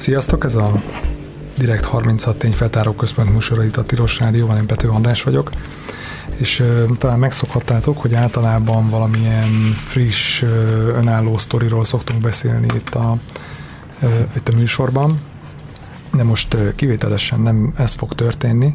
Sziasztok, 0.00 0.44
ez 0.44 0.54
a 0.54 0.72
Direkt 1.58 1.84
36 1.84 2.36
tényfeltáró 2.36 2.92
központ 2.92 3.32
műsora 3.32 3.64
itt 3.64 3.76
a 3.76 3.84
Tilos 3.84 4.18
Rádióval, 4.18 4.56
én 4.56 4.66
Pető 4.66 4.88
András 4.88 5.22
vagyok, 5.22 5.50
és 6.36 6.60
uh, 6.60 6.96
talán 6.98 7.18
megszokhattátok, 7.18 7.98
hogy 7.98 8.14
általában 8.14 8.88
valamilyen 8.88 9.48
friss, 9.76 10.42
uh, 10.42 10.48
önálló 10.96 11.38
sztoriról 11.38 11.84
szoktunk 11.84 12.20
beszélni 12.20 12.66
itt 12.74 12.94
a, 12.94 13.18
uh, 14.02 14.10
itt 14.36 14.48
a 14.48 14.56
műsorban, 14.56 15.20
de 16.12 16.22
most 16.22 16.54
uh, 16.54 16.74
kivételesen 16.74 17.40
nem 17.40 17.72
ez 17.76 17.94
fog 17.94 18.14
történni, 18.14 18.74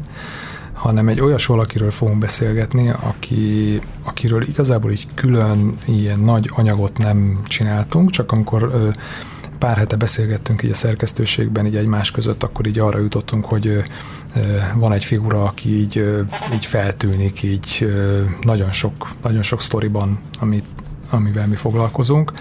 hanem 0.72 1.08
egy 1.08 1.20
olyas 1.20 1.46
valakiről 1.46 1.90
fogunk 1.90 2.18
beszélgetni, 2.18 2.88
aki, 2.88 3.80
akiről 4.02 4.42
igazából 4.42 4.90
így 4.90 5.06
külön 5.14 5.76
ilyen 5.86 6.18
nagy 6.18 6.50
anyagot 6.54 6.98
nem 6.98 7.40
csináltunk, 7.48 8.10
csak 8.10 8.32
amikor 8.32 8.62
uh, 8.62 8.92
pár 9.58 9.76
hete 9.76 9.96
beszélgettünk 9.96 10.62
így 10.62 10.70
a 10.70 10.74
szerkesztőségben, 10.74 11.66
így 11.66 11.76
egymás 11.76 12.10
között, 12.10 12.42
akkor 12.42 12.66
így 12.66 12.78
arra 12.78 12.98
jutottunk, 12.98 13.44
hogy 13.44 13.84
van 14.74 14.92
egy 14.92 15.04
figura, 15.04 15.44
aki 15.44 15.78
így, 15.78 16.24
így 16.54 16.66
feltűnik, 16.66 17.42
így 17.42 17.94
nagyon 18.40 18.72
sok, 18.72 19.08
nagyon 19.22 19.42
sok 19.42 19.60
sztoriban, 19.60 20.18
amit, 20.38 20.64
amivel 21.10 21.46
mi 21.46 21.54
foglalkozunk, 21.54 22.32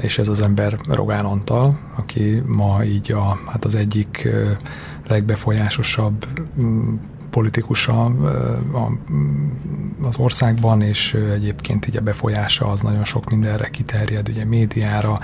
és 0.00 0.18
ez 0.18 0.28
az 0.28 0.40
ember 0.40 0.76
Rogán 0.88 1.24
Antal, 1.24 1.78
aki 1.96 2.42
ma 2.46 2.84
így 2.84 3.12
a, 3.12 3.38
hát 3.46 3.64
az 3.64 3.74
egyik 3.74 4.28
legbefolyásosabb 5.08 6.26
politikus 7.34 7.88
a, 7.88 8.04
a, 8.72 8.98
az 10.02 10.16
országban, 10.16 10.82
és 10.82 11.14
egyébként 11.14 11.86
így 11.86 11.96
a 11.96 12.00
befolyása 12.00 12.66
az 12.66 12.80
nagyon 12.80 13.04
sok 13.04 13.30
mindenre 13.30 13.68
kiterjed, 13.68 14.28
ugye 14.28 14.44
médiára, 14.44 15.20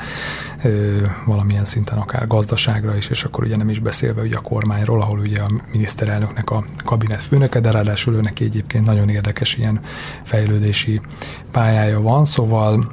valamilyen 1.26 1.64
szinten 1.64 1.98
akár 1.98 2.26
gazdaságra 2.26 2.96
is, 2.96 3.08
és 3.08 3.24
akkor 3.24 3.44
ugye 3.44 3.56
nem 3.56 3.68
is 3.68 3.78
beszélve 3.78 4.22
ugye 4.22 4.36
a 4.36 4.40
kormányról, 4.40 5.00
ahol 5.00 5.18
ugye 5.18 5.40
a 5.40 5.50
miniszterelnöknek 5.72 6.50
a 6.50 6.64
kabinet 6.84 7.22
főnöke, 7.22 7.60
de 7.60 7.70
ráadásul 7.70 8.14
őnek 8.14 8.40
egyébként 8.40 8.86
nagyon 8.86 9.08
érdekes 9.08 9.56
ilyen 9.56 9.80
fejlődési 10.22 11.00
pályája 11.50 12.00
van, 12.00 12.24
szóval 12.24 12.92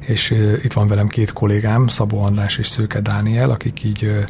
és 0.00 0.30
itt 0.62 0.72
van 0.72 0.88
velem 0.88 1.08
két 1.08 1.32
kollégám, 1.32 1.86
Szabó 1.86 2.22
András 2.22 2.58
és 2.58 2.66
Szőke 2.66 3.00
Dániel, 3.00 3.50
akik 3.50 3.84
így, 3.84 4.26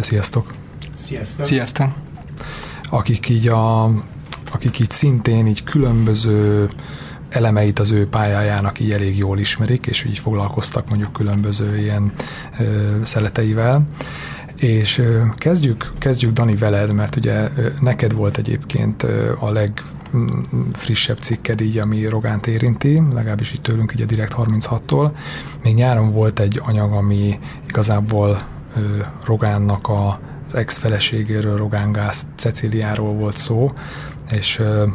sziasztok! 0.00 0.52
Sziasztok! 0.94 1.44
Sziasztok! 1.44 2.09
Akik 2.90 3.28
így, 3.28 3.48
a, 3.48 3.84
akik 4.52 4.78
így 4.78 4.90
szintén 4.90 5.46
így 5.46 5.62
különböző 5.62 6.70
elemeit 7.28 7.78
az 7.78 7.90
ő 7.90 8.08
pályájának 8.08 8.80
így 8.80 8.90
elég 8.90 9.18
jól 9.18 9.38
ismerik, 9.38 9.86
és 9.86 10.04
így 10.04 10.18
foglalkoztak 10.18 10.88
mondjuk 10.88 11.12
különböző 11.12 11.78
ilyen 11.78 12.12
ö, 12.58 12.96
szeleteivel. 13.02 13.86
És 14.56 14.98
ö, 14.98 15.22
kezdjük, 15.36 15.92
kezdjük 15.98 16.32
Dani 16.32 16.54
veled, 16.54 16.92
mert 16.92 17.16
ugye 17.16 17.48
ö, 17.56 17.68
neked 17.80 18.12
volt 18.12 18.36
egyébként 18.36 19.02
ö, 19.02 19.32
a 19.38 19.52
legfrissebb 19.52 21.18
cikked 21.18 21.60
így, 21.60 21.78
ami 21.78 22.06
Rogánt 22.06 22.46
érinti, 22.46 23.02
legalábbis 23.14 23.52
így 23.52 23.60
tőlünk 23.60 23.92
a 23.98 24.04
Direkt 24.04 24.34
36-tól. 24.36 25.10
Még 25.62 25.74
nyáron 25.74 26.10
volt 26.10 26.40
egy 26.40 26.60
anyag, 26.64 26.92
ami 26.92 27.38
igazából 27.68 28.42
Rogánnak 29.24 29.88
a 29.88 30.20
az 30.50 30.58
ex-feleségéről, 30.58 31.56
Rogán 31.56 31.92
Gász 31.92 32.26
Ceciliáról 32.36 33.12
volt 33.12 33.36
szó, 33.36 33.72
és 34.30 34.58
ö, 34.58 34.86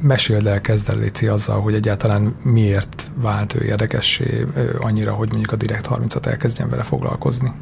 meséld 0.00 0.46
el, 0.46 0.60
kezd 0.60 0.88
el 0.88 0.98
Léci 0.98 1.26
azzal, 1.26 1.60
hogy 1.60 1.74
egyáltalán 1.74 2.36
miért 2.42 3.10
vált 3.14 3.54
ő 3.54 3.64
érdekessé 3.64 4.46
annyira, 4.78 5.12
hogy 5.12 5.28
mondjuk 5.28 5.52
a 5.52 5.56
Direkt 5.56 5.88
30-at 5.90 6.26
elkezdjen 6.26 6.70
vele 6.70 6.82
foglalkozni. 6.82 7.52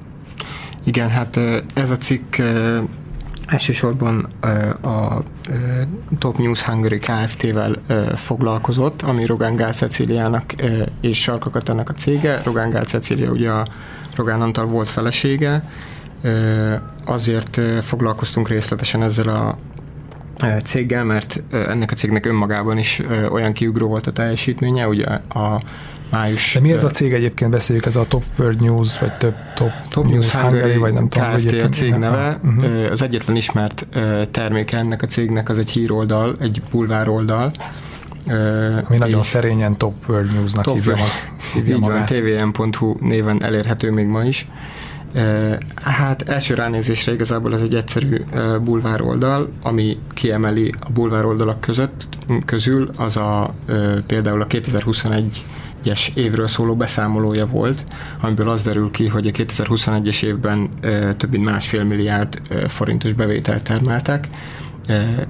Igen, 0.85 1.09
hát 1.09 1.37
ez 1.75 1.91
a 1.91 1.97
cikk 1.97 2.37
elsősorban 3.47 4.29
a 4.83 5.23
Top 6.19 6.39
News 6.39 6.63
Hungary 6.63 6.99
Kft-vel 6.99 7.73
foglalkozott, 8.15 9.03
ami 9.03 9.25
Rogán 9.25 9.57
Gál 9.57 9.73
Ceciliának 9.73 10.55
és 11.01 11.21
Sarkakat 11.21 11.69
ennek 11.69 11.89
a 11.89 11.93
cége. 11.93 12.41
Rogán 12.45 12.71
Gál 12.71 12.85
Cecilia 12.85 13.31
ugye 13.31 13.51
a 13.51 13.67
Rogán 14.17 14.43
Antal 14.43 14.67
volt 14.67 14.89
felesége, 14.89 15.63
Azért 17.05 17.61
foglalkoztunk 17.83 18.49
részletesen 18.49 19.03
ezzel 19.03 19.29
a 19.29 19.57
céggel, 20.65 21.05
mert 21.05 21.43
ennek 21.51 21.91
a 21.91 21.95
cégnek 21.95 22.27
önmagában 22.27 22.79
is 22.79 23.03
olyan 23.31 23.53
kiugró 23.53 23.89
volt 23.89 24.07
a 24.07 24.13
teljesítménye, 24.13 24.89
ugye 24.89 25.07
a 25.29 25.61
május... 26.11 26.55
De 26.55 26.61
mi 26.61 26.73
ez 26.73 26.85
a 26.85 26.91
cég 26.91 27.13
egyébként 27.13 27.51
beszéljük, 27.51 27.87
ez 27.87 27.97
a 27.97 28.07
Top 28.09 28.25
World 28.39 28.61
News, 28.61 28.99
vagy 28.99 29.13
több 29.13 29.35
Top, 29.55 29.71
Top 29.89 30.07
News, 30.07 30.35
Hungary, 30.35 30.59
Hungary, 30.59 30.79
vagy 30.79 30.93
nem 30.93 31.09
tudom. 31.09 31.37
Kft. 31.37 31.53
a 31.53 31.69
cég 31.69 31.95
neve. 31.95 32.41
Uh-huh. 32.43 32.91
Az 32.91 33.03
egyetlen 33.03 33.37
ismert 33.37 33.87
terméke 34.31 34.77
ennek 34.77 35.03
a 35.03 35.07
cégnek 35.07 35.49
az 35.49 35.59
egy 35.59 35.71
híroldal, 35.71 36.37
egy 36.41 36.63
bulvár 36.71 37.09
oldal, 37.09 37.51
ami 38.89 38.97
nagyon 38.97 39.23
szerényen 39.23 39.77
Top 39.77 39.95
World 40.09 40.33
News-nak 40.33 40.65
top 40.65 40.75
hívja, 40.75 40.97
hívja 41.55 41.79
magát. 41.79 42.07
tvm.hu 42.07 42.97
néven 43.01 43.43
elérhető 43.43 43.91
még 43.91 44.07
ma 44.07 44.25
is. 44.25 44.45
Hát 45.75 46.29
első 46.29 46.55
ránézésre 46.55 47.13
igazából 47.13 47.55
ez 47.55 47.61
egy 47.61 47.75
egyszerű 47.75 48.25
bulvár 48.63 49.03
oldal, 49.03 49.49
ami 49.63 49.99
kiemeli 50.15 50.73
a 50.81 50.91
bulvár 50.93 51.25
oldalak 51.25 51.61
között, 51.61 52.09
közül 52.45 52.91
az 52.97 53.17
a 53.17 53.55
például 54.07 54.41
a 54.41 54.47
2021 54.47 55.45
es 55.85 56.13
évről 56.15 56.47
szóló 56.47 56.77
beszámolója 56.77 57.47
volt, 57.47 57.85
amiből 58.21 58.49
az 58.49 58.63
derül 58.63 58.91
ki, 58.91 59.07
hogy 59.07 59.27
a 59.27 59.31
2021-es 59.31 60.23
évben 60.23 60.69
több 61.17 61.31
mint 61.31 61.45
másfél 61.45 61.85
milliárd 61.85 62.41
forintos 62.67 63.13
bevételt 63.13 63.63
termeltek, 63.63 64.29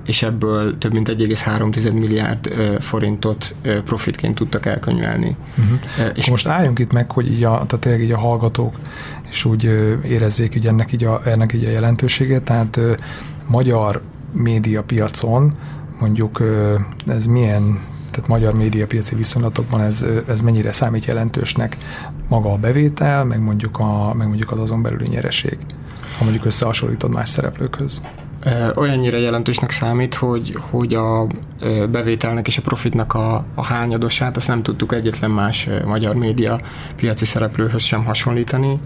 és 0.06 0.22
ebből 0.22 0.78
több 0.78 0.92
mint 0.92 1.08
1,3 1.08 1.98
milliárd 1.98 2.46
forintot 2.80 3.56
profitként 3.84 4.34
tudtak 4.34 4.66
elkönyvelni. 4.66 5.36
Uh-huh. 5.58 6.10
És 6.14 6.30
most 6.30 6.46
álljunk 6.46 6.78
itt 6.78 6.92
meg, 6.92 7.10
hogy 7.10 7.32
így 7.32 7.44
a, 7.44 7.50
tehát 7.50 7.78
tényleg 7.78 8.02
így 8.02 8.12
a 8.12 8.18
hallgatók 8.18 8.74
és 9.30 9.44
úgy 9.44 9.64
érezzék 10.04 10.54
így 10.54 10.66
ennek 10.66 10.92
így 10.92 11.04
a, 11.04 11.20
ennek 11.24 11.52
így 11.52 11.64
a 11.64 11.70
jelentőségét, 11.70 12.42
tehát 12.42 12.80
magyar 13.46 14.02
médiapiacon 14.32 15.52
mondjuk 16.00 16.42
ez 17.06 17.26
milyen 17.26 17.78
tehát 18.10 18.30
magyar 18.30 18.54
médiapiaci 18.54 19.14
viszonylatokban 19.14 19.80
ez, 19.80 20.06
ez 20.28 20.40
mennyire 20.40 20.72
számít 20.72 21.04
jelentősnek 21.04 21.76
maga 22.28 22.52
a 22.52 22.56
bevétel, 22.56 23.24
meg 23.24 23.40
mondjuk, 23.40 23.78
a, 23.78 24.14
meg 24.14 24.26
mondjuk 24.26 24.50
az 24.50 24.58
azon 24.58 24.82
belüli 24.82 25.08
nyereség, 25.08 25.58
ha 26.18 26.24
mondjuk 26.24 26.44
összehasonlítod 26.44 27.10
más 27.10 27.28
szereplőkhöz 27.28 28.00
olyannyira 28.74 29.18
jelentősnek 29.18 29.70
számít, 29.70 30.14
hogy, 30.14 30.56
hogy 30.70 30.94
a 30.94 31.26
bevételnek 31.90 32.46
és 32.46 32.58
a 32.58 32.62
profitnak 32.62 33.14
a, 33.14 33.44
a 33.54 33.64
hányadosát 33.64 34.36
azt 34.36 34.48
nem 34.48 34.62
tudtuk 34.62 34.92
egyetlen 34.92 35.30
más 35.30 35.68
magyar 35.84 36.14
média 36.14 36.60
piaci 36.96 37.24
szereplőhöz 37.24 37.82
sem 37.82 38.04
hasonlítani. 38.04 38.80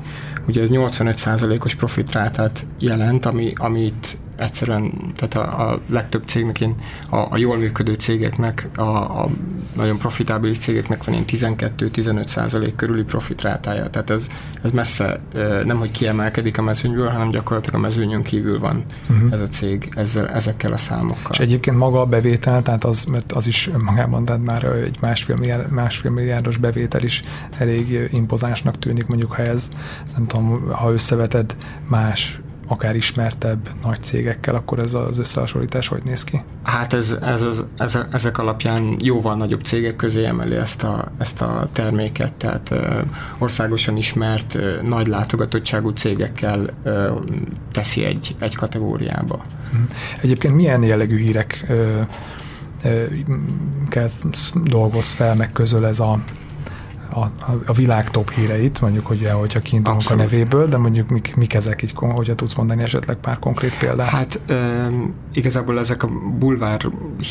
Ugye 0.48 0.62
ez 0.62 0.68
85%-os 0.72 1.74
profitrátát 1.74 2.66
jelent, 2.78 3.26
ami, 3.26 3.52
amit 3.56 4.16
egyszerűen, 4.40 4.92
tehát 5.16 5.48
a, 5.48 5.70
a 5.70 5.80
legtöbb 5.86 6.22
cégnek, 6.26 6.60
én, 6.60 6.74
a, 7.08 7.16
a 7.16 7.36
jól 7.36 7.56
működő 7.56 7.94
cégeknek, 7.94 8.68
a, 8.76 8.82
a 9.22 9.28
nagyon 9.76 9.98
profitábilis 9.98 10.58
cégeknek 10.58 11.04
van 11.04 11.14
ilyen 11.14 11.58
12-15 11.78 12.26
százalék 12.26 12.76
körüli 12.76 13.02
profitrátája, 13.02 13.90
tehát 13.90 14.10
ez, 14.10 14.26
ez 14.62 14.70
messze 14.70 15.20
nem, 15.64 15.78
hogy 15.78 15.90
kiemelkedik 15.90 16.58
a 16.58 16.62
mezőnyből, 16.62 17.08
hanem 17.08 17.30
gyakorlatilag 17.30 17.78
a 17.78 17.82
mezőnyön 17.82 18.22
kívül 18.22 18.58
van 18.58 18.84
uh-huh. 19.10 19.32
ez 19.32 19.40
a 19.40 19.46
cég 19.46 19.92
ezzel, 19.96 20.28
ezekkel 20.28 20.72
a 20.72 20.76
számokkal. 20.76 21.30
És 21.30 21.38
egyébként 21.38 21.76
maga 21.76 22.00
a 22.00 22.06
bevétel, 22.06 22.62
tehát 22.62 22.84
az, 22.84 23.04
mert 23.04 23.32
az 23.32 23.46
is 23.46 23.70
magában, 23.84 24.24
tehát 24.24 24.44
már 24.44 24.64
egy 24.64 24.98
másfél, 25.00 25.36
milliárd, 25.36 25.70
másfél 25.70 26.10
milliárdos 26.10 26.56
bevétel 26.56 27.02
is 27.02 27.22
elég 27.58 28.08
impozánsnak 28.12 28.78
tűnik, 28.78 29.06
mondjuk 29.06 29.32
ha 29.32 29.42
ez, 29.42 29.68
nem 30.16 30.26
tudom, 30.26 30.68
ha 30.70 30.92
összeveted 30.92 31.56
más 31.88 32.40
akár 32.70 32.96
ismertebb 32.96 33.68
nagy 33.82 34.02
cégekkel, 34.02 34.54
akkor 34.54 34.78
ez 34.78 34.94
az 34.94 35.18
összehasonlítás 35.18 35.88
hogy 35.88 36.02
néz 36.04 36.24
ki? 36.24 36.42
Hát 36.62 36.92
ez, 36.92 37.16
ez, 37.22 37.42
ez, 37.42 37.62
ez, 37.76 37.98
ezek 38.12 38.38
alapján 38.38 38.96
jóval 38.98 39.36
nagyobb 39.36 39.60
cégek 39.60 39.96
közé 39.96 40.24
emeli 40.24 40.54
ezt 40.54 40.82
a, 40.82 41.12
ezt 41.18 41.42
a 41.42 41.68
terméket, 41.72 42.32
tehát 42.32 42.70
ö, 42.70 43.00
országosan 43.38 43.96
ismert, 43.96 44.54
ö, 44.54 44.82
nagy 44.82 45.06
látogatottságú 45.06 45.88
cégekkel 45.88 46.66
ö, 46.82 47.14
teszi 47.72 48.04
egy, 48.04 48.36
egy 48.38 48.56
kategóriába. 48.56 49.42
Mhm. 49.72 49.82
Egyébként 50.20 50.54
milyen 50.54 50.82
jellegű 50.82 51.18
hírek 51.18 51.64
ö, 51.68 52.00
ö, 52.82 53.04
dolgoz 54.64 55.12
fel, 55.12 55.34
meg 55.34 55.52
közöl 55.52 55.86
ez 55.86 56.00
a 56.00 56.18
a, 57.12 57.30
a 57.66 57.72
világ 57.72 58.10
top 58.10 58.30
híreit, 58.30 58.80
mondjuk, 58.80 59.06
hogy 59.06 59.28
hogyha 59.32 59.60
kiindulunk 59.60 60.00
Abszolút. 60.00 60.22
a 60.22 60.24
nevéből, 60.24 60.68
de 60.68 60.76
mondjuk 60.76 61.08
mik, 61.08 61.36
mik 61.36 61.54
ezek 61.54 61.82
így, 61.82 61.92
hogyha 61.94 62.34
tudsz 62.34 62.54
mondani 62.54 62.82
esetleg 62.82 63.16
pár 63.16 63.38
konkrét 63.38 63.78
példát? 63.78 64.08
Hát 64.08 64.40
um, 64.48 65.14
igazából 65.32 65.78
ezek 65.78 66.02
a 66.02 66.08
bulvár 66.38 66.80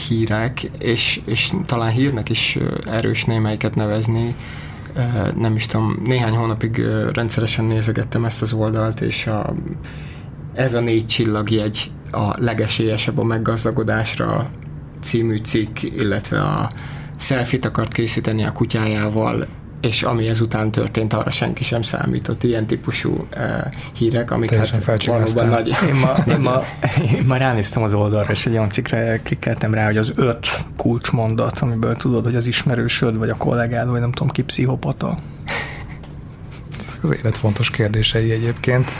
hírek, 0.07 0.61
és, 0.63 1.21
és 1.25 1.53
talán 1.65 1.91
hírnek 1.91 2.29
is 2.29 2.57
erős 2.85 3.25
némelyiket 3.25 3.75
nevezni, 3.75 4.35
nem 5.35 5.55
is 5.55 5.65
tudom, 5.65 6.01
néhány 6.05 6.35
hónapig 6.35 6.81
rendszeresen 7.13 7.65
nézegettem 7.65 8.25
ezt 8.25 8.41
az 8.41 8.53
oldalt, 8.53 9.01
és 9.01 9.27
a, 9.27 9.53
ez 10.53 10.73
a 10.73 10.79
négy 10.79 11.05
csillagjegy 11.05 11.91
a 12.11 12.43
legesélyesebb 12.43 13.17
a 13.17 13.23
meggazdagodásra 13.23 14.49
című 15.01 15.37
cikk, 15.37 15.81
illetve 15.81 16.41
a 16.41 16.69
selfit 17.17 17.65
akart 17.65 17.93
készíteni 17.93 18.43
a 18.43 18.51
kutyájával, 18.51 19.47
és 19.81 20.03
ami 20.03 20.27
ezután 20.27 20.71
történt, 20.71 21.13
arra 21.13 21.29
senki 21.29 21.63
sem 21.63 21.81
számított. 21.81 22.43
Ilyen 22.43 22.65
típusú 22.65 23.27
uh, 23.35 23.73
hírek, 23.93 24.31
amik 24.31 24.49
Teljesen 24.49 24.81
hát 24.85 25.05
valóban 25.05 25.47
nagy... 25.47 25.67
Én 25.67 25.93
ma, 25.93 26.13
én, 26.33 26.39
ma, 26.39 26.63
én 27.17 27.23
ma 27.27 27.37
ránéztem 27.37 27.83
az 27.83 27.93
oldalra, 27.93 28.31
és 28.31 28.45
egy 28.45 28.53
olyan 28.53 28.69
cikkre 28.69 29.19
klikkeltem 29.23 29.73
rá, 29.73 29.85
hogy 29.85 29.97
az 29.97 30.11
öt 30.15 30.47
kulcsmondat, 30.77 31.59
amiből 31.59 31.95
tudod, 31.95 32.23
hogy 32.23 32.35
az 32.35 32.45
ismerősöd, 32.45 33.17
vagy 33.17 33.29
a 33.29 33.37
kollégád, 33.37 33.89
vagy 33.89 33.99
nem 33.99 34.11
tudom 34.11 34.29
ki 34.29 34.41
pszichopata. 34.41 35.19
Az 37.01 37.11
élet 37.11 37.37
fontos 37.37 37.71
kérdései 37.71 38.31
egyébként. 38.31 38.91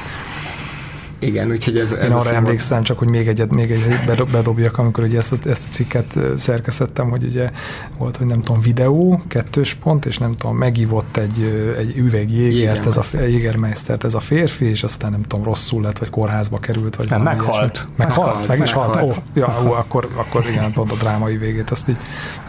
Igen, 1.20 1.52
úgyhogy 1.52 1.78
ez, 1.78 1.92
ez 1.92 2.04
Én 2.04 2.12
arra 2.12 2.34
emlékszem, 2.34 2.84
csak 2.84 2.98
hogy 2.98 3.08
még 3.08 3.28
egyet, 3.28 3.52
még 3.52 3.72
egyet 3.72 4.32
bedobjak, 4.32 4.78
amikor 4.78 5.04
ugye 5.04 5.18
ezt, 5.18 5.32
a, 5.32 5.50
ezt 5.50 5.66
a 5.70 5.72
cikket 5.72 6.20
szerkesztettem, 6.38 7.10
hogy 7.10 7.24
ugye 7.24 7.50
volt, 7.98 8.18
hogy 8.18 8.26
nem 8.26 8.42
tudom, 8.42 8.62
videó, 8.62 9.22
kettős 9.28 9.74
pont, 9.74 10.06
és 10.06 10.18
nem 10.18 10.36
tudom, 10.36 10.58
megívott 10.58 11.18
egy, 11.18 11.74
egy 11.78 11.98
üveg 11.98 12.32
jégert, 12.32 12.86
ez 12.86 12.98
a 12.98 13.04
jégermeistert, 13.14 14.04
ez 14.04 14.14
a 14.14 14.20
férfi, 14.20 14.66
és 14.66 14.84
aztán 14.84 15.12
nem 15.12 15.22
tudom, 15.22 15.46
rosszul 15.46 15.82
lett, 15.82 15.98
vagy 15.98 16.10
kórházba 16.10 16.58
került, 16.58 16.96
vagy 16.96 17.10
nem, 17.10 17.22
meghalt. 17.22 17.48
meghalt. 17.48 17.88
Meghalt, 17.96 18.48
meg 18.48 18.60
is 18.60 18.72
halt. 18.72 19.02
Ó, 19.02 19.10
ja, 19.34 19.62
ó, 19.66 19.72
akkor, 19.72 20.10
akkor 20.16 20.46
igen, 20.50 20.72
pont 20.72 20.92
a 20.92 20.96
drámai 20.96 21.38
végét, 21.38 21.70
azt 21.70 21.90
így 21.90 21.98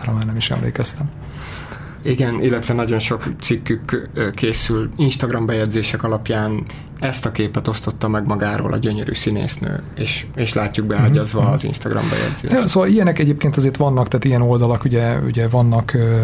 arra 0.00 0.12
már 0.12 0.24
nem 0.24 0.36
is 0.36 0.50
emlékeztem. 0.50 1.10
Igen, 2.02 2.42
illetve 2.42 2.74
nagyon 2.74 2.98
sok 2.98 3.28
cikkük 3.40 4.08
készül 4.34 4.90
Instagram 4.96 5.46
bejegyzések 5.46 6.02
alapján 6.02 6.64
ezt 7.00 7.26
a 7.26 7.30
képet 7.30 7.68
osztotta 7.68 8.08
meg 8.08 8.26
magáról 8.26 8.72
a 8.72 8.76
gyönyörű 8.76 9.12
színésznő, 9.12 9.82
és, 9.94 10.26
és 10.34 10.52
látjuk 10.52 10.86
beágyazva 10.86 11.42
mm-hmm. 11.42 11.52
az 11.52 11.64
Instagram 11.64 12.08
bejegyzést. 12.10 12.52
Ja, 12.52 12.66
szóval 12.66 12.88
ilyenek 12.88 13.18
egyébként 13.18 13.56
azért 13.56 13.76
vannak, 13.76 14.08
tehát 14.08 14.24
ilyen 14.24 14.42
oldalak 14.42 14.84
ugye, 14.84 15.18
ugye 15.18 15.48
vannak 15.48 15.94
ö, 15.94 16.22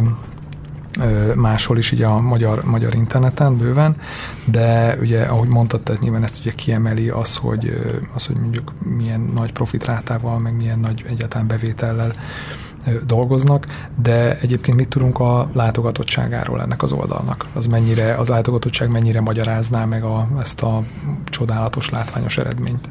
ö, 1.00 1.34
máshol 1.34 1.78
is 1.78 1.92
így 1.92 2.02
a 2.02 2.20
magyar, 2.20 2.64
magyar 2.64 2.94
interneten 2.94 3.56
bőven, 3.56 3.96
de 4.44 4.96
ugye, 5.00 5.22
ahogy 5.22 5.48
mondtad, 5.48 5.80
tehát 5.80 6.00
nyilván 6.00 6.22
ezt 6.22 6.40
ugye 6.40 6.52
kiemeli 6.52 7.08
az, 7.08 7.36
hogy, 7.36 7.72
az, 8.14 8.26
hogy 8.26 8.36
mondjuk 8.36 8.72
milyen 8.96 9.20
nagy 9.34 9.52
profitrátával, 9.52 10.38
meg 10.38 10.56
milyen 10.56 10.78
nagy 10.78 11.04
egyáltalán 11.08 11.46
bevétellel 11.46 12.12
dolgoznak, 13.06 13.66
de 14.02 14.38
egyébként 14.40 14.76
mit 14.76 14.88
tudunk 14.88 15.18
a 15.18 15.50
látogatottságáról 15.52 16.60
ennek 16.60 16.82
az 16.82 16.92
oldalnak? 16.92 17.46
Az 17.54 17.66
mennyire, 17.66 18.14
az 18.14 18.28
látogatottság 18.28 18.90
mennyire 18.90 19.20
magyarázná 19.20 19.84
meg 19.84 20.04
a, 20.04 20.28
ezt 20.40 20.62
a 20.62 20.82
csodálatos, 21.24 21.90
látványos 21.90 22.38
eredményt? 22.38 22.88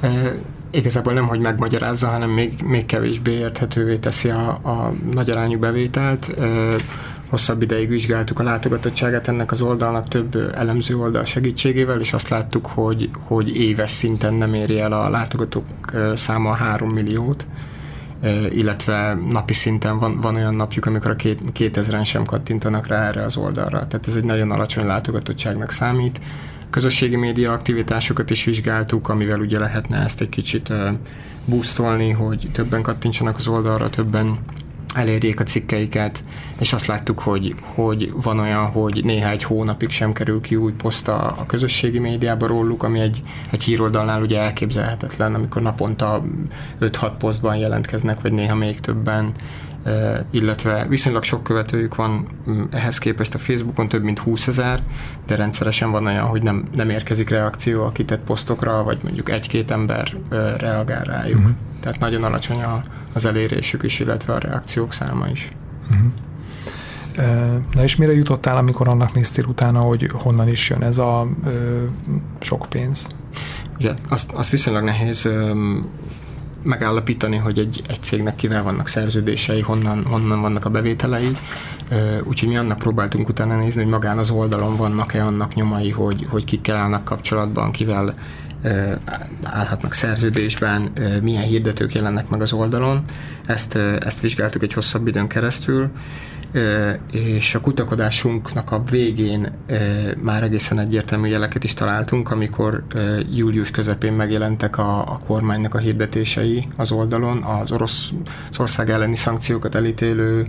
E, 0.00 0.34
igazából 0.70 1.12
nem, 1.12 1.26
hogy 1.26 1.40
megmagyarázza, 1.40 2.06
hanem 2.06 2.30
még, 2.30 2.62
még 2.64 2.86
kevésbé 2.86 3.32
érthetővé 3.32 3.96
teszi 3.96 4.28
a, 4.28 4.48
a 4.48 4.94
nagy 5.12 5.30
arányú 5.30 5.58
bevételt. 5.58 6.38
E, 6.38 6.46
hosszabb 7.28 7.62
ideig 7.62 7.88
vizsgáltuk 7.88 8.38
a 8.38 8.42
látogatottságát 8.42 9.28
ennek 9.28 9.50
az 9.50 9.60
oldalnak 9.60 10.08
több 10.08 10.52
elemző 10.54 10.96
oldal 10.96 11.24
segítségével, 11.24 12.00
és 12.00 12.12
azt 12.12 12.28
láttuk, 12.28 12.66
hogy, 12.66 13.10
hogy 13.26 13.56
éves 13.56 13.90
szinten 13.90 14.34
nem 14.34 14.54
éri 14.54 14.80
el 14.80 14.92
a 14.92 15.08
látogatók 15.08 15.64
száma 16.14 16.52
3 16.52 16.88
milliót, 16.88 17.46
illetve 18.50 19.14
napi 19.30 19.52
szinten 19.52 19.98
van, 19.98 20.20
van 20.20 20.34
olyan 20.34 20.54
napjuk, 20.54 20.86
amikor 20.86 21.10
a 21.10 21.16
két, 21.16 21.42
2000-en 21.54 22.04
sem 22.04 22.24
kattintanak 22.24 22.86
rá 22.86 23.06
erre 23.06 23.22
az 23.22 23.36
oldalra. 23.36 23.86
Tehát 23.86 24.06
ez 24.06 24.16
egy 24.16 24.24
nagyon 24.24 24.50
alacsony 24.50 24.86
látogatottságnak 24.86 25.70
számít. 25.70 26.20
Közösségi 26.70 27.16
média 27.16 27.52
aktivitásokat 27.52 28.30
is 28.30 28.44
vizsgáltuk, 28.44 29.08
amivel 29.08 29.40
ugye 29.40 29.58
lehetne 29.58 29.98
ezt 29.98 30.20
egy 30.20 30.28
kicsit 30.28 30.72
boostolni, 31.44 32.10
hogy 32.10 32.50
többen 32.52 32.82
kattintsanak 32.82 33.36
az 33.36 33.48
oldalra, 33.48 33.90
többen 33.90 34.38
elérjék 34.94 35.40
a 35.40 35.44
cikkeiket, 35.44 36.22
és 36.58 36.72
azt 36.72 36.86
láttuk, 36.86 37.18
hogy, 37.18 37.54
hogy 37.74 38.12
van 38.22 38.38
olyan, 38.38 38.66
hogy 38.66 39.04
néha 39.04 39.30
egy 39.30 39.42
hónapig 39.42 39.90
sem 39.90 40.12
kerül 40.12 40.40
ki 40.40 40.56
új 40.56 40.72
poszt 40.72 41.08
a, 41.08 41.34
a 41.38 41.46
közösségi 41.46 41.98
médiába 41.98 42.46
róluk, 42.46 42.82
ami 42.82 43.00
egy, 43.00 43.20
egy 43.50 43.62
híroldalnál 43.62 44.22
ugye 44.22 44.40
elképzelhetetlen, 44.40 45.34
amikor 45.34 45.62
naponta 45.62 46.24
5-6 46.80 47.12
posztban 47.18 47.56
jelentkeznek, 47.56 48.20
vagy 48.20 48.32
néha 48.32 48.54
még 48.54 48.80
többen, 48.80 49.32
illetve 50.30 50.86
viszonylag 50.88 51.22
sok 51.22 51.42
követőjük 51.42 51.94
van 51.94 52.28
ehhez 52.70 52.98
képest 52.98 53.34
a 53.34 53.38
Facebookon 53.38 53.88
több 53.88 54.02
mint 54.02 54.18
20 54.18 54.46
ezer, 54.46 54.82
de 55.26 55.36
rendszeresen 55.36 55.90
van 55.90 56.06
olyan, 56.06 56.26
hogy 56.26 56.42
nem, 56.42 56.68
nem 56.74 56.90
érkezik 56.90 57.28
reakció 57.28 57.82
a 57.84 57.92
kitett 57.92 58.20
posztokra, 58.20 58.82
vagy 58.82 58.98
mondjuk 59.02 59.30
egy-két 59.30 59.70
ember 59.70 60.16
reagál 60.58 61.04
rájuk. 61.04 61.38
Uh-huh. 61.38 61.54
Tehát 61.80 61.98
nagyon 61.98 62.24
alacsony 62.24 62.62
a, 62.62 62.80
az 63.12 63.24
elérésük 63.24 63.82
is, 63.82 64.00
illetve 64.00 64.32
a 64.32 64.38
reakciók 64.38 64.92
száma 64.92 65.28
is. 65.28 65.48
Uh-huh. 65.90 66.10
Na 67.72 67.82
és 67.82 67.96
mire 67.96 68.12
jutottál, 68.12 68.56
amikor 68.56 68.88
annak 68.88 69.14
néztél 69.14 69.44
utána, 69.44 69.80
hogy 69.80 70.10
honnan 70.12 70.48
is 70.48 70.70
jön 70.70 70.82
ez 70.82 70.98
a 70.98 71.28
ö, 71.44 71.84
sok 72.40 72.66
pénz? 72.68 73.06
Ugye, 73.78 73.94
azt, 74.08 74.32
azt 74.32 74.50
viszonylag 74.50 74.84
nehéz 74.84 75.24
ö, 75.24 75.52
megállapítani, 76.62 77.36
hogy 77.36 77.58
egy, 77.58 77.82
egy 77.88 78.02
cégnek 78.02 78.36
kivel 78.36 78.62
vannak 78.62 78.88
szerződései, 78.88 79.60
honnan, 79.60 80.04
honnan 80.04 80.40
vannak 80.40 80.64
a 80.64 80.70
bevételei. 80.70 81.30
Úgyhogy 82.24 82.48
mi 82.48 82.56
annak 82.56 82.78
próbáltunk 82.78 83.28
utána 83.28 83.56
nézni, 83.56 83.82
hogy 83.82 83.90
magán 83.90 84.18
az 84.18 84.30
oldalon 84.30 84.76
vannak-e 84.76 85.24
annak 85.24 85.54
nyomai, 85.54 85.90
hogy, 85.90 86.26
hogy 86.28 86.44
kikkel 86.44 86.76
állnak 86.76 87.04
kapcsolatban, 87.04 87.70
kivel 87.70 88.14
állhatnak 89.42 89.92
szerződésben, 89.92 90.92
milyen 91.22 91.42
hirdetők 91.42 91.94
jelennek 91.94 92.28
meg 92.28 92.42
az 92.42 92.52
oldalon. 92.52 93.04
Ezt, 93.46 93.76
ezt 93.76 94.20
vizsgáltuk 94.20 94.62
egy 94.62 94.72
hosszabb 94.72 95.06
időn 95.06 95.26
keresztül, 95.26 95.90
és 97.10 97.54
a 97.54 97.60
kutakodásunknak 97.60 98.72
a 98.72 98.82
végén 98.90 99.52
már 100.22 100.42
egészen 100.42 100.78
egyértelmű 100.78 101.28
jeleket 101.28 101.64
is 101.64 101.74
találtunk, 101.74 102.30
amikor 102.30 102.84
július 103.30 103.70
közepén 103.70 104.12
megjelentek 104.12 104.78
a, 104.78 104.98
a 104.98 105.20
kormánynak 105.26 105.74
a 105.74 105.78
hirdetései 105.78 106.68
az 106.76 106.92
oldalon, 106.92 107.42
az 107.42 107.72
orosz 107.72 108.12
ország 108.58 108.90
elleni 108.90 109.16
szankciókat 109.16 109.74
elítélő 109.74 110.46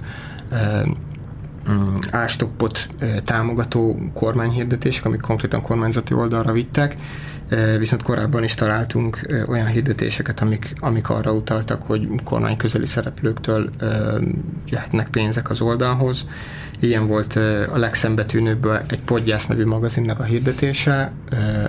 mm, 1.69 1.98
ástoppot 2.12 2.88
támogató 3.24 3.98
kormányhirdetések, 4.13 5.06
amik 5.06 5.22
konkrétan 5.22 5.62
kormányzati 5.62 6.13
oldalra 6.13 6.51
vittek, 6.51 6.96
viszont 7.77 8.03
korábban 8.03 8.44
is 8.44 8.56
találtunk 8.56 9.20
olyan 9.48 9.68
hirdetéseket, 9.68 10.39
amik, 10.39 10.74
amik 10.79 11.10
arra 11.10 11.34
utaltak, 11.34 11.82
hogy 11.82 12.08
kormány 12.24 12.58
közeli 12.58 12.86
szereplőktől 12.86 13.70
jöhetnek 14.70 15.10
pénzek 15.10 15.50
az 15.50 15.62
oldalhoz. 15.62 16.25
Ilyen 16.79 17.08
volt 17.08 17.36
a 17.74 17.77
legszembetűnőbb 17.77 18.65
egy 18.88 19.01
Podgyász 19.01 19.46
nevű 19.46 19.65
magazinnak 19.65 20.20
a 20.20 20.24
hirdetése. 20.24 21.12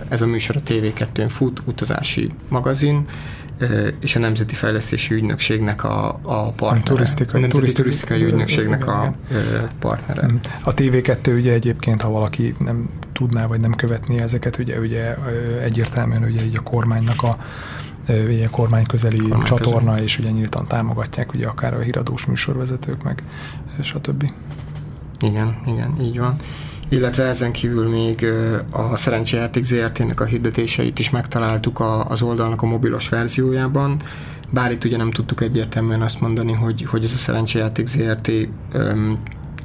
Ez 0.09 0.21
a 0.21 0.27
műsor 0.27 0.57
a 0.57 0.63
TV2-n 0.63 1.29
fut, 1.29 1.63
utazási 1.65 2.31
magazin, 2.49 3.05
és 4.01 4.17
a 4.17 4.19
Nemzeti 4.19 4.55
Fejlesztési 4.55 5.15
Ügynökségnek 5.15 5.85
a, 5.85 6.21
a 6.23 6.51
partnere. 6.51 6.85
Turisztikai, 6.85 7.41
Nemzeti 7.41 7.73
turisztikai, 7.73 7.83
turisztikai 7.83 8.23
Ügynökségnek 8.23 8.87
a 8.87 9.15
partnere. 9.79 10.33
Mm. 10.33 10.37
A 10.63 10.75
TV2 10.75 11.37
ugye 11.37 11.53
egyébként, 11.53 12.03
ha 12.03 12.11
valaki 12.11 12.55
nem 12.59 12.89
tudná, 13.13 13.47
vagy 13.47 13.61
nem 13.61 13.75
követné 13.75 14.21
ezeket, 14.21 14.59
ugye, 14.59 14.79
ugye 14.79 15.15
egyértelműen 15.63 16.23
ugye 16.23 16.45
így 16.45 16.57
a 16.57 16.63
kormánynak 16.63 17.23
a 17.23 17.39
ugye 18.09 18.47
a 18.47 18.51
kormány 18.51 18.87
közeli 18.87 19.19
kormány 19.19 19.43
csatorna, 19.43 19.91
közeli. 19.91 20.03
és 20.03 20.19
ugye 20.19 20.31
nyíltan 20.31 20.67
támogatják 20.67 21.33
ugye 21.33 21.47
akár 21.47 21.75
a 21.75 21.79
híradós 21.79 22.27
műsorvezetők, 22.27 23.03
meg 23.03 23.23
stb. 23.81 24.33
Igen, 25.21 25.61
igen, 25.67 25.97
így 26.01 26.19
van 26.19 26.37
illetve 26.91 27.25
ezen 27.25 27.53
kívül 27.53 27.89
még 27.89 28.27
a 28.71 28.97
Szerencsejáték 28.97 29.65
ZRT-nek 29.65 30.21
a 30.21 30.25
hirdetéseit 30.25 30.99
is 30.99 31.11
megtaláltuk 31.11 31.83
az 32.09 32.23
oldalnak 32.23 32.63
a 32.63 32.67
mobilos 32.67 33.09
verziójában, 33.09 34.03
bár 34.51 34.73
itt 34.73 34.85
ugye 34.85 34.97
nem 34.97 35.11
tudtuk 35.11 35.41
egyértelműen 35.41 36.03
azt 36.03 36.21
mondani, 36.21 36.53
hogy, 36.53 36.83
hogy 36.83 37.05
ez 37.05 37.13
a 37.13 37.17
Szerencsejáték 37.17 37.87
ZRT 37.87 38.31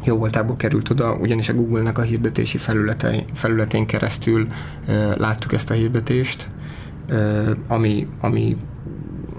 jó 0.04 0.18
voltából 0.18 0.56
került 0.56 0.90
oda, 0.90 1.14
ugyanis 1.14 1.50
a 1.50 1.54
Google-nek 1.54 1.98
a 1.98 2.02
hirdetési 2.02 2.58
felülete, 2.58 3.26
felületén 3.34 3.86
keresztül 3.86 4.48
láttuk 5.18 5.54
ezt 5.54 5.70
a 5.70 5.74
hirdetést, 5.74 6.48
ami, 7.68 8.08
ami 8.20 8.58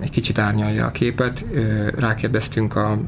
egy 0.01 0.11
kicsit 0.11 0.39
árnyalja 0.39 0.87
a 0.87 0.91
képet. 0.91 1.45
Rákérdeztünk 1.97 2.77
a 2.77 2.99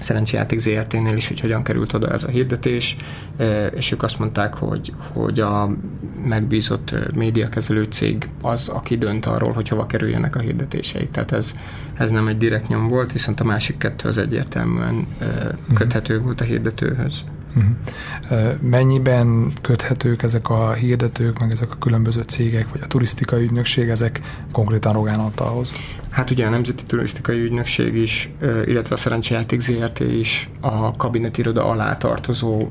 szerencsejáték 0.00 0.58
ZRT-nél 0.58 1.16
is, 1.16 1.28
hogy 1.28 1.40
hogyan 1.40 1.62
került 1.62 1.92
oda 1.92 2.08
ez 2.12 2.24
a 2.24 2.28
hirdetés, 2.28 2.96
és 3.74 3.92
ők 3.92 4.02
azt 4.02 4.18
mondták, 4.18 4.54
hogy, 4.54 4.92
hogy 5.12 5.40
a 5.40 5.70
megbízott 6.24 6.94
médiakezelő 7.14 7.86
cég 7.90 8.28
az, 8.42 8.68
aki 8.68 8.98
dönt 8.98 9.26
arról, 9.26 9.52
hogy 9.52 9.68
hova 9.68 9.86
kerüljenek 9.86 10.36
a 10.36 10.40
hirdetéseik. 10.40 11.10
Tehát 11.10 11.32
ez, 11.32 11.54
ez 11.94 12.10
nem 12.10 12.28
egy 12.28 12.38
direkt 12.38 12.68
nyom 12.68 12.88
volt, 12.88 13.12
viszont 13.12 13.40
a 13.40 13.44
másik 13.44 13.78
kettő 13.78 14.08
az 14.08 14.18
egyértelműen 14.18 14.94
mhm. 14.94 15.74
köthető 15.74 16.20
volt 16.20 16.40
a 16.40 16.44
hirdetőhöz. 16.44 17.24
Uh-huh. 17.56 18.60
Mennyiben 18.60 19.52
köthetők 19.60 20.22
ezek 20.22 20.48
a 20.48 20.72
hirdetők, 20.72 21.38
meg 21.38 21.50
ezek 21.50 21.70
a 21.70 21.76
különböző 21.78 22.22
cégek, 22.22 22.68
vagy 22.70 22.80
a 22.82 22.86
turisztikai 22.86 23.42
ügynökség, 23.42 23.88
ezek 23.88 24.20
konkrétan 24.52 24.92
Rogán 24.92 25.18
Antalhoz? 25.18 25.72
Hát 26.10 26.30
ugye 26.30 26.46
a 26.46 26.50
Nemzeti 26.50 26.84
Turisztikai 26.84 27.38
Ügynökség 27.38 27.94
is, 27.94 28.30
illetve 28.40 28.94
a 28.94 28.98
Szerencsejáték 28.98 29.60
ZRT 29.60 30.00
is 30.00 30.50
a 30.60 30.90
kabinetiroda 30.90 31.64
alá 31.64 31.96
tartozó 31.96 32.68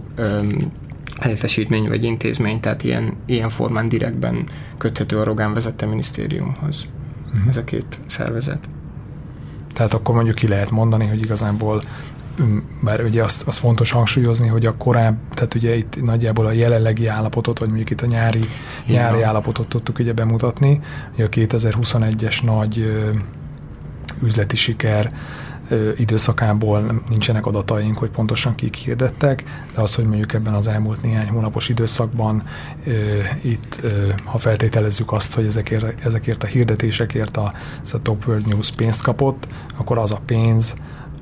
helyettesítmény 1.19 1.87
vagy 1.87 2.03
intézmény, 2.03 2.59
tehát 2.59 2.83
ilyen, 2.83 3.13
ilyen 3.25 3.49
formán 3.49 3.89
direktben 3.89 4.47
köthető 4.77 5.17
a 5.17 5.23
Rogán 5.23 5.53
vezette 5.53 5.85
minisztériumhoz 5.85 6.85
uh-huh. 7.25 7.47
ez 7.47 7.57
a 7.57 7.63
két 7.63 7.99
szervezet. 8.07 8.67
Tehát 9.73 9.93
akkor 9.93 10.15
mondjuk 10.15 10.35
ki 10.35 10.47
lehet 10.47 10.69
mondani, 10.71 11.07
hogy 11.07 11.21
igazából 11.21 11.83
bár 12.81 13.03
ugye 13.03 13.23
azt, 13.23 13.43
azt 13.45 13.57
fontos 13.57 13.91
hangsúlyozni, 13.91 14.47
hogy 14.47 14.65
a 14.65 14.77
korább, 14.77 15.17
tehát 15.33 15.53
ugye 15.53 15.75
itt 15.75 16.01
nagyjából 16.01 16.45
a 16.45 16.51
jelenlegi 16.51 17.07
állapotot, 17.07 17.59
vagy 17.59 17.67
mondjuk 17.67 17.89
itt 17.89 18.01
a 18.01 18.05
nyári, 18.05 18.43
nyári 18.87 19.21
állapotot 19.21 19.67
tudtuk 19.67 19.99
ugye 19.99 20.13
bemutatni, 20.13 20.81
hogy 21.15 21.23
a 21.23 21.29
2021-es 21.29 22.43
nagy 22.43 22.79
ö, 22.79 23.09
üzleti 24.23 24.55
siker 24.55 25.13
ö, 25.69 25.91
időszakából 25.97 27.01
nincsenek 27.09 27.45
adataink, 27.45 27.97
hogy 27.97 28.09
pontosan 28.09 28.55
kik 28.55 28.75
hirdettek, 28.75 29.43
de 29.75 29.81
az, 29.81 29.95
hogy 29.95 30.05
mondjuk 30.05 30.33
ebben 30.33 30.53
az 30.53 30.67
elmúlt 30.67 31.01
néhány 31.01 31.29
hónapos 31.29 31.69
időszakban 31.69 32.43
ö, 32.85 32.91
itt, 33.41 33.79
ö, 33.81 34.09
ha 34.23 34.37
feltételezzük 34.37 35.11
azt, 35.11 35.33
hogy 35.33 35.45
ezekért, 35.45 36.05
ezekért 36.05 36.43
a 36.43 36.47
hirdetésekért 36.47 37.37
a, 37.37 37.53
ez 37.83 37.93
a 37.93 38.01
Top 38.01 38.27
World 38.27 38.47
News 38.47 38.71
pénzt 38.71 39.01
kapott, 39.01 39.47
akkor 39.77 39.97
az 39.97 40.11
a 40.11 40.21
pénz, 40.25 40.75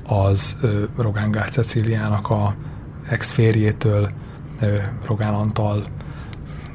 az 0.08 0.56
Rogán 0.96 1.30
Gál 1.30 1.48
Ceciliának 1.48 2.30
a 2.30 2.54
ex-férjétől, 3.08 4.10
Rogán 5.06 5.34
Antal, 5.34 5.86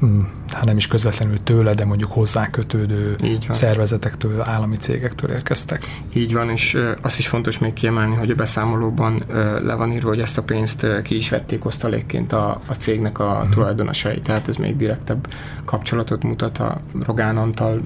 hm, 0.00 0.20
hát 0.52 0.64
nem 0.64 0.76
is 0.76 0.86
közvetlenül 0.86 1.42
tőle, 1.42 1.74
de 1.74 1.84
mondjuk 1.84 2.12
hozzá 2.12 2.50
kötődő 2.50 3.16
szervezetektől, 3.48 4.40
állami 4.40 4.76
cégektől 4.76 5.30
érkeztek. 5.30 5.84
Így 6.12 6.32
van, 6.32 6.50
és 6.50 6.78
azt 7.02 7.18
is 7.18 7.28
fontos 7.28 7.58
még 7.58 7.72
kiemelni, 7.72 8.14
hogy 8.14 8.30
a 8.30 8.34
beszámolóban 8.34 9.24
le 9.62 9.74
van 9.74 9.92
írva, 9.92 10.08
hogy 10.08 10.20
ezt 10.20 10.38
a 10.38 10.42
pénzt 10.42 11.02
ki 11.02 11.16
is 11.16 11.28
vették 11.28 11.64
osztalékként 11.64 12.32
a, 12.32 12.60
a 12.66 12.72
cégnek 12.72 13.18
a 13.18 13.40
hmm. 13.40 13.50
tulajdonosai, 13.50 14.20
tehát 14.20 14.48
ez 14.48 14.56
még 14.56 14.76
direktebb 14.76 15.26
kapcsolatot 15.64 16.22
mutat 16.22 16.58
a 16.58 16.76
Rogán 17.06 17.36
Antal 17.36 17.80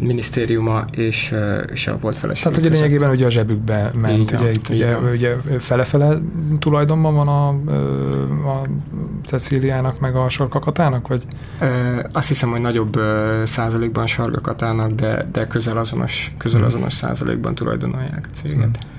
minisztériuma 0.00 0.84
és, 0.92 1.34
és 1.72 1.86
a 1.86 1.96
volt 1.96 2.16
feleség. 2.16 2.42
Tehát 2.42 2.58
ugye 2.58 2.68
lényegében 2.68 3.10
ugye 3.10 3.26
a 3.26 3.30
zsebükbe 3.30 3.90
ment, 4.00 4.18
így 4.18 4.34
ugye 4.34 4.50
itt 4.50 4.68
ugye, 4.68 4.96
ugye 4.96 5.36
fele-fele 5.58 6.18
tulajdonban 6.58 7.14
van 7.14 7.28
a, 7.28 7.48
a 8.50 8.62
Cecíliának 9.24 10.00
meg 10.00 10.16
a 10.16 10.28
Sarkakatának, 10.28 11.08
vagy? 11.08 11.26
Azt 12.12 12.28
hiszem, 12.28 12.50
hogy 12.50 12.60
nagyobb 12.60 13.00
százalékban 13.44 14.06
Sarkakatának, 14.06 14.90
de, 14.90 15.28
de 15.32 15.46
közel 15.46 15.78
azonos, 15.78 16.30
közel 16.38 16.58
hmm. 16.58 16.68
azonos 16.68 16.92
százalékban 16.92 17.54
tulajdonolják 17.54 18.28
a 18.32 18.36
céget. 18.36 18.58
Hmm 18.58 18.94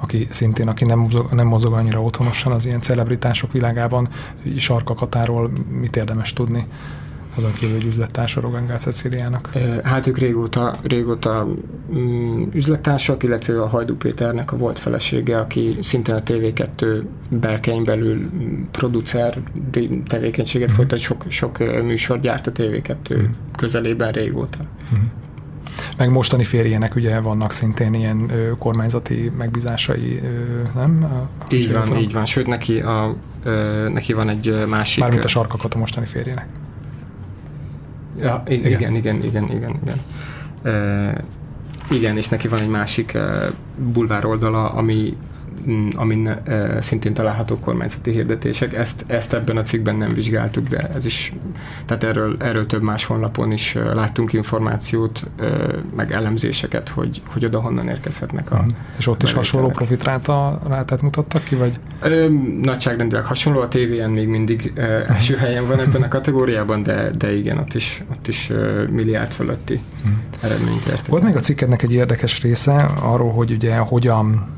aki 0.00 0.26
szintén, 0.30 0.68
aki 0.68 0.84
nem 0.84 0.98
mozog, 0.98 1.32
nem 1.32 1.46
mozog 1.46 1.72
annyira 1.72 2.02
otthonosan 2.02 2.52
az 2.52 2.66
ilyen 2.66 2.80
celebritások 2.80 3.52
világában, 3.52 4.08
Sarkakatáról 4.56 5.50
mit 5.68 5.96
érdemes 5.96 6.32
tudni? 6.32 6.66
Azon 7.38 7.52
kívül, 7.52 7.74
hogy 7.74 7.86
üzlettársa 7.86 8.40
Rogán 8.40 8.78
Ceciliának? 8.78 9.50
Hát 9.82 10.06
ők 10.06 10.18
régóta, 10.18 10.78
régóta 10.82 11.46
mm, 11.92 12.42
üzlettársak, 12.52 13.22
illetve 13.22 13.62
a 13.62 13.66
Hajdú 13.66 13.96
Péternek 13.96 14.52
a 14.52 14.56
volt 14.56 14.78
felesége, 14.78 15.38
aki 15.38 15.76
szintén 15.80 16.14
a 16.14 16.22
TV2 16.22 17.02
berkein 17.30 17.84
belül 17.84 18.14
mm, 18.14 18.62
producer 18.70 19.38
tevékenységet 20.06 20.72
mm. 20.72 20.74
folytat, 20.74 20.98
sok, 20.98 21.24
sok 21.28 21.58
műsor 21.84 22.20
gyárt 22.20 22.46
a 22.46 22.52
TV2 22.52 23.14
mm. 23.14 23.24
közelében 23.56 24.12
régóta. 24.12 24.58
Mm. 24.94 25.06
Meg 25.96 26.10
mostani 26.10 26.44
férjének 26.44 26.94
ugye 26.94 27.20
vannak 27.20 27.52
szintén 27.52 27.94
ilyen 27.94 28.30
ö, 28.30 28.50
kormányzati 28.58 29.32
megbízásai, 29.38 30.20
ö, 30.22 30.62
nem? 30.74 31.04
A, 31.04 31.54
így 31.54 31.72
van, 31.72 31.96
így 31.96 32.12
van. 32.12 32.24
Sőt, 32.24 32.46
neki, 32.46 32.80
a, 32.80 33.14
ö, 33.42 33.88
neki 33.88 34.12
van 34.12 34.28
egy 34.28 34.64
másik... 34.68 35.00
Mármint 35.02 35.24
a 35.24 35.28
sarkakat 35.28 35.74
a 35.74 35.78
mostani 35.78 36.06
férjének. 36.06 36.46
Ja, 38.20 38.42
igen, 38.46 38.70
igen, 38.70 38.94
igen, 38.94 39.22
igen, 39.22 39.44
igen. 39.44 39.80
igen. 39.82 39.98
Uh, 40.64 41.18
igen, 41.90 42.16
és 42.16 42.28
neki 42.28 42.48
van 42.48 42.60
egy 42.60 42.68
másik 42.68 43.18
bulvár 43.92 44.24
oldala, 44.24 44.70
ami 44.70 45.16
amin 45.94 46.34
szintén 46.80 47.14
található 47.14 47.58
kormányzati 47.58 48.10
hirdetések. 48.10 48.74
Ezt, 48.74 49.04
ezt 49.06 49.32
ebben 49.32 49.56
a 49.56 49.62
cikkben 49.62 49.96
nem 49.96 50.12
vizsgáltuk, 50.14 50.66
de 50.66 50.78
ez 50.78 51.04
is, 51.04 51.32
tehát 51.84 52.04
erről, 52.04 52.36
erről 52.38 52.66
több 52.66 52.82
más 52.82 53.04
honlapon 53.04 53.52
is 53.52 53.76
láttunk 53.94 54.32
információt, 54.32 55.26
meg 55.96 56.12
elemzéseket, 56.12 56.88
hogy, 56.88 57.22
hogy 57.26 57.44
oda 57.44 57.60
honnan 57.60 57.88
érkezhetnek 57.88 58.50
a 58.50 58.56
hmm. 58.56 58.68
És 58.98 59.06
ott 59.06 59.22
is 59.22 59.32
hasonló 59.32 59.68
profitráta 59.68 60.60
rátát 60.68 61.02
mutattak 61.02 61.44
ki, 61.44 61.54
vagy? 61.54 61.78
Ö, 62.00 62.28
nagyságrendileg 62.62 63.24
hasonló, 63.24 63.60
a 63.60 63.68
TVN 63.68 64.10
még 64.10 64.28
mindig 64.28 64.72
ö, 64.74 64.82
első 64.82 65.36
helyen 65.36 65.66
van 65.66 65.80
ebben 65.80 66.02
a 66.02 66.08
kategóriában, 66.08 66.82
de, 66.82 67.10
de 67.10 67.36
igen, 67.36 67.58
ott 67.58 67.74
is, 67.74 68.04
ott 68.10 68.28
is 68.28 68.50
ö, 68.50 68.84
milliárd 68.86 69.32
fölötti 69.32 69.80
hmm. 70.02 70.22
eredményt 70.40 70.86
értek. 70.86 71.06
Volt 71.06 71.22
még 71.22 71.36
a 71.36 71.40
cikkednek 71.40 71.82
egy 71.82 71.92
érdekes 71.92 72.42
része 72.42 72.90
arról, 73.00 73.32
hogy 73.32 73.50
ugye 73.50 73.76
hogyan 73.76 74.56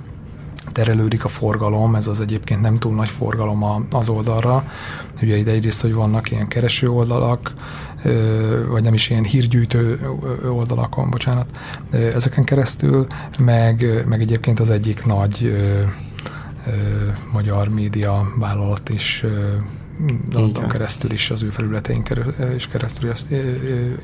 terelődik 0.73 1.25
a 1.25 1.29
forgalom, 1.29 1.95
ez 1.95 2.07
az 2.07 2.21
egyébként 2.21 2.61
nem 2.61 2.79
túl 2.79 2.95
nagy 2.95 3.09
forgalom 3.09 3.87
az 3.91 4.09
oldalra. 4.09 4.65
Ugye 5.23 5.37
ide 5.37 5.50
egyrészt, 5.50 5.81
hogy 5.81 5.95
vannak 5.95 6.31
ilyen 6.31 6.49
kereső 6.49 6.89
oldalak, 6.89 7.53
vagy 8.69 8.83
nem 8.83 8.95
is 8.95 9.11
ilyen 9.11 9.25
hírgyűjtő 9.25 10.00
oldalakon, 10.49 11.11
bocsánat, 11.11 11.47
ezeken 11.91 12.45
keresztül, 12.45 13.07
meg, 13.39 14.05
meg 14.09 14.21
egyébként 14.21 14.61
az 14.61 14.71
egyik 14.71 15.05
nagy 15.05 15.57
magyar 17.33 17.69
média 17.69 18.33
vállalat 18.39 18.89
is 18.89 19.25
London 20.33 20.69
keresztül 20.69 21.11
is, 21.11 21.30
az 21.30 21.42
ő 21.42 21.49
felületein 21.49 22.02
is 22.57 22.69
keresztül 22.69 23.12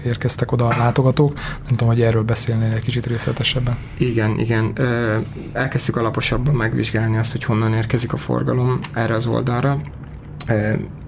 érkeztek 0.05 0.53
oda 0.53 0.67
a 0.67 0.77
látogatók. 0.77 1.35
Nem 1.35 1.77
tudom, 1.77 1.89
hogy 1.89 2.03
erről 2.03 2.23
beszélnél 2.23 2.73
egy 2.73 2.83
kicsit 2.83 3.07
részletesebben. 3.07 3.79
Igen, 3.99 4.39
igen. 4.39 4.73
Elkezdtük 5.53 5.97
alaposabban 5.97 6.55
megvizsgálni 6.55 7.17
azt, 7.17 7.33
hogy 7.33 7.45
honnan 7.45 7.75
érkezik 7.75 8.13
a 8.13 8.17
forgalom 8.17 8.81
erre 8.93 9.15
az 9.15 9.27
oldalra 9.27 9.81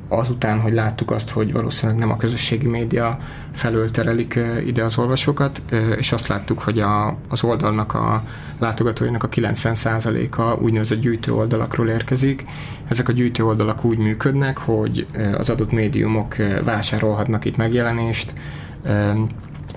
azután, 0.09 0.61
hogy 0.61 0.73
láttuk 0.73 1.11
azt, 1.11 1.31
hogy 1.31 1.53
valószínűleg 1.53 2.01
nem 2.01 2.11
a 2.11 2.17
közösségi 2.17 2.71
média 2.71 3.19
felől 3.53 3.91
terelik 3.91 4.39
ide 4.67 4.85
az 4.85 4.99
olvasókat, 4.99 5.63
és 5.97 6.13
azt 6.13 6.29
láttuk, 6.29 6.59
hogy 6.59 6.81
a, 6.81 7.17
az 7.29 7.45
oldalnak 7.45 7.95
a 7.95 8.23
látogatóinak 8.59 9.23
a 9.23 9.29
90%-a 9.29 10.43
úgynevezett 10.43 11.01
gyűjtő 11.01 11.33
oldalakról 11.33 11.89
érkezik. 11.89 12.43
Ezek 12.89 13.09
a 13.09 13.13
gyűjtő 13.13 13.45
oldalak 13.45 13.85
úgy 13.85 13.99
működnek, 13.99 14.59
hogy 14.59 15.07
az 15.39 15.51
adott 15.51 15.73
médiumok 15.73 16.37
vásárolhatnak 16.65 17.45
itt 17.45 17.57
megjelenést, 17.57 18.33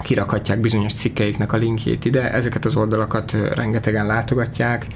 kirakhatják 0.02 0.60
bizonyos 0.60 0.94
cikkeiknek 0.94 1.54
a 1.54 1.58
linkjét 1.58 2.06
ide, 2.06 2.32
ezeket 2.32 2.66
az 2.66 2.76
oldalakat 2.76 3.32
rengetegen 3.32 4.06
látogatják, 4.06 4.88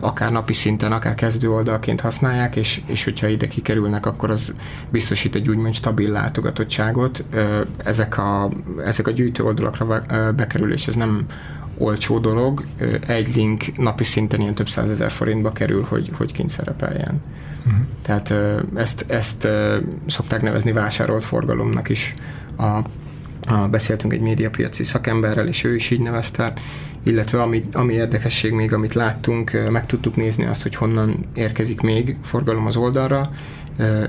akár 0.00 0.32
napi 0.32 0.52
szinten, 0.52 0.92
akár 0.92 1.14
kezdő 1.14 1.50
oldalként 1.50 2.00
használják, 2.00 2.56
és, 2.56 2.80
és 2.86 3.04
hogyha 3.04 3.26
ide 3.26 3.48
kikerülnek, 3.48 4.06
akkor 4.06 4.30
az 4.30 4.52
biztosít 4.90 5.34
egy 5.34 5.48
úgymond 5.48 5.74
stabil 5.74 6.12
látogatottságot. 6.12 7.24
Ezek 7.76 8.18
a, 8.18 8.50
ezek 8.84 9.06
a 9.06 9.10
gyűjtő 9.10 9.42
oldalakra 9.44 10.02
bekerülés, 10.32 10.86
ez 10.86 10.94
nem 10.94 11.26
olcsó 11.78 12.18
dolog. 12.18 12.64
Egy 13.06 13.34
link 13.36 13.76
napi 13.76 14.04
szinten 14.04 14.40
ilyen 14.40 14.54
több 14.54 14.68
százezer 14.68 15.10
forintba 15.10 15.52
kerül, 15.52 15.86
hogy, 15.88 16.10
hogy 16.16 16.32
kint 16.32 16.50
szerepeljen. 16.50 17.20
Uh-huh. 17.66 17.80
Tehát 18.02 18.34
ezt, 18.74 19.04
ezt 19.08 19.48
szokták 20.06 20.42
nevezni 20.42 20.72
vásárolt 20.72 21.24
forgalomnak 21.24 21.88
is. 21.88 22.14
A, 22.56 22.62
a, 22.62 23.68
beszéltünk 23.70 24.12
egy 24.12 24.20
médiapiaci 24.20 24.84
szakemberrel, 24.84 25.46
és 25.46 25.64
ő 25.64 25.74
is 25.74 25.90
így 25.90 26.00
nevezte, 26.00 26.52
illetve 27.02 27.42
ami, 27.42 27.64
ami 27.72 27.92
érdekesség 27.92 28.52
még, 28.52 28.72
amit 28.72 28.94
láttunk, 28.94 29.68
meg 29.70 29.86
tudtuk 29.86 30.16
nézni 30.16 30.44
azt, 30.44 30.62
hogy 30.62 30.74
honnan 30.74 31.26
érkezik 31.34 31.80
még 31.80 32.16
forgalom 32.22 32.66
az 32.66 32.76
oldalra, 32.76 33.30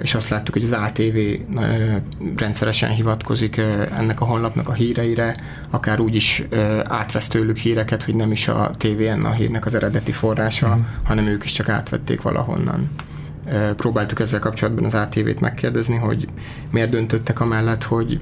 és 0.01 0.15
azt 0.15 0.29
láttuk, 0.29 0.53
hogy 0.53 0.63
az 0.63 0.72
ATV 0.72 1.17
rendszeresen 2.36 2.89
hivatkozik 2.89 3.58
ennek 3.98 4.22
a 4.22 4.25
honlapnak 4.25 4.69
a 4.69 4.74
híreire, 4.74 5.36
akár 5.69 6.00
úgy 6.00 6.15
is 6.15 6.43
átvesz 6.84 7.27
tőlük 7.27 7.58
híreket, 7.58 8.03
hogy 8.03 8.15
nem 8.15 8.31
is 8.31 8.48
a 8.48 8.72
TVN 8.77 9.25
a 9.25 9.31
hírnek 9.31 9.65
az 9.65 9.75
eredeti 9.75 10.12
forrása, 10.12 10.67
uh-huh. 10.67 10.86
hanem 11.03 11.25
ők 11.25 11.43
is 11.43 11.51
csak 11.51 11.69
átvették 11.69 12.22
valahonnan. 12.22 12.89
Próbáltuk 13.75 14.19
ezzel 14.19 14.39
kapcsolatban 14.39 14.86
az 14.86 14.96
ATV-t 14.96 15.39
megkérdezni, 15.39 15.96
hogy 15.96 16.27
miért 16.72 16.89
döntöttek 16.89 17.39
amellett, 17.39 17.84
hogy 17.84 18.19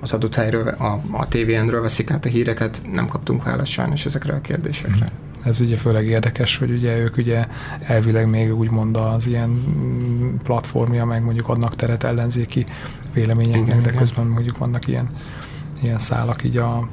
az 0.00 0.12
adott 0.12 0.34
helyről, 0.34 0.68
a, 0.68 1.00
a 1.10 1.28
TVN-ről 1.28 1.80
veszik 1.80 2.10
át 2.10 2.24
a 2.24 2.28
híreket, 2.28 2.80
nem 2.92 3.08
kaptunk 3.08 3.44
választ 3.44 3.70
sajnos 3.70 4.06
ezekre 4.06 4.34
a 4.34 4.40
kérdésekre. 4.40 5.10
ez 5.44 5.60
ugye 5.60 5.76
főleg 5.76 6.06
érdekes, 6.06 6.56
hogy 6.56 6.70
ugye 6.70 6.96
ők 6.96 7.16
ugye 7.16 7.46
elvileg 7.80 8.28
még 8.28 8.54
úgymond 8.54 8.96
az 8.96 9.26
ilyen 9.26 9.62
platformja, 10.42 11.04
meg 11.04 11.24
mondjuk 11.24 11.48
adnak 11.48 11.76
teret 11.76 12.04
ellenzéki 12.04 12.66
véleményeknek, 13.12 13.80
de 13.80 13.90
közben 13.90 14.26
mondjuk 14.26 14.58
vannak 14.58 14.86
ilyen, 14.86 15.08
ilyen 15.82 15.98
szálak 15.98 16.44
így 16.44 16.56
a 16.56 16.88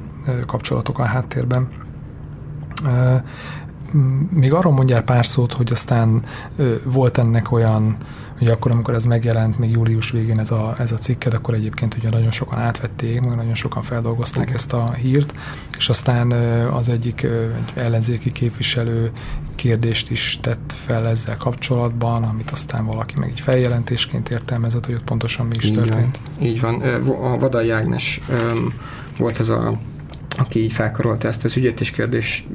kapcsolatok 0.46 0.98
a 0.98 1.04
háttérben. 1.04 1.68
Még 4.30 4.52
arról 4.52 4.72
mondjál 4.72 5.02
pár 5.02 5.26
szót, 5.26 5.52
hogy 5.52 5.72
aztán 5.72 6.24
volt 6.84 7.18
ennek 7.18 7.52
olyan 7.52 7.96
Ugye 8.40 8.52
akkor, 8.52 8.70
amikor 8.70 8.94
ez 8.94 9.04
megjelent, 9.04 9.58
még 9.58 9.70
július 9.70 10.10
végén 10.10 10.38
ez 10.38 10.50
a, 10.50 10.74
ez 10.78 10.92
a 10.92 10.96
cikked, 10.96 11.34
akkor 11.34 11.54
egyébként 11.54 11.94
ugye 11.94 12.10
nagyon 12.10 12.30
sokan 12.30 12.58
átvették, 12.58 13.20
meg 13.20 13.36
nagyon 13.36 13.54
sokan 13.54 13.82
feldolgozták 13.82 14.50
ezt 14.50 14.72
a 14.72 14.92
hírt, 14.92 15.34
és 15.76 15.88
aztán 15.88 16.30
az 16.72 16.88
egyik 16.88 17.22
egy 17.22 17.72
ellenzéki 17.74 18.32
képviselő 18.32 19.12
kérdést 19.54 20.10
is 20.10 20.38
tett 20.42 20.74
fel 20.86 21.06
ezzel 21.06 21.36
kapcsolatban, 21.36 22.22
amit 22.22 22.50
aztán 22.50 22.86
valaki 22.86 23.14
meg 23.18 23.30
így 23.30 23.40
feljelentésként 23.40 24.28
értelmezett, 24.28 24.86
hogy 24.86 24.94
ott 24.94 25.04
pontosan 25.04 25.46
mi 25.46 25.56
is 25.56 25.64
így 25.64 25.74
történt. 25.74 26.18
Van, 26.38 26.46
így 26.46 26.60
van. 26.60 26.80
A 27.22 27.38
Vadai 27.38 27.70
Ágnes 27.70 28.20
volt 29.18 29.40
ez 29.40 29.48
a 29.48 29.78
aki 30.38 30.68
felkarolta 30.68 31.28
ezt 31.28 31.44
az 31.44 31.56
ügyet, 31.56 31.80
és 31.80 31.90
kérdés 31.90 32.46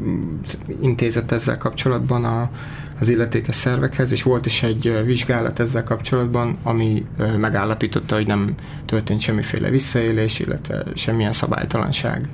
intézett 0.81 1.31
ezzel 1.31 1.57
kapcsolatban 1.57 2.25
a, 2.25 2.49
az 3.03 3.09
illetékes 3.09 3.55
szervekhez, 3.55 4.11
és 4.11 4.23
volt 4.23 4.45
is 4.45 4.63
egy 4.63 5.01
vizsgálat 5.05 5.59
ezzel 5.59 5.83
kapcsolatban, 5.83 6.57
ami 6.63 7.05
megállapította, 7.37 8.15
hogy 8.15 8.27
nem 8.27 8.55
történt 8.85 9.19
semmiféle 9.19 9.69
visszaélés, 9.69 10.39
illetve 10.39 10.83
semmilyen 10.95 11.31
szabálytalanság. 11.31 12.27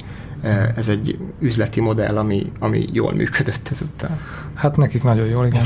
Ez 0.76 0.88
egy 0.88 1.18
üzleti 1.40 1.82
modell, 1.82 2.18
ami, 2.18 2.52
ami 2.60 2.86
jól 2.92 3.14
működött 3.14 3.70
ezután. 3.72 4.20
Hát 4.54 4.78
nekik 4.78 5.04
nagyon 5.04 5.28
jól, 5.28 5.46
igen. 5.46 5.64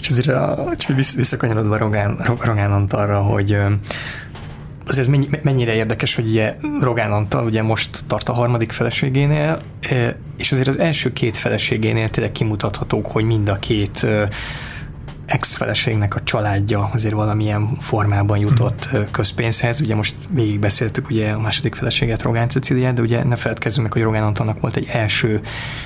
És 0.00 0.08
azért 0.08 0.28
a, 0.28 0.72
csak 0.76 0.96
visszakanyarodva 0.96 1.76
Rogán, 1.76 2.36
Rogán 2.40 2.72
Antalra, 2.72 3.20
hogy 3.20 3.58
azért 4.86 5.08
ez 5.08 5.40
mennyire 5.42 5.74
érdekes, 5.74 6.14
hogy 6.14 6.26
ugye 6.26 6.56
Rogán 6.80 7.12
Antal 7.12 7.44
ugye 7.44 7.62
most 7.62 8.02
tart 8.06 8.28
a 8.28 8.32
harmadik 8.32 8.72
feleségénél, 8.72 9.58
és 10.36 10.52
azért 10.52 10.68
az 10.68 10.78
első 10.78 11.12
két 11.12 11.36
feleségénél 11.36 12.08
tényleg 12.08 12.32
kimutathatók, 12.32 13.06
hogy 13.06 13.24
mind 13.24 13.48
a 13.48 13.58
két 13.58 14.06
ex-feleségnek 15.26 16.14
a 16.14 16.22
családja 16.24 16.90
azért 16.92 17.14
valamilyen 17.14 17.76
formában 17.80 18.38
jutott 18.38 18.88
közpénzhez. 19.10 19.80
Ugye 19.80 19.94
most 19.94 20.14
végig 20.28 20.58
beszéltük 20.58 21.10
ugye 21.10 21.30
a 21.30 21.40
második 21.40 21.74
feleséget, 21.74 22.22
Rogán 22.22 22.48
Ceciliát, 22.48 22.94
de 22.94 23.02
ugye 23.02 23.24
ne 23.24 23.36
feledkezzünk 23.36 23.82
meg, 23.82 23.92
hogy 23.92 24.02
Rogán 24.02 24.22
Antalnak 24.22 24.60
volt 24.60 24.76
egy 24.76 24.88
első, 24.90 25.40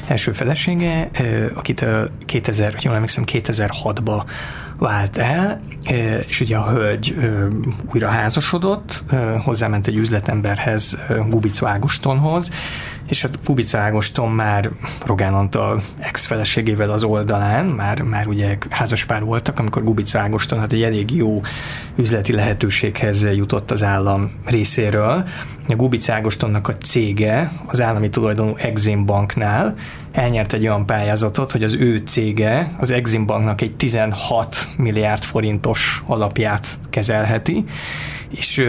első 0.07 0.33
felesége, 0.33 1.11
akit 1.55 1.85
2000, 2.25 2.75
jól 2.83 2.95
emlékszem, 2.95 3.25
2006-ba 3.27 4.25
vált 4.79 5.17
el, 5.17 5.61
és 6.27 6.41
ugye 6.41 6.57
a 6.57 6.71
hölgy 6.71 7.17
újra 7.93 8.09
házasodott, 8.09 9.05
hozzáment 9.45 9.87
egy 9.87 9.97
üzletemberhez, 9.97 10.99
Gubic 11.29 11.63
Ágostonhoz, 11.63 12.51
és 13.09 13.25
a 13.25 13.29
Kubica 13.45 13.79
Ágoston 13.79 14.31
már 14.31 14.71
Rogán 15.05 15.35
Antal 15.35 15.83
ex-feleségével 15.99 16.91
az 16.91 17.03
oldalán, 17.03 17.67
már, 17.67 18.03
már 18.03 18.27
ugye 18.27 18.59
házaspár 18.71 19.25
voltak, 19.25 19.59
amikor 19.59 19.85
Gubica 19.85 20.19
Ágoston 20.19 20.59
hát 20.59 20.73
egy 20.73 20.83
elég 20.83 21.11
jó 21.11 21.41
üzleti 21.97 22.33
lehetőséghez 22.33 23.25
jutott 23.25 23.71
az 23.71 23.83
állam 23.83 24.31
részéről. 24.45 25.25
A 25.69 25.75
Gubica 25.75 26.13
Ágostonnak 26.15 26.69
a 26.69 26.77
cége 26.77 27.53
az 27.67 27.81
állami 27.81 28.11
tulajdonú 28.11 28.55
Exim 28.57 29.05
Banknál 29.05 29.75
elnyert 30.13 30.53
egy 30.53 30.67
olyan 30.67 30.87
pályázatot, 30.87 31.53
hogy 31.53 31.63
az 31.63 31.75
ő 31.75 31.97
cége 31.97 32.71
az 32.79 32.91
Exim 32.91 33.27
Banknak 33.27 33.61
egy 33.61 33.77
16 33.77 34.71
milliárd 34.77 35.23
forintos 35.23 36.03
alapját 36.07 36.79
kezelheti, 36.91 37.65
és 38.31 38.65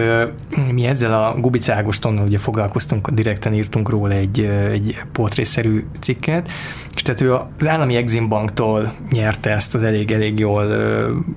mi 0.71 0.85
ezzel 0.85 1.23
a 1.23 1.39
Gubic 1.39 1.69
Ágostonnal 1.69 2.25
ugye 2.25 2.37
foglalkoztunk, 2.37 3.09
direkten 3.09 3.53
írtunk 3.53 3.89
róla 3.89 4.13
egy, 4.13 4.39
egy 4.71 4.97
portrészerű 5.11 5.85
cikket, 5.99 6.49
és 6.95 7.01
tehát 7.01 7.21
ő 7.21 7.33
az 7.33 7.67
állami 7.67 7.95
Exim 7.95 8.27
Banktól 8.27 8.93
nyerte 9.11 9.49
ezt 9.49 9.75
az 9.75 9.83
elég, 9.83 10.11
elég 10.11 10.39
jól 10.39 10.65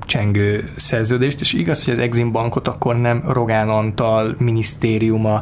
csengő 0.07 0.69
szerződést, 0.77 1.41
és 1.41 1.53
igaz, 1.53 1.85
hogy 1.85 1.95
az 1.95 2.01
Exim 2.01 2.33
Bankot 2.33 2.69
akkor 2.69 2.97
nem 2.97 3.23
Rogán 3.27 3.69
Antal 3.69 4.35
minisztériuma 4.39 5.41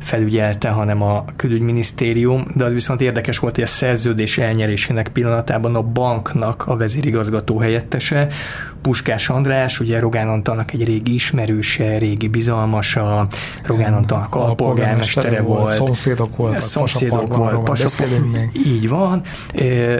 felügyelte, 0.00 0.68
hanem 0.68 1.02
a 1.02 1.24
külügyminisztérium, 1.36 2.46
de 2.54 2.64
az 2.64 2.72
viszont 2.72 3.00
érdekes 3.00 3.38
volt, 3.38 3.54
hogy 3.54 3.64
a 3.64 3.66
szerződés 3.66 4.38
elnyerésének 4.38 5.08
pillanatában 5.08 5.74
a 5.74 5.82
banknak 5.82 6.64
a 6.66 6.76
vezérigazgató 6.76 7.58
helyettese, 7.58 8.28
Puskás 8.82 9.28
András, 9.28 9.80
ugye 9.80 10.00
Rogán 10.00 10.28
Antalnak 10.28 10.72
egy 10.72 10.84
régi 10.84 11.14
ismerőse, 11.14 11.98
régi 11.98 12.28
bizalmasa, 12.28 13.28
Rogán 13.64 13.94
Antalnak 13.94 14.34
alpolgármestere 14.34 15.40
volt. 15.40 15.72
Szomszédok 15.72 16.36
voltak. 16.36 16.60
Szomszédok 16.60 17.36
volt. 17.36 17.70
Így 18.52 18.88
van, 18.88 19.22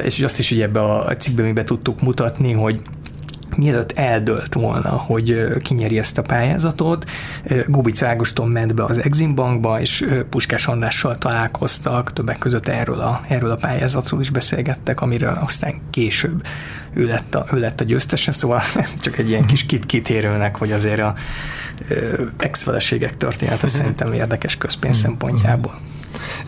és 0.04 0.20
azt 0.20 0.38
is 0.38 0.50
ugye 0.50 0.64
ebbe 0.64 0.80
a 0.80 1.16
cikkben 1.16 1.44
mi 1.44 1.52
be 1.52 1.64
tudtuk 1.64 2.00
mutatni, 2.00 2.52
hogy 2.52 2.80
mielőtt 3.56 3.92
eldölt 3.92 4.54
volna, 4.54 4.90
hogy 4.90 5.46
kinyeri 5.62 5.98
ezt 5.98 6.18
a 6.18 6.22
pályázatot, 6.22 7.10
Gubic 7.66 8.02
Ágoston 8.02 8.48
ment 8.48 8.74
be 8.74 8.84
az 8.84 8.98
Exim 8.98 9.34
Bankba, 9.34 9.80
és 9.80 10.06
Puskás 10.30 10.66
Andrással 10.66 11.18
találkoztak, 11.18 12.12
többek 12.12 12.38
között 12.38 12.68
erről 12.68 13.00
a, 13.00 13.24
erről 13.28 13.50
a 13.50 13.56
pályázatról 13.56 14.20
is 14.20 14.30
beszélgettek, 14.30 15.00
amiről 15.00 15.38
aztán 15.42 15.74
később 15.90 16.46
ő 16.92 17.06
lett 17.06 17.34
a, 17.34 17.46
ő 17.52 17.58
lett 17.58 17.80
a 17.80 17.84
győztese, 17.84 18.32
szóval 18.32 18.60
csak 19.02 19.18
egy 19.18 19.28
ilyen 19.28 19.46
kis 19.46 19.66
kit 19.66 19.86
kitérőnek, 19.86 20.56
hogy 20.56 20.72
azért 20.72 21.00
a 21.00 21.14
ex-feleségek 22.36 23.16
története 23.16 23.66
szerintem 23.66 24.12
érdekes 24.12 24.56
közpénz 24.56 24.96
szempontjából. 24.96 25.78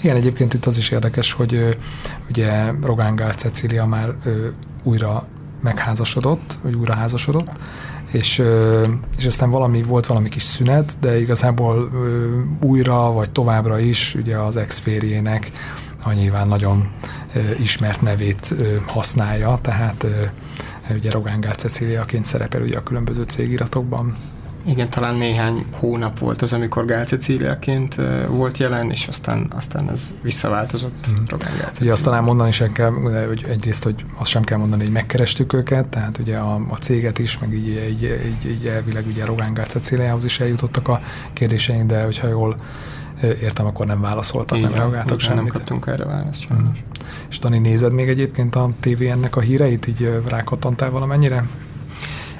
Igen, 0.03 0.17
egyébként 0.17 0.55
itt 0.55 0.67
az 0.67 0.79
is 0.79 0.91
érdekes, 0.91 1.33
hogy 1.33 1.79
ugye 2.29 2.71
Rogán 2.83 3.15
Gál 3.15 3.33
Cecília 3.33 3.87
már 3.87 4.15
újra 4.83 5.27
megházasodott, 5.63 6.59
vagy 6.63 6.75
újra 6.75 6.95
házasodott, 6.95 7.51
és, 8.13 8.43
és 9.19 9.27
aztán 9.27 9.51
valami, 9.51 9.83
volt 9.83 10.07
valami 10.07 10.29
kis 10.29 10.43
szünet, 10.43 10.97
de 11.01 11.21
igazából 11.21 11.91
újra, 12.61 13.13
vagy 13.13 13.31
továbbra 13.31 13.79
is 13.79 14.15
ugye 14.15 14.37
az 14.37 14.57
ex-férjének 14.57 15.53
a 16.05 16.13
nyilván 16.13 16.49
nagyon 16.49 16.91
ismert 17.61 18.01
nevét 18.01 18.55
használja, 18.87 19.59
tehát 19.63 20.07
ugye 20.91 21.11
Rogán 21.11 21.41
Gál 21.41 21.55
Cecíliaként 21.55 22.25
szerepel 22.25 22.63
ugye 22.63 22.77
a 22.77 22.83
különböző 22.83 23.23
cégiratokban, 23.23 24.17
igen, 24.65 24.91
talán 24.91 25.15
néhány 25.15 25.67
hónap 25.73 26.19
volt 26.19 26.43
az, 26.43 26.53
amikor 26.53 26.85
Gál 26.85 27.05
Cecíliaként 27.05 27.97
volt 28.29 28.59
jelen, 28.59 28.91
és 28.91 29.07
aztán, 29.07 29.53
aztán 29.57 29.91
ez 29.91 30.13
visszaváltozott 30.23 31.07
mm. 31.11 31.25
Rogán 31.27 31.53
Gál 31.59 31.71
Ugye 31.81 31.93
azt 31.93 32.05
talán 32.05 32.23
mondani 32.23 32.51
sem 32.51 32.73
kell, 32.73 32.91
hogy 33.27 33.45
egyrészt, 33.49 33.85
hogy 33.85 34.05
azt 34.17 34.31
sem 34.31 34.43
kell 34.43 34.59
mondani, 34.59 34.83
hogy 34.83 34.93
megkerestük 34.93 35.53
őket, 35.53 35.89
tehát 35.89 36.19
ugye 36.19 36.37
a, 36.37 36.55
a 36.69 36.77
céget 36.77 37.19
is, 37.19 37.39
meg 37.39 37.53
így, 37.53 37.69
így, 37.69 38.03
így, 38.03 38.51
így 38.51 38.67
elvileg 38.67 39.07
ugye 39.07 39.25
Rogán 39.25 39.55
Gál 39.55 39.67
Cecíliához 39.67 40.25
is 40.25 40.41
eljutottak 40.41 40.89
a 40.89 41.01
kérdéseink, 41.33 41.91
de 41.91 42.05
hogyha 42.05 42.29
jól 42.29 42.57
értem, 43.23 43.67
akkor 43.67 43.87
nem 43.87 44.01
válaszoltak, 44.01 44.59
Igen, 44.59 44.71
nem 44.71 44.79
reagáltak 44.79 45.21
semmit. 45.21 45.43
Nem 45.43 45.53
kaptunk 45.53 45.87
erre 45.87 46.05
választ 46.05 46.53
Mm. 46.53 46.67
És 47.31 47.39
Dani, 47.39 47.59
nézed 47.59 47.93
még 47.93 48.09
egyébként 48.09 48.57
a 48.57 48.71
TVN-nek 48.81 49.37
a 49.37 49.41
híreit, 49.41 49.87
így 49.87 50.23
rákattantál 50.27 50.91
valamennyire? 50.91 51.45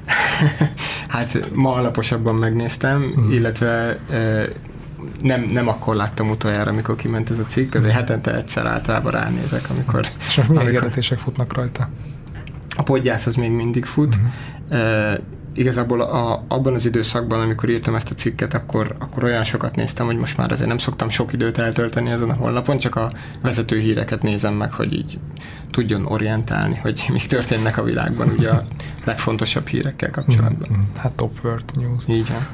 hát 1.13 1.55
ma 1.55 1.73
alaposabban 1.73 2.35
megnéztem, 2.35 3.15
mm. 3.21 3.31
illetve 3.31 3.99
nem, 5.23 5.43
nem 5.43 5.69
akkor 5.69 5.95
láttam 5.95 6.31
utoljára, 6.31 6.71
amikor 6.71 6.97
kiment 6.97 7.31
ez 7.31 7.39
a 7.39 7.45
cikk, 7.45 7.75
azért 7.75 7.95
hetente 7.95 8.35
egyszer 8.35 8.67
általában 8.67 9.13
ránézek, 9.13 9.71
amikor... 9.71 10.09
És 10.27 10.37
most 10.37 10.49
milyen 10.49 10.67
amikor... 10.67 10.93
futnak 11.03 11.57
rajta? 11.57 11.89
A 12.77 12.83
podgyász 12.83 13.27
az 13.27 13.35
még 13.35 13.51
mindig 13.51 13.85
fut. 13.85 14.17
Mm-hmm 14.17 15.15
igazából 15.55 16.01
a, 16.01 16.45
abban 16.49 16.75
az 16.75 16.87
időszakban, 16.87 17.41
amikor 17.41 17.69
írtam 17.69 17.95
ezt 17.95 18.11
a 18.11 18.15
cikket, 18.15 18.55
akkor, 18.55 18.95
akkor 18.99 19.25
olyan 19.25 19.45
sokat 19.45 19.77
néztem, 19.77 20.07
hogy 20.07 20.17
most 20.17 20.37
már 20.37 20.53
azért 20.53 20.69
nem 20.69 20.79
szoktam 20.79 21.09
sok 21.09 21.33
időt 21.33 21.59
eltölteni 21.59 22.11
ezen 22.11 22.31
a 22.31 22.35
honlapon, 22.35 22.79
csak 22.79 22.97
a 22.97 23.11
vezető 23.43 23.79
híreket 23.79 24.23
nézem 24.23 24.55
meg, 24.55 24.73
hogy 24.73 24.93
így 24.93 25.19
tudjon 25.73 26.07
orientálni, 26.07 26.77
hogy 26.83 27.07
mi 27.13 27.21
történnek 27.29 27.79
a 27.79 27.83
világban, 27.83 28.29
ugye 28.29 28.49
a 28.49 28.65
legfontosabb 29.05 29.67
hírekkel 29.67 30.11
kapcsolatban. 30.11 30.69
Mm, 30.73 30.77
mm, 30.77 30.83
hát 30.97 31.13
top 31.13 31.39
world 31.45 31.65
news. 31.75 32.09
Így 32.09 32.29
van. 32.29 32.47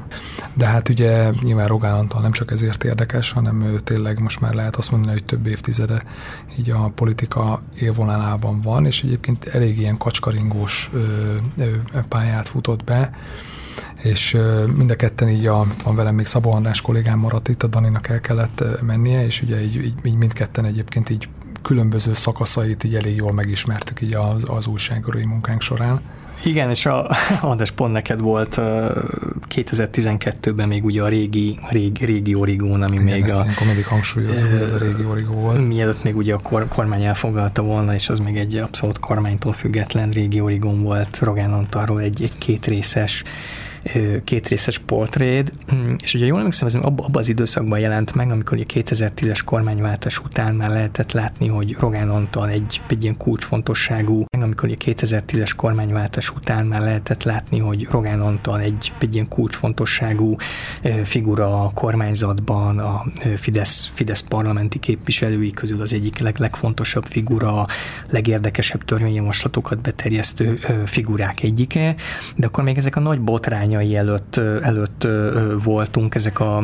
De 0.55 0.67
hát 0.67 0.89
ugye 0.89 1.31
nyilván 1.43 1.67
Rogán 1.67 1.95
Antal 1.95 2.21
nem 2.21 2.33
csak 2.33 2.51
ezért 2.51 2.85
érdekes, 2.85 3.33
hanem 3.33 3.63
ő 3.63 3.81
tényleg 3.81 4.21
most 4.21 4.41
már 4.41 4.55
lehet 4.55 4.77
azt 4.77 4.91
mondani, 4.91 5.13
hogy 5.13 5.25
több 5.25 5.47
évtizede 5.47 6.03
így 6.59 6.71
a 6.71 6.93
politika 6.95 7.63
élvonalában 7.79 8.61
van, 8.61 8.87
és 8.87 9.03
egyébként 9.03 9.45
elég 9.45 9.79
ilyen 9.79 9.97
kacskaringós 9.97 10.91
ö, 10.93 11.35
ö, 11.57 11.71
pályát 12.09 12.49
futott 12.49 12.85
be, 12.88 13.11
és 14.03 14.37
mind 14.77 14.90
a 14.90 14.96
ketten 14.96 15.29
így, 15.29 15.46
a, 15.46 15.66
van 15.85 15.96
velem 15.96 16.14
még 16.14 16.27
Szabó 16.27 16.53
András 16.53 16.81
kollégám 16.81 17.18
maradt 17.18 17.48
itt, 17.48 17.62
a 17.62 17.66
Daninak 17.66 18.09
el 18.09 18.20
kellett 18.20 18.64
mennie, 18.83 19.24
és 19.24 19.42
ugye 19.42 19.62
így, 19.62 19.77
így, 19.77 19.94
így 20.03 20.14
mindketten 20.14 20.64
egyébként 20.64 21.11
így 21.11 21.29
különböző 21.62 22.14
szakaszait 22.14 22.85
így 22.85 22.94
elég 22.94 23.16
jól 23.16 23.33
megismertük 23.33 24.01
így 24.01 24.14
az, 24.14 24.44
az 24.46 24.66
újságírói 24.66 25.24
munkánk 25.24 25.62
során. 25.62 26.01
Igen, 26.44 26.70
és 26.70 26.87
a, 26.87 27.11
András, 27.40 27.70
pont 27.70 27.92
neked 27.92 28.20
volt 28.20 28.55
2012-ben 29.55 30.68
még 30.68 30.85
ugye 30.85 31.03
a 31.03 31.09
régi, 31.09 31.59
régi, 31.70 32.05
régi 32.05 32.35
Origón, 32.35 32.83
ami 32.83 32.92
Igen, 32.92 33.05
még 33.05 33.22
ezt 33.22 33.35
a... 33.35 33.42
ilyenkor 33.42 33.66
mindig 33.66 33.87
hangsúlyozom, 33.87 34.51
hogy 34.51 34.61
ez 34.61 34.72
a 34.72 34.79
régi 34.79 35.05
Origó 35.05 35.35
volt. 35.35 35.66
Mielőtt 35.66 36.03
még 36.03 36.16
ugye 36.16 36.35
a 36.35 36.38
kor, 36.38 36.68
kormány 36.68 37.05
elfoglalta 37.05 37.62
volna, 37.62 37.94
és 37.94 38.09
az 38.09 38.18
még 38.18 38.37
egy 38.37 38.57
abszolút 38.57 38.98
kormánytól 38.98 39.53
független 39.53 40.11
régi 40.11 40.40
Origón 40.40 40.83
volt 40.83 41.18
Rogán 41.18 41.53
Antalról 41.53 42.01
egy, 42.01 42.22
egy 42.22 42.38
két 42.38 42.66
részes 42.66 43.24
két 44.24 44.48
részes 44.48 44.79
portréd, 44.79 45.53
mm, 45.74 45.94
és 46.03 46.14
ugye 46.14 46.27
jól 46.27 46.38
emlékszem, 46.38 46.66
ez 46.66 46.74
abban 46.74 47.05
abba 47.05 47.18
az 47.18 47.29
időszakban 47.29 47.79
jelent 47.79 48.14
meg, 48.14 48.31
amikor 48.31 48.59
a 48.59 48.62
2010-es 48.62 49.40
kormányváltás 49.44 50.18
után 50.18 50.55
már 50.55 50.70
lehetett 50.70 51.12
látni, 51.12 51.48
hogy 51.48 51.77
Rogán 51.81 52.11
Antal 52.11 52.48
egy, 52.48 52.83
egy 52.88 53.03
ilyen 53.03 53.16
kulcsfontosságú, 53.16 54.24
amikor 54.31 54.68
a 54.68 54.72
2010-es 54.72 55.53
kormányváltás 55.57 56.31
után 56.31 56.66
már 56.66 56.81
lehetett 56.81 57.22
látni, 57.22 57.59
hogy 57.59 57.87
Rogán 57.90 58.20
Antal 58.20 58.61
egy, 58.61 58.92
egy 58.98 59.14
ilyen 59.14 59.29
kulcsfontosságú 59.29 60.37
figura 61.05 61.64
a 61.64 61.70
kormányzatban, 61.74 62.79
a 62.79 63.05
Fidesz, 63.37 63.90
Fidesz 63.94 64.20
parlamenti 64.20 64.79
képviselői 64.79 65.51
közül 65.51 65.81
az 65.81 65.92
egyik 65.92 66.18
leg, 66.18 66.38
legfontosabb 66.38 67.05
figura, 67.05 67.66
legérdekesebb 68.11 68.85
törvényjavaslatokat 68.85 69.81
beterjesztő 69.81 70.59
figurák 70.87 71.42
egyike, 71.42 71.94
de 72.37 72.46
akkor 72.46 72.64
még 72.64 72.77
ezek 72.77 72.96
a 72.96 73.01
nagy 73.01 73.20
botrányai 73.79 73.97
előtt, 73.97 74.37
előtt 74.62 75.09
voltunk, 75.64 76.14
ezek 76.14 76.41
a 76.41 76.62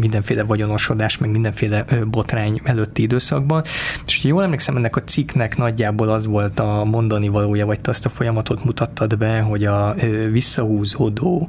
mindenféle 0.00 0.42
vagyonosodás, 0.42 1.18
meg 1.18 1.30
mindenféle 1.30 1.84
botrány 2.10 2.60
előtti 2.64 3.02
időszakban, 3.02 3.62
és 4.06 4.24
jól 4.24 4.42
emlékszem, 4.42 4.76
ennek 4.76 4.96
a 4.96 5.02
cikknek 5.02 5.56
nagyjából 5.56 6.08
az 6.08 6.26
volt 6.26 6.60
a 6.60 6.84
mondani 6.84 7.28
valója, 7.28 7.66
vagy 7.66 7.78
azt 7.84 8.06
a 8.06 8.08
folyamatot 8.08 8.64
mutattad 8.64 9.18
be, 9.18 9.40
hogy 9.40 9.64
a 9.64 9.94
visszahúzódó, 10.30 11.48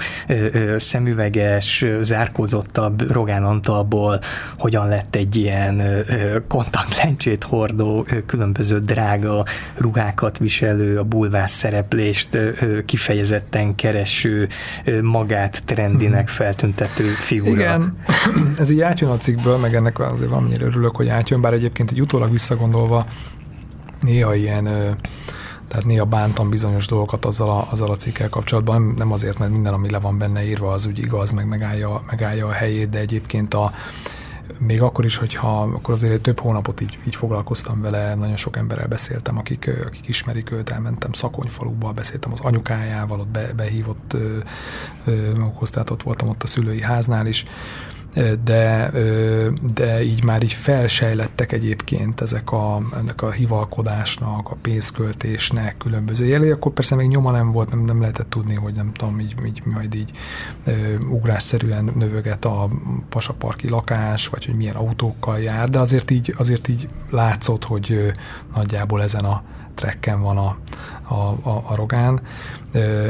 szemüveges, 0.78 1.86
zárkózottabb 2.02 3.12
Rogán 3.12 3.44
Antalból 3.44 4.20
hogyan 4.58 4.88
lett 4.88 5.16
egy 5.16 5.36
ilyen 5.36 6.06
kontaktlencsét 6.48 7.44
hordó, 7.44 8.06
különböző 8.26 8.80
drága 8.80 9.46
ruhákat 9.78 10.38
viselő, 10.38 11.00
a 11.00 11.04
bulvás 11.04 11.52
szereplést 11.52 12.38
kifejezetten 12.86 13.76
kereső, 13.96 14.48
magát 15.02 15.64
trendinek 15.66 16.28
feltüntető 16.28 17.04
figura. 17.04 17.52
Igen, 17.52 17.98
ez 18.60 18.70
így 18.70 18.82
átjön 18.82 19.10
a 19.10 19.18
cikkből, 19.18 19.58
meg 19.58 19.76
ennek 19.76 20.00
azért 20.00 20.30
valamire 20.30 20.66
örülök, 20.66 20.96
hogy 20.96 21.08
átjön, 21.08 21.42
bár 21.42 21.54
egyébként 21.54 21.92
egy 21.92 22.02
utólag 22.02 22.32
visszagondolva 22.32 23.06
néha 24.02 24.36
ilyen 24.36 24.64
tehát 25.68 25.86
néha 25.86 26.06
bántam 26.06 26.50
bizonyos 26.50 26.88
dolgokat 26.88 27.26
azzal 27.26 27.50
a, 27.50 27.68
azzal 27.72 27.92
a 27.92 27.96
cikkel 27.96 28.30
kapcsolatban, 28.30 28.82
nem, 28.82 28.94
nem 28.98 29.12
azért, 29.12 29.38
mert 29.40 29.52
minden, 29.52 29.74
ami 29.74 29.90
le 29.90 30.00
van 30.00 30.18
benne 30.18 30.46
írva, 30.46 30.72
az 30.72 30.86
úgy 30.86 31.00
igaz, 31.00 31.32
meg 31.32 31.48
megállja, 31.48 32.02
megállja 32.10 32.48
a 32.48 32.52
helyét, 32.52 32.90
de 32.90 33.00
egyébként 33.00 33.54
a, 33.54 33.72
még 34.60 34.82
akkor 34.82 35.06
is, 35.06 35.18
hogyha 35.18 35.62
akkor 35.62 35.94
azért 35.94 36.22
több 36.22 36.40
hónapot 36.40 36.82
így, 36.82 37.00
így 37.08 37.16
foglalkoztam 37.16 37.82
vele, 37.82 38.16
nagyon 38.16 38.36
sok 38.36 38.58
emberrel 38.58 38.88
beszéltem, 38.88 39.38
akik, 39.38 39.72
akik 39.86 40.08
ismerik 40.08 40.52
őt, 40.52 40.70
elmentem 40.70 41.14
Szakonyfaluba, 41.14 41.92
beszéltem 41.92 42.32
az 42.32 42.40
anyukájával, 42.40 43.20
ott 43.20 43.28
be, 43.28 43.54
behívott 43.56 44.18
magukhoz, 45.38 45.70
tehát 45.70 45.90
ott 45.90 46.04
voltam 46.04 46.28
ott 46.28 46.44
a 46.44 46.48
szülői 46.48 46.82
háznál 46.82 47.26
is, 47.26 47.46
de, 48.44 48.92
de 49.74 50.04
így 50.04 50.24
már 50.24 50.44
így 50.44 50.54
felsejlettek 50.54 51.52
egyébként 51.52 52.22
ezek 52.22 52.52
a, 52.52 52.82
ennek 52.94 53.22
a 53.22 53.32
hivalkodásnak, 53.32 54.50
a 54.50 54.56
pénzköltésnek 54.62 55.78
különböző 55.78 56.26
jelei, 56.26 56.50
akkor 56.50 56.72
persze 56.72 56.96
még 56.96 57.08
nyoma 57.08 57.32
nem 57.32 57.52
volt, 57.52 57.70
nem, 57.70 57.80
nem 57.80 58.02
lehetett 58.02 58.30
tudni, 58.30 58.56
hogy 58.56 58.74
nem 58.74 58.92
tudom, 58.94 59.20
így, 59.20 59.36
így 59.46 59.62
majd 59.66 59.96
így 59.96 60.12
ugrásszerűen 61.10 61.92
növöget 61.96 62.46
a 62.46 62.70
pasaparki 63.10 63.70
lakás, 63.70 64.28
vagy 64.28 64.46
hogy 64.46 64.56
milyen 64.56 64.76
autókkal 64.76 65.40
jár, 65.40 65.70
de 65.70 65.80
azért 65.80 66.12
így, 66.12 66.34
azért 66.38 66.68
így 66.68 66.88
látszott, 67.10 67.64
hogy 67.64 68.12
nagyjából 68.56 69.02
ezen 69.02 69.26
a 69.26 69.44
trekken 69.76 70.22
van 70.22 70.38
a, 70.38 70.58
a, 71.08 71.50
a, 71.50 71.64
a 71.68 71.76
Rogán, 71.76 72.22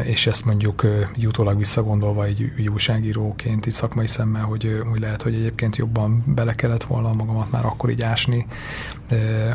és 0.03 0.27
ezt 0.27 0.45
mondjuk 0.45 0.85
utólag 1.25 1.57
visszagondolva 1.57 2.25
egy, 2.25 2.51
egy 2.57 2.69
újságíróként, 2.69 3.65
így 3.65 3.73
szakmai 3.73 4.07
szemmel, 4.07 4.43
hogy, 4.43 4.81
hogy 4.89 4.99
lehet, 4.99 5.21
hogy 5.21 5.33
egyébként 5.33 5.75
jobban 5.75 6.23
bele 6.25 6.55
kellett 6.55 6.83
volna 6.83 7.13
magamat 7.13 7.51
már 7.51 7.65
akkor 7.65 7.89
így 7.89 8.01
ásni 8.01 8.47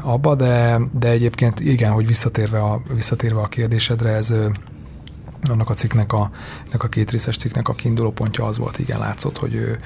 abba, 0.02 0.34
de, 0.34 0.80
de 0.98 1.08
egyébként 1.08 1.60
igen, 1.60 1.92
hogy 1.92 2.06
visszatérve 2.06 2.60
a, 2.62 2.82
visszatérve 2.94 3.40
a 3.40 3.46
kérdésedre, 3.48 4.10
ez 4.10 4.34
annak 5.48 5.70
a 5.70 5.74
cikknek 5.74 6.12
a, 6.12 6.30
a 6.78 6.88
két 6.88 7.10
részes 7.10 7.36
cikknek 7.36 7.68
a 7.68 7.74
kiinduló 7.74 8.10
pontja 8.12 8.44
az 8.44 8.58
volt, 8.58 8.78
igen, 8.78 8.98
látszott, 8.98 9.38
hogy 9.38 9.76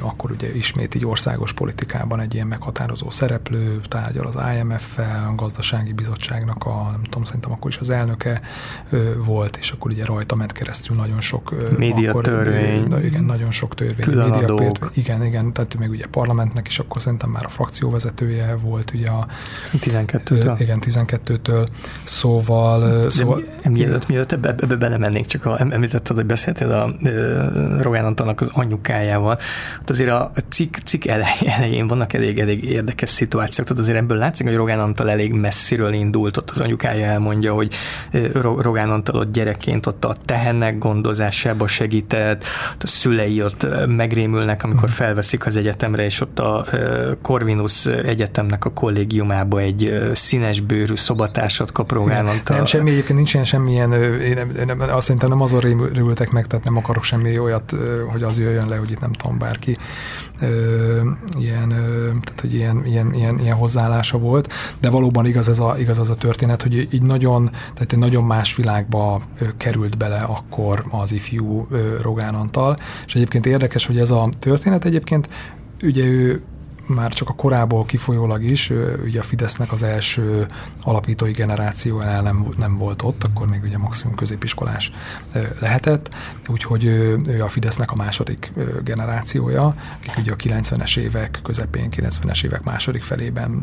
akkor 0.00 0.30
ugye 0.30 0.54
ismét 0.54 0.94
így 0.94 1.06
országos 1.06 1.52
politikában 1.52 2.20
egy 2.20 2.34
ilyen 2.34 2.46
meghatározó 2.46 3.10
szereplő, 3.10 3.80
tárgyal 3.88 4.26
az 4.26 4.38
IMF-fel, 4.56 5.28
a 5.30 5.34
gazdasági 5.34 5.92
bizottságnak 5.92 6.64
a, 6.64 6.88
nem 6.90 7.02
tudom, 7.02 7.24
szerintem 7.24 7.52
akkor 7.52 7.70
is 7.70 7.78
az 7.78 7.90
elnöke 7.90 8.40
volt, 9.24 9.56
és 9.56 9.70
akkor 9.70 9.90
ugye 9.90 10.04
rajta 10.04 10.34
ment 10.34 10.52
keresztül 10.52 10.96
nagyon 10.96 11.20
sok 11.20 11.54
média 11.76 12.10
akkor, 12.10 12.22
törvény, 12.22 12.92
ő, 12.92 13.04
igen, 13.04 13.24
nagyon 13.24 13.50
sok 13.50 13.74
törvény, 13.74 14.16
média 14.16 14.54
pér, 14.54 14.78
igen, 14.94 15.24
igen, 15.24 15.52
tehát 15.52 15.78
még 15.78 15.90
ugye 15.90 16.06
parlamentnek 16.06 16.66
is 16.66 16.78
akkor 16.78 17.00
szerintem 17.00 17.30
már 17.30 17.44
a 17.44 17.48
frakcióvezetője 17.48 18.56
volt 18.62 18.92
ugye 18.94 19.06
a 19.10 19.26
12-től. 19.72 20.56
Igen, 20.58 20.78
12-től, 20.86 21.68
szóval... 22.04 23.10
szóval 23.10 23.42
mielőtt, 23.64 24.08
mielőtt 24.08 24.32
ebbe, 24.32 24.48
ebbe 24.48 24.76
belemennék, 24.76 25.26
csak 25.26 25.46
a, 25.46 25.60
említetted, 25.60 26.16
hogy 26.16 26.26
beszéltél 26.26 26.70
a 26.70 26.94
Rogán 27.82 28.04
Antalnak 28.04 28.40
az 28.40 28.48
anyukájával. 28.52 29.38
Hát 29.78 29.90
azért 29.90 30.10
a 30.10 30.32
cikk, 30.48 30.76
cikk 30.84 31.04
elején 31.04 31.86
vannak 31.86 32.12
elég, 32.12 32.38
elég 32.38 32.64
érdekes 32.64 33.08
szituációk, 33.08 33.66
tehát 33.66 33.82
azért 33.82 33.98
ebből 33.98 34.18
látszik, 34.18 34.46
hogy 34.46 34.56
Rogán 34.56 34.80
Antal 34.80 35.10
elég 35.10 35.32
messziről 35.32 35.92
indult, 35.92 36.36
ott 36.36 36.50
az 36.50 36.60
anyukája 36.60 37.06
elmondja, 37.06 37.54
hogy 37.54 37.74
Rogán 38.58 38.90
Antal 38.90 39.16
ott 39.16 39.32
gyerekként 39.32 39.86
ott 39.86 40.04
a 40.04 40.16
tehennek 40.24 40.78
gondozásába 40.78 41.66
segített, 41.66 42.44
a 42.78 42.86
szülei 42.86 43.42
ott 43.42 43.66
megrémülnek, 43.86 44.64
amikor 44.64 44.88
mhm. 44.88 44.96
felveszik 44.96 45.46
az 45.46 45.56
egyetemre, 45.56 46.04
és 46.04 46.20
ott 46.20 46.38
a 46.38 46.66
Corvinus 47.22 47.86
Egyetemnek 47.86 48.64
a 48.64 48.72
kollégiumába 48.72 49.60
egy 49.60 50.10
színes 50.12 50.60
bőrű 50.60 50.94
szobatársat 50.94 51.72
kap 51.72 51.92
Rogán 51.92 52.26
Antal. 52.26 52.56
Nem, 52.56 52.64
semmi, 52.64 52.90
egyébként 52.90 53.16
nincsen 53.18 53.44
semmilyen, 53.44 53.92
én 53.92 54.38
nem, 54.54 54.66
nem, 54.66 54.80
azt 54.80 55.06
szerintem 55.06 55.28
nem 55.28 55.40
azon 55.40 55.60
rémültek 55.60 56.30
meg, 56.30 56.46
tehát 56.46 56.64
nem 56.64 56.76
akarok 56.76 57.02
semmi 57.02 57.38
olyat, 57.38 57.74
hogy 58.12 58.22
az 58.22 58.38
jöjjön 58.38 58.68
le, 58.68 58.76
hogy 58.76 58.90
itt 58.90 59.00
nem 59.00 59.12
tudom, 59.12 59.38
bárki 59.54 59.76
ilyen, 61.38 61.68
tehát, 62.24 62.40
hogy 62.40 62.54
ilyen, 62.54 62.86
ilyen, 62.86 63.14
ilyen, 63.14 63.38
ilyen 63.38 63.56
hozzáállása 63.56 64.18
volt, 64.18 64.52
de 64.80 64.90
valóban 64.90 65.26
igaz, 65.26 65.48
ez 65.48 65.58
a, 65.58 65.74
igaz 65.78 65.98
az 65.98 66.10
a 66.10 66.14
történet, 66.14 66.62
hogy 66.62 66.88
így 66.94 67.02
nagyon, 67.02 67.50
tehát 67.50 67.92
egy 67.92 67.98
nagyon 67.98 68.24
más 68.24 68.56
világba 68.56 69.22
került 69.56 69.96
bele 69.96 70.20
akkor 70.20 70.84
az 70.90 71.12
ifjú 71.12 71.66
Rogán 72.00 72.34
Antal, 72.34 72.76
és 73.06 73.14
egyébként 73.14 73.46
érdekes, 73.46 73.86
hogy 73.86 73.98
ez 73.98 74.10
a 74.10 74.28
történet 74.38 74.84
egyébként 74.84 75.28
ugye 75.82 76.04
ő 76.04 76.42
már 76.86 77.12
csak 77.12 77.28
a 77.28 77.32
korából 77.32 77.84
kifolyólag 77.84 78.42
is, 78.42 78.72
ugye 79.04 79.20
a 79.20 79.22
Fidesznek 79.22 79.72
az 79.72 79.82
első 79.82 80.46
alapítói 80.82 81.32
generációjánál 81.32 82.22
nem, 82.22 82.46
nem 82.56 82.76
volt 82.78 83.02
ott, 83.02 83.24
akkor 83.24 83.48
még 83.48 83.62
ugye 83.62 83.78
maximum 83.78 84.14
középiskolás 84.14 84.90
lehetett, 85.60 86.14
úgyhogy 86.48 86.84
ő 86.84 87.42
a 87.42 87.48
Fidesznek 87.48 87.90
a 87.92 87.96
második 87.96 88.52
generációja, 88.84 89.74
akik 89.98 90.16
ugye 90.18 90.32
a 90.32 90.36
90-es 90.36 90.98
évek 90.98 91.40
közepén, 91.42 91.88
90-es 91.96 92.44
évek 92.44 92.62
második 92.62 93.02
felében 93.02 93.60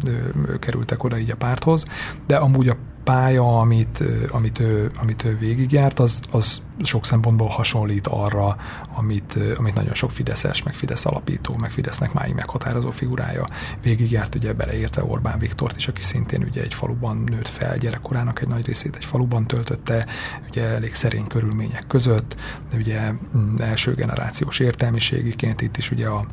kerültek 0.60 1.04
oda 1.04 1.18
így 1.18 1.32
a 1.32 1.36
párthoz, 1.36 1.86
de 2.28 2.36
amúgy 2.36 2.68
a 2.68 2.78
pálya, 3.04 3.60
amit, 3.60 4.04
amit, 4.32 4.60
ő, 4.60 4.92
amit 5.02 5.24
ő 5.24 5.38
végigjárt, 5.38 6.00
az, 6.00 6.22
az 6.32 6.62
sok 6.84 7.06
szempontból 7.06 7.48
hasonlít 7.48 8.08
arra, 8.08 8.56
amit, 8.96 9.40
amit 9.58 9.76
nagyon 9.76 9.94
sok 9.94 10.12
Fideszes, 10.12 10.64
meg 10.64 10.74
Fidesz 10.74 11.06
alapító, 11.06 11.56
meg 11.60 11.72
Fidesznek 11.72 12.14
máig 12.14 12.34
meghatározó 12.34 12.92
figurája 12.92 13.48
végigjárt, 13.82 14.36
ugye 14.36 14.54
beleérte 14.54 15.04
Orbán 15.04 15.40
Viktort 15.40 15.76
is, 15.76 15.88
aki 15.88 16.02
szintén 16.02 16.44
ugye 16.44 16.62
egy 16.62 16.74
faluban 16.74 17.24
nőtt 17.26 17.48
fel, 17.48 17.78
gyerekkorának 17.78 18.42
egy 18.42 18.48
nagy 18.48 18.66
részét 18.66 18.96
egy 18.96 19.06
faluban 19.06 19.48
töltötte, 19.48 20.06
ugye 20.48 20.64
elég 20.64 20.96
szerény 20.96 21.28
körülmények 21.28 21.88
között, 21.88 22.36
de 22.70 22.78
ugye 22.78 23.12
mm, 23.38 23.56
első 23.60 23.94
generációs 23.94 24.60
értelmiségiként 24.60 25.62
itt 25.62 25.78
is 25.78 25.92
ugye 25.92 26.08
a, 26.08 26.26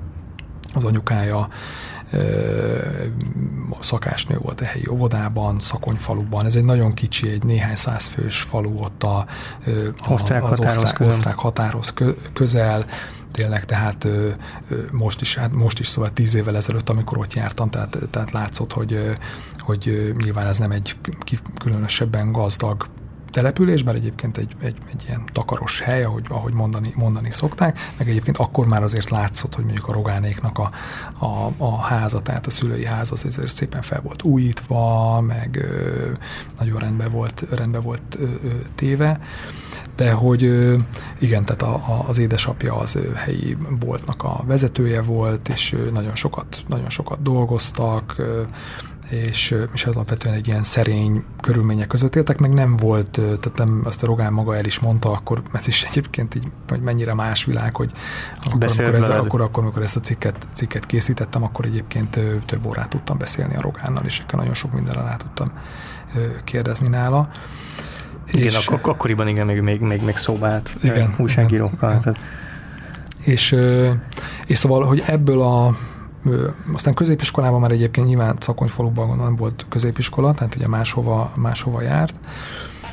az 0.75 0.85
anyukája 0.85 1.49
szakásnő 3.81 4.39
volt 4.39 4.61
a 4.61 4.65
helyi 4.65 4.89
óvodában, 4.91 5.61
Szakonyfaluban. 5.61 6.47
Ez 6.47 6.55
egy 6.55 6.65
nagyon 6.65 6.95
kicsi, 6.95 7.31
egy 7.31 7.45
néhány 7.45 7.77
százfős 7.77 8.41
falu 8.41 8.79
ott 8.79 9.03
a, 9.03 9.17
a, 9.17 9.27
osztrák 10.09 10.43
az 10.43 10.49
határoz 10.49 10.77
osztrák, 10.77 11.09
osztrák 11.09 11.35
határoz 11.35 11.95
közel, 12.33 12.85
tényleg, 13.33 13.65
tehát 13.65 14.09
most 14.91 15.21
is, 15.21 15.37
hát 15.37 15.53
most 15.53 15.79
is 15.79 15.87
szóval 15.87 16.13
tíz 16.13 16.35
évvel 16.35 16.57
ezelőtt, 16.57 16.89
amikor 16.89 17.19
ott 17.19 17.35
jártam, 17.35 17.71
tehát, 17.71 17.99
tehát 18.11 18.31
látszott, 18.31 18.73
hogy, 18.73 19.13
hogy 19.59 20.13
nyilván 20.23 20.47
ez 20.47 20.59
nem 20.59 20.71
egy 20.71 20.97
különösebben 21.59 22.33
gazdag 22.33 22.89
település, 23.31 23.83
bár 23.83 23.95
egyébként 23.95 24.37
egy, 24.37 24.57
egy, 24.61 24.77
egy 24.93 25.05
ilyen 25.07 25.23
takaros 25.33 25.81
hely, 25.81 26.03
ahogy, 26.03 26.25
ahogy 26.29 26.55
mondani, 26.55 26.93
mondani 26.97 27.31
szokták, 27.31 27.79
meg 27.99 28.09
egyébként 28.09 28.37
akkor 28.37 28.67
már 28.67 28.83
azért 28.83 29.11
látszott, 29.11 29.55
hogy 29.55 29.65
mondjuk 29.65 29.89
a 29.89 29.93
rogánéknak 29.93 30.59
a, 30.59 30.71
a, 31.27 31.53
a 31.57 31.81
háza, 31.81 32.21
tehát 32.21 32.47
a 32.47 32.51
szülői 32.51 32.87
ház 32.87 33.13
az 33.13 33.25
azért 33.25 33.55
szépen 33.55 33.83
fel 33.83 34.01
volt 34.01 34.23
újítva, 34.23 35.21
meg 35.21 35.57
ö, 35.57 36.11
nagyon 36.59 36.79
rendben 36.79 37.11
volt, 37.11 37.45
rendben 37.51 37.81
volt 37.81 38.17
ö, 38.19 38.25
ö, 38.25 38.49
téve, 38.75 39.21
de 39.97 40.13
hogy 40.13 40.45
ö, 40.45 40.77
igen, 41.19 41.45
tehát 41.45 41.63
a, 41.63 41.75
a, 41.75 42.05
az 42.09 42.19
édesapja 42.19 42.77
az 42.77 42.99
helyi 43.15 43.57
boltnak 43.79 44.23
a 44.23 44.45
vezetője 44.47 45.03
volt, 45.03 45.49
és 45.49 45.77
nagyon 45.93 46.15
sokat, 46.15 46.63
nagyon 46.69 46.91
sokat 46.91 47.23
dolgoztak, 47.23 48.17
és, 49.09 49.55
és 49.73 49.85
alapvetően 49.85 50.35
egy 50.35 50.47
ilyen 50.47 50.63
szerény 50.63 51.25
körülmények 51.41 51.87
között 51.87 52.17
éltek, 52.17 52.39
meg 52.39 52.53
nem 52.53 52.77
volt, 52.77 53.11
tehát 53.11 53.53
nem, 53.55 53.83
azt 53.85 54.03
a 54.03 54.07
Rogán 54.07 54.33
maga 54.33 54.57
el 54.57 54.65
is 54.65 54.79
mondta, 54.79 55.11
akkor 55.11 55.43
ez 55.53 55.67
is 55.67 55.83
egyébként 55.83 56.35
így, 56.35 56.47
hogy 56.69 56.81
mennyire 56.81 57.15
más 57.15 57.45
világ, 57.45 57.77
hogy 57.77 57.93
akkor, 58.45 58.53
amikor, 58.53 58.95
ez, 58.95 59.09
akkor, 59.09 59.41
akkor, 59.41 59.63
amikor 59.63 59.83
ezt 59.83 59.97
a 59.97 60.01
cikket, 60.01 60.47
cikket 60.55 60.87
készítettem, 60.87 61.43
akkor 61.43 61.65
egyébként 61.65 62.21
több 62.47 62.67
órát 62.67 62.89
tudtam 62.89 63.19
beszélni 63.19 63.57
a 63.57 63.61
Rogánnal, 63.61 64.05
és 64.05 64.19
akkor 64.19 64.39
nagyon 64.39 64.55
sok 64.55 64.73
mindenre 64.73 65.03
rá 65.03 65.17
tudtam 65.17 65.53
kérdezni 66.45 66.89
nála. 66.89 67.29
Igen, 68.33 68.43
és, 68.43 68.67
ak- 68.67 68.87
akkoriban 68.87 69.29
igen, 69.29 69.47
még, 69.47 69.61
még, 69.61 69.81
még, 69.81 70.03
még 70.03 70.17
szóba 70.17 70.47
állt 70.47 70.77
igen, 70.83 71.15
újságírókkal. 71.19 71.91
Igen. 71.91 72.01
Tehát. 72.01 72.19
És, 73.25 73.57
és 74.47 74.59
szóval, 74.59 74.85
hogy 74.85 75.03
ebből 75.07 75.41
a 75.41 75.77
aztán 76.73 76.95
középiskolában 76.95 77.61
már 77.61 77.71
egyébként 77.71 78.07
nyilván 78.07 78.37
Szakonyfaluban 78.41 79.17
nem 79.17 79.37
volt 79.37 79.67
középiskola, 79.69 80.35
tehát 80.35 80.55
ugye 80.55 80.69
máshova, 80.69 81.33
máshova 81.35 81.83
járt, 81.83 82.19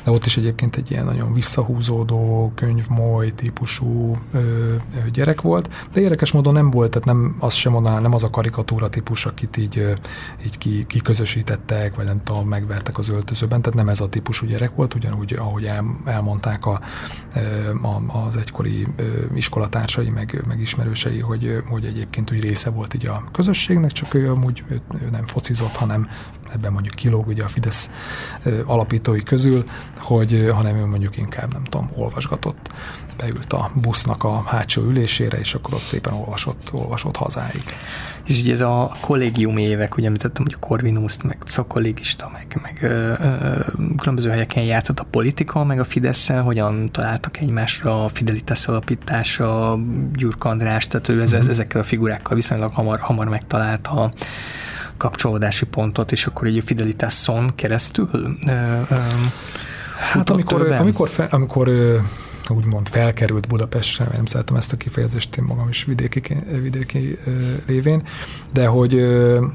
de 0.06 0.12
ott 0.12 0.24
is 0.24 0.36
egyébként 0.36 0.76
egy 0.76 0.90
ilyen 0.90 1.04
nagyon 1.04 1.32
visszahúzódó, 1.32 2.52
könyvmoly 2.54 3.34
típusú 3.34 4.16
ö, 4.32 4.74
gyerek 5.12 5.40
volt, 5.40 5.74
de 5.92 6.00
érdekes 6.00 6.32
módon 6.32 6.52
nem 6.52 6.70
volt, 6.70 6.90
tehát 6.90 7.06
nem 7.06 7.36
azt 7.38 7.56
sem 7.56 7.72
mondanám, 7.72 8.02
nem 8.02 8.14
az 8.14 8.24
a 8.24 8.30
karikatúra 8.30 8.88
típus, 8.88 9.26
akit 9.26 9.56
így, 9.56 9.94
így 10.44 10.58
ki, 10.58 10.84
kiközösítettek, 10.86 11.94
vagy 11.94 12.04
nem 12.04 12.22
tudom, 12.22 12.48
megvertek 12.48 12.98
az 12.98 13.08
öltözőben, 13.08 13.62
tehát 13.62 13.78
nem 13.78 13.88
ez 13.88 14.00
a 14.00 14.08
típusú 14.08 14.46
gyerek 14.46 14.74
volt, 14.74 14.94
ugyanúgy, 14.94 15.32
ahogy 15.32 15.64
el, 15.64 15.84
elmondták 16.04 16.66
a, 16.66 16.80
a, 17.82 18.18
az 18.26 18.36
egykori 18.36 18.86
iskolatársai, 19.34 20.08
meg, 20.08 20.44
meg 20.48 20.60
ismerősei, 20.60 21.20
hogy, 21.20 21.62
hogy 21.68 21.84
egyébként 21.84 22.32
úgy 22.32 22.40
része 22.40 22.70
volt 22.70 22.94
így 22.94 23.06
a 23.06 23.24
közösségnek, 23.32 23.92
csak 23.92 24.14
ő 24.14 24.30
amúgy 24.30 24.64
ő, 24.68 24.80
ő 25.02 25.08
nem 25.10 25.26
focizott, 25.26 25.76
hanem 25.76 26.08
ebben 26.52 26.72
mondjuk 26.72 26.94
kilóg 26.94 27.26
ugye 27.26 27.44
a 27.44 27.48
Fidesz 27.48 27.90
alapítói 28.64 29.22
közül, 29.22 29.62
hogy 29.98 30.50
hanem 30.54 30.76
ő 30.76 30.84
mondjuk 30.84 31.16
inkább 31.16 31.52
nem 31.52 31.64
tudom, 31.64 31.90
olvasgatott, 31.94 32.70
beült 33.16 33.52
a 33.52 33.70
busznak 33.74 34.24
a 34.24 34.42
hátsó 34.46 34.82
ülésére, 34.82 35.38
és 35.38 35.54
akkor 35.54 35.74
ott 35.74 35.82
szépen 35.82 36.12
olvasott, 36.12 36.68
olvasott 36.72 37.16
hazáig. 37.16 37.64
És 38.24 38.40
ugye 38.40 38.52
ez 38.52 38.60
a 38.60 38.92
kollégium 39.00 39.56
évek, 39.56 39.96
ugye 39.96 40.06
említettem, 40.06 40.44
hogy 40.44 40.54
a 40.60 40.66
Corvinuszt, 40.66 41.22
meg 41.22 41.36
szakollégista, 41.44 42.30
meg, 42.32 42.60
meg 42.62 42.78
ö, 42.82 43.12
ö, 43.20 43.60
különböző 43.96 44.30
helyeken 44.30 44.62
jártat 44.62 45.00
a 45.00 45.06
politika, 45.10 45.64
meg 45.64 45.80
a 45.80 45.84
fidesz 45.84 46.28
hogyan 46.28 46.90
találtak 46.90 47.38
egymásra, 47.38 48.04
a 48.04 48.08
Fidelitas 48.08 48.66
alapítása, 48.66 49.78
Gyurk 50.12 50.44
András, 50.44 50.86
tehát 50.88 51.08
ő 51.08 51.22
ez, 51.22 51.34
mm-hmm. 51.34 51.48
ezekkel 51.48 51.80
a 51.80 51.84
figurákkal 51.84 52.36
viszonylag 52.36 52.72
hamar, 52.72 53.00
hamar 53.00 53.28
megtalálta 53.28 54.12
kapcsolódási 54.96 55.66
pontot, 55.66 56.12
és 56.12 56.26
akkor 56.26 56.46
egy 56.46 56.62
Fidelitas-on 56.66 57.54
keresztül 57.54 58.08
ö, 58.12 58.50
ö, 58.90 58.94
Hát 60.12 60.30
amikor, 60.30 60.72
amikor, 60.72 61.08
fe, 61.08 61.24
amikor 61.30 61.68
úgymond 62.50 62.88
felkerült 62.88 63.48
Budapestre, 63.48 64.04
mert 64.04 64.16
nem 64.16 64.26
szeretem 64.26 64.56
ezt 64.56 64.72
a 64.72 64.76
kifejezést 64.76 65.36
én 65.36 65.44
magam 65.44 65.68
is 65.68 65.84
vidéki, 65.84 66.22
vidéki 66.60 67.18
lévén, 67.66 68.02
de 68.52 68.66
hogy, 68.66 69.00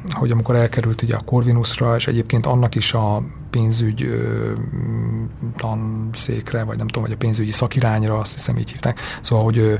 hogy 0.10 0.32
amikor 0.32 0.56
elkerült 0.56 1.01
ugye 1.01 1.15
a 1.15 1.21
Corvinusra, 1.25 1.95
és 1.95 2.08
egyébként 2.08 2.45
annak 2.45 2.75
is 2.75 2.93
a 2.93 3.23
pénzügy 3.49 4.06
tanszékre, 5.58 6.63
vagy 6.63 6.77
nem 6.77 6.88
tudom, 6.88 7.04
vagy 7.04 7.13
a 7.13 7.17
pénzügyi 7.17 7.51
szakirányra, 7.51 8.19
azt 8.19 8.34
hiszem 8.34 8.58
így 8.58 8.71
hívták, 8.71 8.99
szóval, 9.21 9.43
hogy 9.43 9.77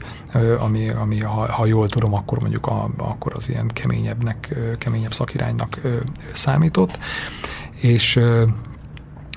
ami, 0.60 0.90
ami 0.90 1.20
ha, 1.20 1.52
ha 1.52 1.66
jól 1.66 1.90
tudom, 1.90 2.14
akkor 2.14 2.40
mondjuk 2.40 2.68
a, 2.68 2.90
akkor 2.98 3.34
az 3.36 3.50
ilyen 3.50 3.68
keményebbnek, 3.68 4.56
keményebb 4.78 5.14
szakiránynak 5.14 5.80
számított, 6.32 6.98
és 7.80 8.20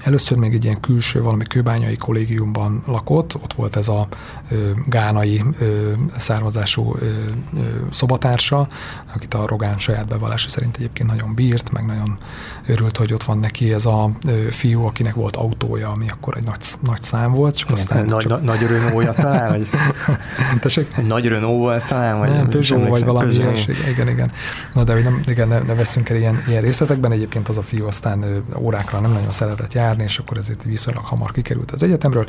Először 0.03 0.39
még 0.39 0.55
egy 0.55 0.65
ilyen 0.65 0.81
külső, 0.81 1.23
valami 1.23 1.45
kőbányai 1.45 1.97
kollégiumban 1.97 2.83
lakott, 2.87 3.35
ott 3.35 3.53
volt 3.53 3.77
ez 3.77 3.89
a 3.89 4.09
ö, 4.51 4.71
gánai 4.87 5.43
ö, 5.59 5.93
származású 6.17 6.97
ö, 6.99 7.07
ö, 7.07 7.61
szobatársa, 7.91 8.69
akit 9.15 9.35
a 9.35 9.47
Rogán 9.47 9.79
saját 9.79 10.09
bevallása 10.09 10.49
szerint 10.49 10.77
egyébként 10.77 11.11
nagyon 11.11 11.35
bírt, 11.35 11.73
meg 11.73 11.87
nagyon 11.87 12.19
örült, 12.67 12.97
hogy 12.97 13.13
ott 13.13 13.23
van 13.23 13.39
neki 13.39 13.73
ez 13.73 13.87
a 13.87 14.11
ö, 14.27 14.47
fiú, 14.51 14.85
akinek 14.87 15.15
volt 15.15 15.37
autója, 15.37 15.91
ami 15.91 16.09
akkor 16.09 16.37
egy 16.37 16.45
nagy, 16.45 16.65
nagy 16.81 17.03
szám 17.03 17.33
volt. 17.33 17.57
Csak 17.57 17.71
aztán 17.71 18.05
nagy, 18.05 18.27
csak... 18.27 18.43
nagy 18.43 18.61
Renault 18.61 19.17
talán? 19.17 19.49
Vagy... 19.51 19.69
Egy 20.97 21.07
nagy 21.07 21.27
Renault 21.27 21.87
talán? 21.87 22.19
Vagy 22.19 22.31
nem, 22.31 22.49
Peugeot 22.49 22.89
vagy 22.89 23.05
valami 23.05 23.35
ilyeség. 23.35 23.77
Igen, 23.91 24.09
igen. 24.09 24.33
Na 24.73 24.85
de 24.85 24.95
nem, 24.95 25.21
igen, 25.27 25.49
ne, 25.49 25.59
ne 25.59 25.75
veszünk 25.75 26.09
el 26.09 26.17
ilyen, 26.17 26.43
ilyen 26.49 26.63
részletekben. 26.63 27.13
Egyébként 27.13 27.49
az 27.49 27.59
a 27.59 27.63
fiú 27.63 27.87
aztán 27.87 28.45
órákra 28.59 29.01
nem 29.01 29.13
nagyon 29.13 29.31
szeretett 29.31 29.73
járni, 29.73 29.94
járni, 29.95 30.13
és 30.13 30.19
akkor 30.19 30.39
ezért 30.39 30.63
viszonylag 30.63 31.05
hamar 31.05 31.33
kikerült 31.33 31.71
az 31.71 31.83
egyetemről. 31.83 32.29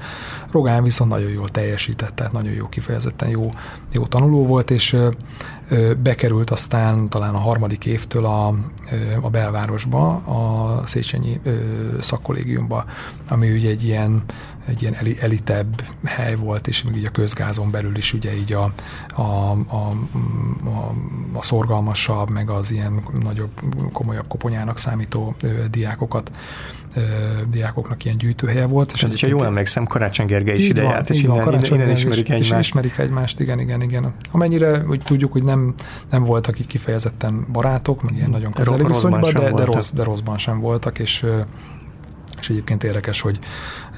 Rogán 0.51 0.84
viszont 0.84 1.10
nagyon 1.10 1.30
jól 1.30 1.49
teljesített, 1.49 2.15
tehát 2.15 2.32
nagyon 2.32 2.54
jó 2.54 2.69
kifejezetten 2.69 3.30
jó, 3.30 3.49
jó 3.91 4.06
tanuló 4.06 4.45
volt, 4.45 4.71
és 4.71 4.97
bekerült 6.04 6.49
aztán 6.49 7.10
talán 7.10 7.36
a 7.36 7.39
harmadik 7.39 7.86
évtől 7.86 8.25
a, 8.25 8.47
a 9.21 9.30
belvárosba, 9.30 10.15
a 10.15 10.82
Széchenyi 10.86 11.39
szakkollégiumba, 11.99 12.86
ami 13.30 13.51
ugye 13.51 13.69
egy 13.69 13.84
ilyen, 13.84 14.23
egy 14.65 14.82
ilyen 14.82 14.95
elitebb 15.19 15.84
hely 16.04 16.36
volt, 16.36 16.67
és 16.67 16.84
még 16.84 16.95
így 16.95 17.06
a 17.06 17.10
közgázon 17.10 17.71
belül 17.71 17.97
is 17.97 18.13
ugye 18.13 18.36
így 18.36 18.54
a, 18.54 18.73
a, 19.15 19.21
a, 19.21 19.91
a, 20.63 20.95
a 21.34 21.41
szorgalmasabb, 21.41 22.30
meg 22.30 22.49
az 22.49 22.71
ilyen 22.71 23.04
nagyobb, 23.23 23.62
komolyabb 23.93 24.28
koponyának 24.28 24.78
számító 24.78 25.36
diákokat 25.71 26.32
diákoknak 27.49 28.06
ilyen 28.06 28.17
gyűjtőhelye 28.17 28.65
volt. 28.65 28.91
És 28.91 29.21
ha 29.21 29.28
jól 29.28 29.45
emlékszem, 29.45 29.86
Karácsony 29.86 30.25
Gergely 30.25 30.58
is 30.58 30.69
ide 30.69 30.82
van, 30.82 30.91
járt, 30.91 31.10
és 31.10 31.23
innen, 31.23 31.45
van, 31.45 31.54
innen, 31.54 31.73
innen 31.73 31.89
ismerik 31.89 32.30
egymást. 32.30 32.51
És 32.51 32.60
ismerik 32.60 32.97
egymást, 32.97 33.39
igen, 33.39 33.60
igen, 33.60 33.82
igen. 33.82 34.13
Amennyire 34.32 34.86
úgy 34.88 35.01
tudjuk, 35.06 35.32
hogy 35.32 35.43
nem, 35.43 35.73
nem 36.10 36.23
voltak 36.23 36.60
így 36.60 36.67
kifejezetten 36.67 37.45
barátok, 37.51 38.01
meg 38.01 38.15
ilyen 38.15 38.30
nagyon 38.30 38.51
közeli 38.51 38.84
viszonyban, 38.84 39.34
de, 39.34 39.51
de, 39.51 39.65
rossz, 39.65 39.91
de 39.91 40.04
rosszban 40.04 40.38
sem 40.38 40.60
voltak, 40.60 40.99
és 40.99 41.25
és 42.45 42.51
egyébként 42.51 42.84
érdekes, 42.84 43.21
hogy 43.21 43.39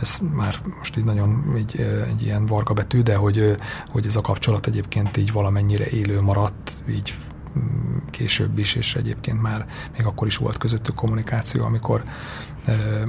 ez 0.02 0.18
már 0.34 0.60
most 0.78 0.98
így 0.98 1.04
nagyon 1.04 1.54
így, 1.58 1.80
egy 2.08 2.22
ilyen 2.22 2.46
varga 2.46 2.74
betű, 2.74 3.02
de 3.02 3.16
hogy, 3.16 3.56
hogy 3.88 4.06
ez 4.06 4.16
a 4.16 4.22
kapcsolat 4.22 4.68
egyébként 4.68 5.18
így 5.18 5.32
valamennyire 5.32 5.86
élő 5.90 6.22
maradt, 6.22 6.84
így 6.90 7.16
mm, 7.58 7.98
később 8.10 8.58
is, 8.58 8.76
és 8.76 8.96
egyébként 8.96 9.42
már 9.42 9.66
még 9.98 10.06
akkor 10.06 10.28
is 10.28 10.38
volt 10.38 10.58
közöttük 10.58 10.96
kommunikáció, 10.96 11.64
amikor 11.64 12.04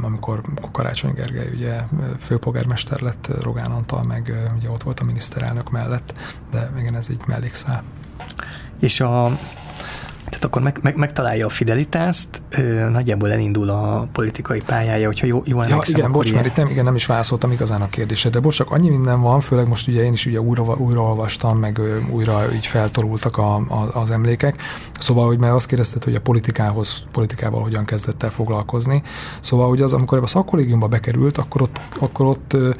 amikor 0.02 0.42
Karácsony 0.72 1.14
Gergely 1.14 1.50
ugye 1.54 1.80
főpolgármester 2.20 3.00
lett 3.00 3.42
Rogán 3.42 3.70
Antal, 3.70 4.02
meg 4.02 4.50
ugye 4.58 4.70
ott 4.70 4.82
volt 4.82 5.00
a 5.00 5.04
miniszterelnök 5.04 5.70
mellett, 5.70 6.14
de 6.50 6.70
igen, 6.78 6.94
ez 6.94 7.06
egy 7.10 7.20
mellékszál. 7.26 7.82
És 8.78 9.00
a 9.00 9.38
tehát 10.28 10.44
akkor 10.44 10.62
meg, 10.62 10.78
meg, 10.82 10.96
megtalálja 10.96 11.46
a 11.46 11.48
fidelitást, 11.48 12.28
ö, 12.50 12.88
nagyjából 12.88 13.32
elindul 13.32 13.68
a 13.68 14.08
politikai 14.12 14.60
pályája, 14.66 15.06
hogyha 15.06 15.26
jó, 15.26 15.42
jól 15.44 15.66
ja, 15.68 15.80
igen, 15.86 16.12
bocs, 16.12 16.34
mert 16.34 16.46
itt 16.46 16.56
nem, 16.56 16.68
igen, 16.68 16.84
nem 16.84 16.94
is 16.94 17.06
válaszoltam 17.06 17.52
igazán 17.52 17.82
a 17.82 17.88
kérdésre, 17.88 18.30
de 18.30 18.40
bocs, 18.40 18.56
csak 18.56 18.70
annyi 18.70 18.88
minden 18.88 19.20
van, 19.20 19.40
főleg 19.40 19.68
most 19.68 19.88
ugye 19.88 20.02
én 20.02 20.12
is 20.12 20.26
ugye 20.26 20.40
újra, 20.40 20.62
újra 20.62 21.02
olvastam, 21.02 21.58
meg 21.58 21.78
ö, 21.78 21.98
újra 22.10 22.52
így 22.54 22.66
feltorultak 22.66 23.36
a, 23.36 23.54
a, 23.54 23.88
az 23.92 24.10
emlékek. 24.10 24.62
Szóval, 24.98 25.26
hogy 25.26 25.38
mert 25.38 25.54
azt 25.54 25.66
kérdezted, 25.66 26.04
hogy 26.04 26.14
a 26.14 26.20
politikához, 26.20 27.04
politikával 27.12 27.62
hogyan 27.62 27.84
kezdett 27.84 28.22
el 28.22 28.30
foglalkozni. 28.30 29.02
Szóval, 29.40 29.68
hogy 29.68 29.82
az, 29.82 29.92
amikor 29.92 30.18
a 30.18 30.26
szakkollégiumba 30.26 30.86
bekerült, 30.86 31.38
akkor 31.38 31.62
ott, 31.62 31.80
akkor 31.98 32.26
ott 32.26 32.52
ö, 32.52 32.70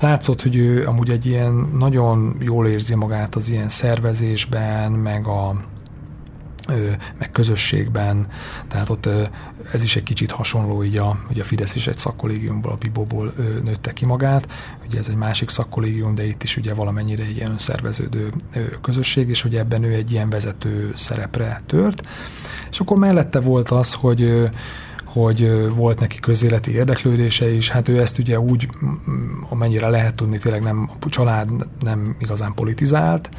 látszott, 0.00 0.42
hogy 0.42 0.56
ő 0.56 0.86
amúgy 0.86 1.10
egy 1.10 1.26
ilyen 1.26 1.68
nagyon 1.78 2.36
jól 2.40 2.66
érzi 2.66 2.94
magát 2.94 3.34
az 3.34 3.50
ilyen 3.50 3.68
szervezésben, 3.68 4.92
meg 4.92 5.26
a 5.26 5.54
meg 7.18 7.30
közösségben, 7.32 8.28
tehát 8.68 8.88
ott 8.88 9.08
ez 9.72 9.82
is 9.82 9.96
egy 9.96 10.02
kicsit 10.02 10.30
hasonló, 10.30 10.84
így 10.84 10.96
a, 10.96 11.18
ugye 11.30 11.42
a 11.42 11.44
Fidesz 11.44 11.74
is 11.74 11.86
egy 11.86 11.96
szakkollégiumból, 11.96 12.72
a 12.72 12.76
Bibóból 12.76 13.32
nőtte 13.64 13.92
ki 13.92 14.06
magát, 14.06 14.48
ugye 14.86 14.98
ez 14.98 15.08
egy 15.08 15.16
másik 15.16 15.50
szakkollégium, 15.50 16.14
de 16.14 16.26
itt 16.26 16.42
is 16.42 16.56
ugye 16.56 16.74
valamennyire 16.74 17.24
egy 17.24 17.36
ilyen 17.36 17.50
önszerveződő 17.50 18.30
közösség, 18.82 19.28
és 19.28 19.42
hogy 19.42 19.56
ebben 19.56 19.82
ő 19.82 19.92
egy 19.92 20.10
ilyen 20.10 20.30
vezető 20.30 20.92
szerepre 20.94 21.62
tört, 21.66 22.02
és 22.70 22.80
akkor 22.80 22.96
mellette 22.96 23.40
volt 23.40 23.70
az, 23.70 23.92
hogy 23.92 24.50
hogy 25.12 25.68
volt 25.74 26.00
neki 26.00 26.18
közéleti 26.18 26.70
érdeklődése 26.70 27.50
is, 27.50 27.70
hát 27.70 27.88
ő 27.88 28.00
ezt 28.00 28.18
ugye 28.18 28.40
úgy, 28.40 28.68
amennyire 29.48 29.88
lehet 29.88 30.14
tudni, 30.14 30.38
tényleg 30.38 30.62
nem, 30.62 30.90
a 31.00 31.08
család 31.08 31.50
nem 31.80 32.16
igazán 32.18 32.54
politizált, 32.54 33.30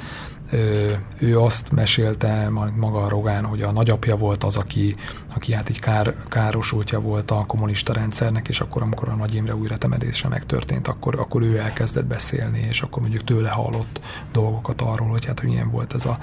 ő 1.19 1.39
azt 1.39 1.71
mesélte 1.71 2.49
maga 2.75 3.01
a 3.01 3.09
Rogán, 3.09 3.45
hogy 3.45 3.61
a 3.61 3.71
nagyapja 3.71 4.15
volt 4.15 4.43
az, 4.43 4.57
aki, 4.57 4.95
aki 5.35 5.53
hát 5.53 5.69
így 5.69 5.79
kár, 5.79 6.15
károsultja 6.27 6.99
volt 6.99 7.31
a 7.31 7.43
kommunista 7.47 7.93
rendszernek, 7.93 8.47
és 8.47 8.59
akkor, 8.59 8.81
amikor 8.81 9.09
a 9.09 9.15
Nagy 9.15 9.33
Imre 9.33 9.55
újratemelése 9.55 10.27
megtörtént, 10.27 10.87
akkor, 10.87 11.19
akkor 11.19 11.41
ő 11.41 11.57
elkezdett 11.57 12.05
beszélni, 12.05 12.65
és 12.69 12.81
akkor 12.81 13.01
mondjuk 13.01 13.23
tőle 13.23 13.49
hallott 13.49 14.01
dolgokat 14.31 14.81
arról, 14.81 15.07
hogy 15.07 15.25
hát 15.25 15.39
hogy 15.39 15.49
milyen 15.49 15.69
volt 15.69 15.93
ez 15.93 16.05
a, 16.05 16.19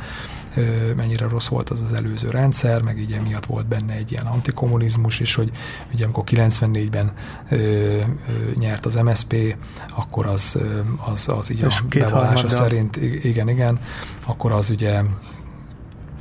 mennyire 0.97 1.29
rossz 1.29 1.49
volt 1.49 1.71
az 1.71 1.81
az 1.81 1.93
előző 1.93 2.31
rendszer, 2.31 2.83
meg 2.83 2.99
így 2.99 3.13
emiatt 3.13 3.47
volt 3.47 3.67
benne 3.67 3.93
egy 3.93 4.13
ilyen 4.13 4.27
antikommunizmus, 4.27 5.21
és 5.21 5.35
hogy 5.35 5.51
ugye 5.95 6.05
amikor 6.05 6.25
94-ben 6.27 7.13
ö, 7.49 7.57
ö, 7.57 8.03
nyert 8.55 8.87
az 8.87 8.95
MSP, 8.95 9.57
akkor 9.97 10.27
az, 10.27 10.59
az, 11.13 11.29
az 11.29 11.51
így 11.51 11.61
és 11.61 11.81
a 11.81 11.99
bevallása 11.99 12.49
szerint, 12.49 12.97
igen, 13.23 13.49
igen, 13.49 13.81
akkor 14.27 14.53
az 14.53 14.71
ugye 14.71 15.03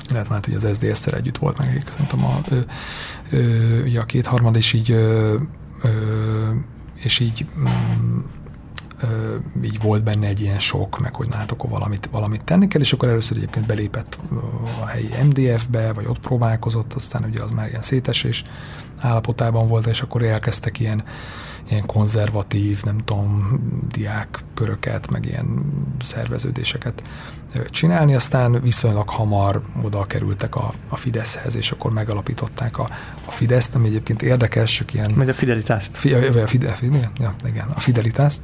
illetve 0.09 0.33
hát 0.33 0.47
ugye 0.47 0.55
az 0.55 0.77
SZDSZ-szel 0.77 1.13
együtt 1.13 1.37
volt 1.37 1.57
meg, 1.57 1.83
szerintem 1.87 2.25
a, 2.25 2.39
ö, 2.49 2.59
ö, 3.29 3.83
ugye 3.83 3.99
a 3.99 4.05
kétharmad, 4.05 4.55
és 4.55 4.73
így 4.73 4.91
ö, 4.91 5.35
ö, 5.81 6.51
és 6.95 7.19
így 7.19 7.45
mm, 7.59 8.19
így 9.63 9.81
volt 9.81 10.03
benne 10.03 10.27
egy 10.27 10.41
ilyen 10.41 10.59
sok, 10.59 10.99
meg 10.99 11.15
hogy 11.15 11.27
na 11.27 11.35
hát 11.35 11.51
akkor 11.51 11.69
valamit, 11.69 12.09
valamit 12.11 12.43
tenni 12.43 12.67
kell, 12.67 12.81
és 12.81 12.93
akkor 12.93 13.07
először 13.07 13.37
egyébként 13.37 13.65
belépett 13.65 14.17
a 14.81 14.85
helyi 14.85 15.09
MDF-be, 15.23 15.93
vagy 15.93 16.05
ott 16.05 16.19
próbálkozott, 16.19 16.93
aztán 16.93 17.23
ugye 17.23 17.41
az 17.41 17.51
már 17.51 17.67
ilyen 17.67 17.81
szétesés 17.81 18.43
állapotában 18.99 19.67
volt, 19.67 19.87
és 19.87 20.01
akkor 20.01 20.23
elkezdtek 20.23 20.79
ilyen, 20.79 21.03
ilyen 21.69 21.85
konzervatív, 21.85 22.83
nem 22.83 22.97
tudom, 22.97 23.59
diák 23.91 24.43
köröket, 24.53 25.11
meg 25.11 25.25
ilyen 25.25 25.73
szerveződéseket 26.01 27.01
csinálni, 27.69 28.15
aztán 28.15 28.61
viszonylag 28.61 29.09
hamar 29.09 29.61
oda 29.83 30.05
kerültek 30.05 30.55
a, 30.55 30.71
a 30.89 30.95
Fideszhez, 30.95 31.55
és 31.55 31.71
akkor 31.71 31.91
megalapították 31.91 32.77
a, 32.77 32.89
a 33.25 33.31
Fideszt, 33.31 33.75
ami 33.75 33.87
egyébként 33.87 34.21
érdekes, 34.21 34.73
csak 34.73 34.93
ilyen... 34.93 35.11
Vagy 35.15 35.29
a 35.29 35.33
Fidelitást. 35.33 35.97
Fi, 35.97 36.13
a, 36.13 36.47
Fide, 36.47 36.75
igen, 36.81 37.11
ja, 37.17 37.35
igen, 37.45 37.67
a 37.75 37.79
Fidelitást. 37.79 38.41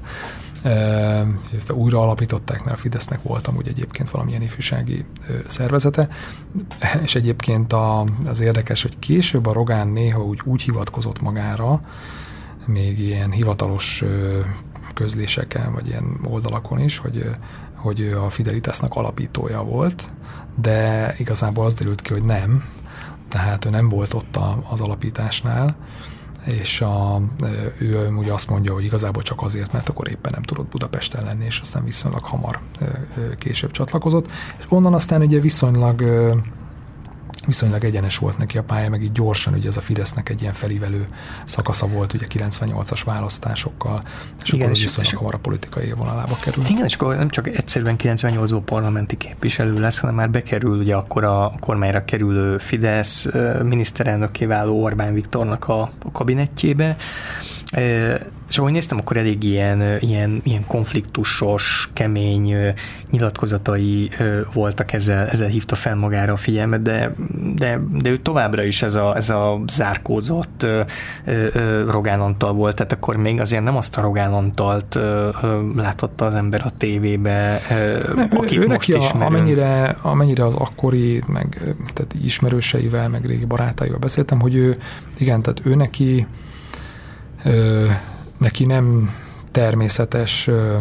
E, 0.64 1.26
újra 1.70 2.02
alapították, 2.02 2.64
mert 2.64 2.78
a 2.78 2.80
Fidesznek 2.80 3.22
volt 3.22 3.48
amúgy 3.48 3.68
egyébként 3.68 4.10
valamilyen 4.10 4.42
ifjúsági 4.42 5.06
szervezete, 5.48 6.08
és 7.04 7.16
egyébként 7.16 7.74
a, 7.74 8.06
az 8.26 8.40
érdekes, 8.40 8.82
hogy 8.82 9.00
később 9.00 9.46
a 9.46 9.54
Rogán 9.54 9.88
néha 9.88 10.24
úgy, 10.24 10.40
úgy 10.44 10.62
hivatkozott 10.62 11.22
magára, 11.22 11.82
még 12.68 13.00
ilyen 13.00 13.32
hivatalos 13.32 14.04
közléseken, 14.94 15.74
vagy 15.74 15.88
ilyen 15.88 16.20
oldalakon 16.24 16.80
is, 16.80 16.98
hogy 16.98 17.30
hogy 17.86 18.02
a 18.02 18.30
Fidelitasnak 18.30 18.96
alapítója 18.96 19.64
volt, 19.64 20.10
de 20.62 21.14
igazából 21.18 21.66
az 21.66 21.74
derült 21.74 22.02
ki, 22.02 22.14
hogy 22.14 22.24
nem, 22.24 22.64
tehát 23.30 23.66
ő 23.66 23.70
nem 23.70 23.90
volt 23.90 24.14
ott 24.14 24.40
az 24.70 24.82
alapításnál, 24.82 25.76
és 26.46 26.82
a, 26.82 27.22
ő 27.78 28.08
ugye 28.08 28.34
azt 28.34 28.50
mondja, 28.50 28.74
hogy 28.74 28.84
igazából 28.84 29.22
csak 29.22 29.42
azért, 29.42 29.72
mert 29.72 29.90
akkor 29.90 30.10
éppen 30.10 30.32
nem 30.36 30.44
tudott 30.44 30.70
Budapesten 30.70 31.24
lenni, 31.24 31.46
és 31.46 31.60
aztán 31.60 31.84
viszonylag 31.84 32.24
hamar 32.24 32.60
később 33.38 33.72
csatlakozott. 33.72 34.32
És 34.58 34.66
onnan 34.70 34.94
aztán 34.94 35.22
ugye 35.22 35.40
viszonylag 35.40 36.04
viszonylag 37.46 37.84
egyenes 37.84 38.18
volt 38.18 38.38
neki 38.38 38.58
a 38.58 38.64
pálya, 38.64 38.90
meg 38.90 39.04
így 39.04 39.12
gyorsan, 39.12 39.54
ugye 39.54 39.68
ez 39.68 39.78
a 39.78 39.82
Fidesznek 39.82 40.30
egy 40.30 40.42
ilyen 40.42 40.54
felívelő 40.54 41.08
szakasza 41.46 41.88
volt, 41.88 42.14
ugye 42.14 42.26
98-as 42.30 43.02
választásokkal, 43.06 44.02
és 44.44 44.52
igen, 44.52 44.62
akkor 44.62 44.76
és, 44.76 44.84
viszonylag 44.84 45.14
és, 45.14 45.18
hamar 45.18 45.34
a 45.34 45.38
politikai 45.38 45.92
vonalába 45.92 46.36
kerül. 46.36 46.64
Igen, 46.68 46.86
és 46.86 46.94
akkor 46.96 47.16
nem 47.16 47.30
csak 47.30 47.48
egyszerűen 47.48 47.96
98-ból 47.98 48.62
parlamenti 48.66 49.18
képviselő 49.18 49.80
lesz, 49.80 49.98
hanem 49.98 50.16
már 50.16 50.30
bekerül 50.30 50.78
ugye 50.78 50.96
akkor 50.96 51.24
a 51.24 51.54
kormányra 51.60 52.06
kerülő 52.06 52.58
Fidesz 52.58 53.28
miniszterelnök 53.64 54.32
kiváló 54.32 54.84
Orbán 54.84 55.14
Viktornak 55.14 55.68
a, 55.68 55.82
a 55.82 56.12
kabinettjébe, 56.12 56.96
és 58.50 58.58
ahogy 58.58 58.72
néztem, 58.72 58.98
akkor 58.98 59.18
elég 59.18 59.44
ilyen, 59.44 59.98
ilyen, 60.00 60.42
ilyen 60.44 60.66
konfliktusos, 60.68 61.90
kemény 61.94 62.56
nyilatkozatai 63.12 64.10
voltak, 64.54 64.94
ezzel, 64.94 65.28
ezzel 65.28 65.48
hívta 65.48 65.76
fel 65.76 65.96
magára 65.96 66.34
a 66.34 66.38
figyelmet, 66.38 66.82
de, 66.82 67.14
de, 67.56 67.80
de 67.92 68.10
ő 68.10 68.18
továbbra 68.18 68.64
is 68.64 68.82
ez 68.82 68.96
a, 68.96 69.16
ez 69.16 69.30
a 69.30 69.62
zárkózott 69.68 70.66
Rogán 71.90 72.20
Antal 72.20 72.54
volt, 72.54 72.76
tehát 72.76 72.92
akkor 72.92 73.16
még 73.16 73.40
azért 73.40 73.64
nem 73.64 73.78
azt 73.78 73.98
a 73.98 74.02
Rogán 74.02 74.34
Antalt 74.34 75.00
látotta 75.76 76.26
az 76.26 76.36
ember 76.36 76.62
a 76.66 76.72
tévébe, 76.78 77.62
akit 78.30 78.58
ő 78.58 78.68
most 78.68 78.94
a, 78.94 79.26
amennyire, 79.26 79.98
amennyire 80.02 80.46
az 80.46 80.54
akkori, 80.54 81.24
meg 81.28 81.76
tehát 81.94 82.16
ismerőseivel, 82.24 83.10
meg 83.10 83.26
régi 83.26 83.46
barátaival 83.46 84.00
beszéltem, 84.00 84.40
hogy 84.40 84.56
ő, 84.56 84.78
igen, 85.18 85.42
tehát 85.42 85.62
ő 85.64 85.76
neki 85.76 86.28
ö, 87.46 87.90
neki 88.38 88.66
nem 88.66 89.16
természetes 89.52 90.48
ö, 90.48 90.78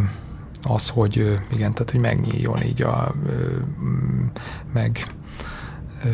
az, 0.63 0.89
hogy 0.89 1.19
ö, 1.19 1.35
igen, 1.53 1.73
tehát 1.73 1.91
hogy 1.91 2.01
megnyíljon 2.01 2.63
így 2.63 2.83
a 2.83 3.15
ö, 3.27 3.57
meg 4.73 5.07
ö, 6.05 6.09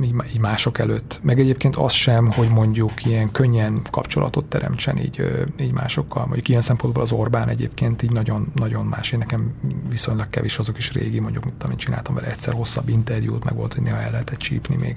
így 0.00 0.38
mások 0.38 0.78
előtt. 0.78 1.20
Meg 1.22 1.40
egyébként 1.40 1.76
az 1.76 1.92
sem, 1.92 2.32
hogy 2.32 2.48
mondjuk 2.48 3.04
ilyen 3.04 3.30
könnyen 3.30 3.80
kapcsolatot 3.90 4.44
teremtsen 4.44 4.98
így, 4.98 5.46
így 5.60 5.72
másokkal. 5.72 6.22
Mondjuk 6.22 6.48
ilyen 6.48 6.60
szempontból 6.60 7.02
az 7.02 7.12
Orbán 7.12 7.48
egyébként 7.48 8.02
így 8.02 8.12
nagyon, 8.12 8.52
nagyon 8.54 8.84
más. 8.84 9.12
Én 9.12 9.18
nekem 9.18 9.54
viszonylag 9.88 10.30
kevés 10.30 10.58
azok 10.58 10.78
is 10.78 10.92
régi, 10.92 11.18
mondjuk, 11.18 11.44
mint 11.44 11.64
amit 11.64 11.78
csináltam 11.78 12.14
vele 12.14 12.30
egyszer 12.30 12.54
hosszabb 12.54 12.88
interjút, 12.88 13.44
meg 13.44 13.54
volt, 13.54 13.74
hogy 13.74 13.82
néha 13.82 13.96
el 13.96 14.10
lehetett 14.10 14.38
csípni 14.38 14.76
még 14.76 14.96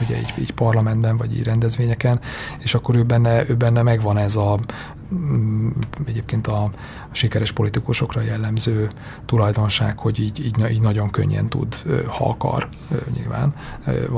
ugye 0.00 0.18
így, 0.18 0.34
így 0.38 0.52
parlamentben, 0.52 1.16
vagy 1.16 1.36
így 1.36 1.44
rendezvényeken, 1.44 2.20
és 2.58 2.74
akkor 2.74 2.96
ő 2.96 3.02
benne, 3.02 3.48
ő 3.48 3.54
benne 3.54 3.82
megvan 3.82 4.16
ez 4.16 4.36
a 4.36 4.58
mm, 5.14 5.68
egyébként 6.06 6.46
a, 6.46 6.62
a 7.10 7.14
sikeres 7.14 7.52
politikusokra 7.52 8.20
jellemző 8.20 8.90
tulajdonság, 9.26 9.98
hogy 9.98 10.20
így, 10.20 10.44
így, 10.44 10.70
így 10.70 10.80
nagyon 10.80 11.10
könnyen 11.10 11.48
tud, 11.48 11.74
ha 12.06 12.28
akar 12.28 12.68
nyilván, 13.16 13.54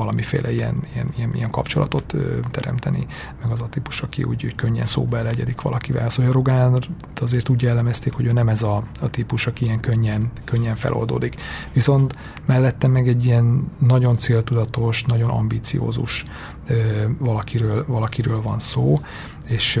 valamiféle 0.07 0.51
ilyen, 0.51 0.83
ilyen, 0.93 1.09
ilyen, 1.17 1.31
ilyen 1.35 1.49
kapcsolatot 1.49 2.15
teremteni, 2.51 3.07
meg 3.41 3.51
az 3.51 3.61
a 3.61 3.69
típus, 3.69 4.01
aki 4.01 4.23
úgy, 4.23 4.45
úgy 4.45 4.55
könnyen 4.55 4.85
szóba 4.85 5.17
elegyedik 5.17 5.61
valakivel. 5.61 6.09
Szóval 6.09 6.31
Rogán 6.31 6.83
azért 7.21 7.49
úgy 7.49 7.61
jellemezték, 7.61 8.13
hogy 8.13 8.25
ő 8.25 8.31
nem 8.31 8.49
ez 8.49 8.61
a, 8.61 8.83
a 9.01 9.09
típus, 9.09 9.47
aki 9.47 9.65
ilyen 9.65 9.79
könnyen, 9.79 10.31
könnyen 10.43 10.75
feloldódik. 10.75 11.35
Viszont 11.73 12.15
mellette 12.45 12.87
meg 12.87 13.07
egy 13.07 13.25
ilyen 13.25 13.71
nagyon 13.77 14.17
céltudatos, 14.17 15.03
nagyon 15.03 15.29
ambiciózus 15.29 16.25
valakiről, 17.19 17.85
valakiről 17.87 18.41
van 18.41 18.59
szó, 18.59 18.99
és 19.47 19.79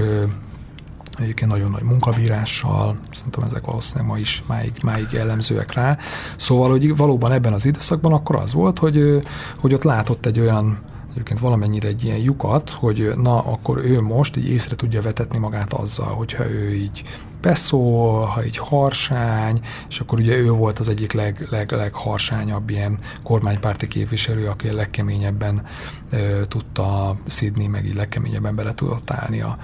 egyébként 1.19 1.51
nagyon 1.51 1.71
nagy 1.71 1.83
munkabírással, 1.83 2.99
szerintem 3.11 3.43
ezek 3.43 3.65
valószínűleg 3.65 4.09
ma 4.09 4.17
is 4.17 4.43
máig, 4.47 4.71
máig 4.83 5.07
jellemzőek 5.11 5.73
rá. 5.73 5.97
Szóval, 6.35 6.69
hogy 6.69 6.95
valóban 6.97 7.31
ebben 7.31 7.53
az 7.53 7.65
időszakban 7.65 8.13
akkor 8.13 8.35
az 8.35 8.53
volt, 8.53 8.79
hogy, 8.79 9.21
hogy 9.59 9.73
ott 9.73 9.83
látott 9.83 10.25
egy 10.25 10.39
olyan 10.39 10.77
egyébként 11.11 11.39
valamennyire 11.39 11.87
egy 11.87 12.03
ilyen 12.03 12.17
lyukat, 12.17 12.69
hogy 12.69 13.11
na, 13.15 13.39
akkor 13.39 13.77
ő 13.77 14.01
most 14.01 14.37
így 14.37 14.49
észre 14.49 14.75
tudja 14.75 15.01
vetetni 15.01 15.37
magát 15.37 15.73
azzal, 15.73 16.13
hogyha 16.15 16.49
ő 16.49 16.73
így 16.73 17.03
beszól, 17.41 18.25
ha 18.25 18.45
így 18.45 18.57
harsány, 18.57 19.59
és 19.89 19.99
akkor 19.99 20.19
ugye 20.19 20.35
ő 20.35 20.51
volt 20.51 20.79
az 20.79 20.89
egyik 20.89 21.13
leg, 21.13 21.47
leg, 21.49 21.71
legharsányabb 21.71 22.69
ilyen 22.69 22.99
kormánypárti 23.23 23.87
képviselő, 23.87 24.47
aki 24.47 24.67
a 24.67 24.73
legkeményebben 24.73 25.65
e, 26.09 26.41
tudta 26.41 27.17
szidni, 27.27 27.67
meg 27.67 27.85
így 27.85 27.95
legkeményebben 27.95 28.55
bele 28.55 28.73
tudott 28.73 29.11
állni 29.11 29.41
a, 29.41 29.57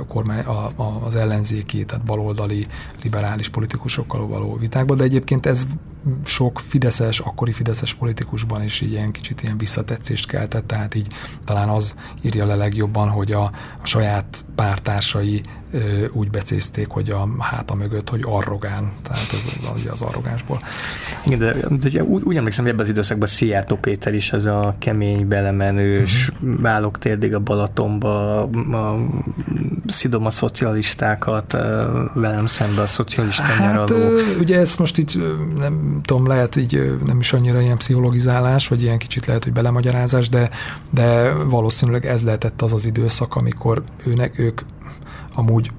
a 0.00 0.06
kormány, 0.06 0.44
a, 0.44 0.66
a, 0.66 1.00
az 1.04 1.14
ellenzéki, 1.14 1.84
tehát 1.84 2.04
baloldali, 2.04 2.66
liberális 3.02 3.48
politikusokkal 3.48 4.26
való 4.26 4.56
vitákba, 4.56 4.94
de 4.94 5.04
egyébként 5.04 5.46
ez 5.46 5.66
sok 6.24 6.58
fideszes, 6.60 7.18
akkori 7.18 7.52
fideszes 7.52 7.94
politikusban 7.94 8.62
is 8.62 8.80
így 8.80 8.90
ilyen 8.90 9.10
kicsit 9.10 9.42
ilyen 9.42 9.58
visszatetszést 9.58 10.28
keltett, 10.28 10.66
tehát 10.66 10.94
így 10.94 11.14
talán 11.44 11.68
az 11.68 11.94
írja 12.22 12.46
le 12.46 12.54
legjobban, 12.54 13.08
hogy 13.08 13.32
a, 13.32 13.42
a 13.82 13.86
saját 13.86 14.44
pártársai 14.54 15.42
úgy 16.12 16.30
becézték, 16.30 16.88
hogy 16.88 17.10
a 17.10 17.28
háta 17.38 17.74
mögött, 17.74 18.08
hogy 18.08 18.22
arrogán, 18.26 18.92
tehát 19.02 19.32
az, 19.32 19.46
az, 19.74 19.92
az 19.92 20.00
arrogánsból. 20.00 20.62
Igen, 21.24 21.38
de, 21.38 21.54
de 21.90 22.04
úgy, 22.04 22.22
úgy 22.22 22.36
emlékszem, 22.36 22.64
hogy 22.64 22.72
ebben 22.72 22.84
az 22.84 22.90
időszakban 22.90 23.28
Szijjártó 23.28 23.76
Péter 23.76 24.14
is 24.14 24.32
az 24.32 24.46
a 24.46 24.74
kemény, 24.78 25.28
belemenős, 25.28 26.28
uh-huh. 26.28 26.60
válok 26.60 26.98
térdig 26.98 27.34
a 27.34 27.38
Balatonba, 27.38 28.42
a, 28.42 28.98
szidom 29.86 30.26
a 30.26 30.30
szocialistákat, 30.30 31.52
velem 32.14 32.46
szemben 32.46 32.84
a 32.84 32.86
szocialista 32.86 33.42
hát, 33.42 33.58
nyaraló. 33.58 34.18
ugye 34.38 34.58
ezt 34.58 34.78
most 34.78 34.98
így 34.98 35.36
nem 35.58 36.00
tudom, 36.04 36.26
lehet 36.26 36.56
így 36.56 36.98
nem 37.06 37.18
is 37.18 37.32
annyira 37.32 37.60
ilyen 37.60 37.76
pszichologizálás, 37.76 38.68
vagy 38.68 38.82
ilyen 38.82 38.98
kicsit 38.98 39.26
lehet, 39.26 39.44
hogy 39.44 39.52
belemagyarázás, 39.52 40.28
de, 40.28 40.50
de 40.90 41.32
valószínűleg 41.32 42.06
ez 42.06 42.22
lehetett 42.22 42.62
az 42.62 42.72
az 42.72 42.86
időszak, 42.86 43.36
amikor 43.36 43.82
őnek, 44.06 44.38
ők 44.38 44.60
amúgy 45.34 45.70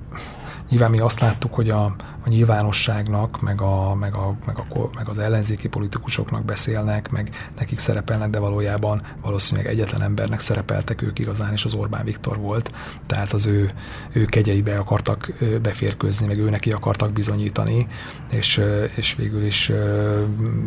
nyilván 0.70 0.90
mi 0.90 1.00
azt 1.00 1.20
láttuk, 1.20 1.54
hogy 1.54 1.70
a, 1.70 1.96
a 2.26 2.30
nyilvánosságnak, 2.30 3.42
meg, 3.42 3.62
a, 3.62 3.96
meg, 3.96 4.16
a, 4.16 4.36
meg, 4.46 4.58
a, 4.58 4.90
meg 4.96 5.10
az 5.10 5.18
ellenzéki 5.18 5.68
politikusoknak 5.68 6.46
beszélnek, 6.46 7.12
meg 7.12 7.50
nekik 7.58 7.80
szerepelnek, 7.80 8.30
de 8.30 8.40
valójában 8.40 9.02
valószínűleg 9.22 9.70
egyetlen 9.70 10.02
embernek 10.02 10.40
szerepeltek 10.40 11.02
ők 11.02 11.20
igazán, 11.20 11.52
és 11.52 11.66
az 11.66 11.74
Orbán 11.74 12.06
Viktor 12.06 12.38
volt. 12.38 12.72
Tehát 13.06 13.34
az 13.34 13.46
ő, 13.46 13.72
ő 14.12 14.26
kegyeibe 14.26 14.78
akartak 14.78 15.34
beférkőzni, 15.62 16.28
meg 16.28 16.38
ő 16.38 16.50
neki 16.50 16.72
akartak 16.72 17.12
bizonyítani, 17.12 17.88
és, 18.32 18.62
és 18.96 19.16
végül 19.16 19.44
is 19.44 19.72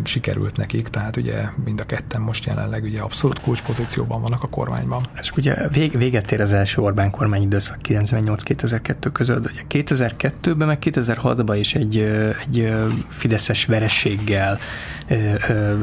sikerült 0.04 0.56
nekik. 0.56 0.88
Tehát 0.88 1.16
ugye 1.16 1.48
mind 1.64 1.80
a 1.80 1.84
ketten 1.84 2.20
most 2.20 2.44
jelenleg 2.44 2.82
ugye 2.82 3.00
abszolút 3.00 3.40
kulcspozícióban 3.40 4.20
vannak 4.22 4.42
a 4.42 4.48
kormányban. 4.48 5.02
És 5.20 5.32
ugye 5.36 5.68
vég, 5.68 5.98
véget 5.98 6.32
ér 6.32 6.40
az 6.40 6.52
első 6.52 6.82
Orbán 6.82 7.10
kormány 7.10 7.42
időszak 7.42 7.78
98-2002 7.88 9.08
között, 9.12 9.50
ugye 9.50 9.60
2002-ben 9.68 10.66
meg 10.66 10.78
2006 10.78 11.44
kapcsolatban 11.46 11.56
is 11.56 11.74
egy, 11.74 11.98
egy 12.46 12.74
fideszes 13.08 13.64
verességgel 13.64 14.58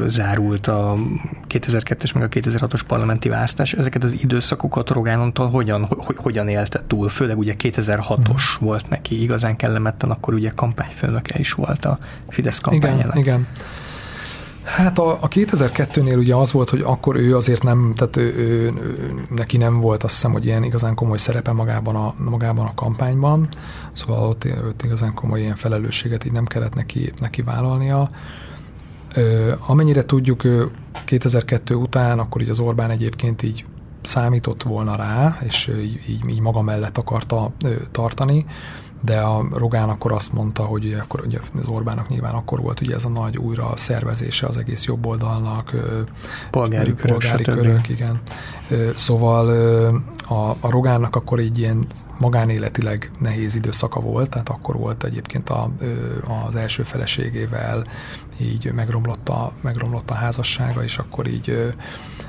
zárult 0.06 0.66
a 0.66 0.96
2002-es 1.48 2.14
meg 2.14 2.22
a 2.22 2.28
2006-os 2.28 2.80
parlamenti 2.86 3.28
választás. 3.28 3.72
Ezeket 3.72 4.04
az 4.04 4.16
időszakokat 4.22 4.90
Rogán 4.90 5.20
Antal 5.20 5.50
hogyan, 5.50 5.88
hogyan 6.16 6.48
élte 6.48 6.82
túl? 6.86 7.08
Főleg 7.08 7.38
ugye 7.38 7.54
2006-os 7.58 8.62
mm. 8.62 8.64
volt 8.64 8.88
neki 8.88 9.22
igazán 9.22 9.56
kellemetlen, 9.56 10.10
akkor 10.10 10.34
ugye 10.34 10.50
kampányfőnöke 10.54 11.38
is 11.38 11.52
volt 11.52 11.84
a 11.84 11.98
Fidesz 12.28 12.58
kampányának. 12.58 13.16
Igen, 13.16 13.18
igen. 13.18 13.46
Hát 14.64 14.98
a, 14.98 15.12
a 15.20 15.28
2002-nél 15.28 16.18
ugye 16.18 16.34
az 16.34 16.52
volt, 16.52 16.70
hogy 16.70 16.80
akkor 16.80 17.16
ő 17.16 17.36
azért 17.36 17.62
nem, 17.62 17.92
tehát 17.96 18.16
ő, 18.16 18.34
ő, 18.34 18.72
ő, 18.80 19.26
neki 19.30 19.56
nem 19.56 19.80
volt 19.80 20.02
azt 20.02 20.14
hiszem, 20.14 20.32
hogy 20.32 20.44
ilyen 20.44 20.62
igazán 20.62 20.94
komoly 20.94 21.16
szerepe 21.16 21.52
magában 21.52 21.96
a, 21.96 22.14
magában 22.18 22.66
a 22.66 22.74
kampányban, 22.74 23.48
szóval 23.92 24.28
ott, 24.28 24.44
ott 24.68 24.82
igazán 24.82 25.14
komoly 25.14 25.40
ilyen 25.40 25.54
felelősséget 25.54 26.24
így 26.24 26.32
nem 26.32 26.44
kellett 26.44 26.74
neki, 26.74 27.12
neki 27.20 27.42
vállalnia. 27.42 28.10
Ö, 29.14 29.52
amennyire 29.66 30.02
tudjuk, 30.02 30.42
2002 31.04 31.70
után 31.70 32.18
akkor 32.18 32.42
így 32.42 32.48
az 32.48 32.58
Orbán 32.58 32.90
egyébként 32.90 33.42
így 33.42 33.64
számított 34.02 34.62
volna 34.62 34.96
rá, 34.96 35.38
és 35.42 35.72
így, 35.82 36.20
így 36.28 36.40
maga 36.40 36.62
mellett 36.62 36.98
akarta 36.98 37.52
ö, 37.64 37.74
tartani, 37.90 38.46
de 39.04 39.20
a 39.20 39.44
Rogán 39.52 39.88
akkor 39.88 40.12
azt 40.12 40.32
mondta, 40.32 40.62
hogy 40.62 40.84
ugye, 40.84 40.98
akkor 40.98 41.22
ugye 41.26 41.38
az 41.62 41.68
Orbának 41.68 42.08
nyilván 42.08 42.34
akkor 42.34 42.60
volt 42.60 42.80
ugye 42.80 42.94
ez 42.94 43.04
a 43.04 43.08
nagy 43.08 43.36
újra 43.38 43.72
szervezése 43.76 44.46
az 44.46 44.56
egész 44.56 44.84
jobboldalnak, 44.84 45.72
polgári, 46.50 46.94
körök, 46.94 47.18
polgári 47.18 47.42
körök, 47.42 47.88
igen. 47.88 48.20
Szóval 48.94 49.48
a, 50.28 50.50
a 50.50 50.70
Rogánnak 50.70 51.16
akkor 51.16 51.40
így 51.40 51.58
ilyen 51.58 51.86
magánéletileg 52.18 53.10
nehéz 53.18 53.54
időszaka 53.54 54.00
volt, 54.00 54.30
tehát 54.30 54.48
akkor 54.48 54.76
volt 54.76 55.04
egyébként 55.04 55.50
a, 55.50 55.70
az 56.46 56.56
első 56.56 56.82
feleségével 56.82 57.84
így 58.40 58.72
megromlott 58.72 59.28
a, 59.28 59.52
megromlott 59.60 60.10
a 60.10 60.14
házassága, 60.14 60.82
és 60.82 60.98
akkor 60.98 61.26
így 61.26 61.74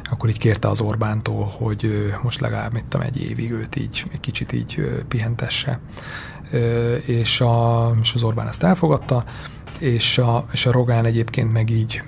akkor 0.10 0.30
így 0.30 0.38
kérte 0.38 0.70
az 0.70 0.82
Orbántól, 0.82 1.46
hogy 1.46 2.12
most 2.22 2.40
legalább 2.40 2.74
mit 2.74 2.86
tudom, 2.86 3.06
egy 3.06 3.22
évig 3.22 3.52
őt 3.52 3.76
így 3.76 4.06
egy 4.12 4.20
kicsit 4.20 4.52
így 4.52 5.04
pihentesse. 5.08 5.80
És, 7.06 7.42
a, 7.42 7.92
és 8.02 8.14
az 8.14 8.24
Orbán 8.24 8.48
ezt 8.48 8.64
elfogadta, 8.64 9.24
és 9.80 10.18
a, 10.18 10.46
és 10.52 10.66
a 10.66 10.72
Rogán 10.72 11.06
egyébként 11.06 11.54
meg 11.54 11.70
így 11.70 12.04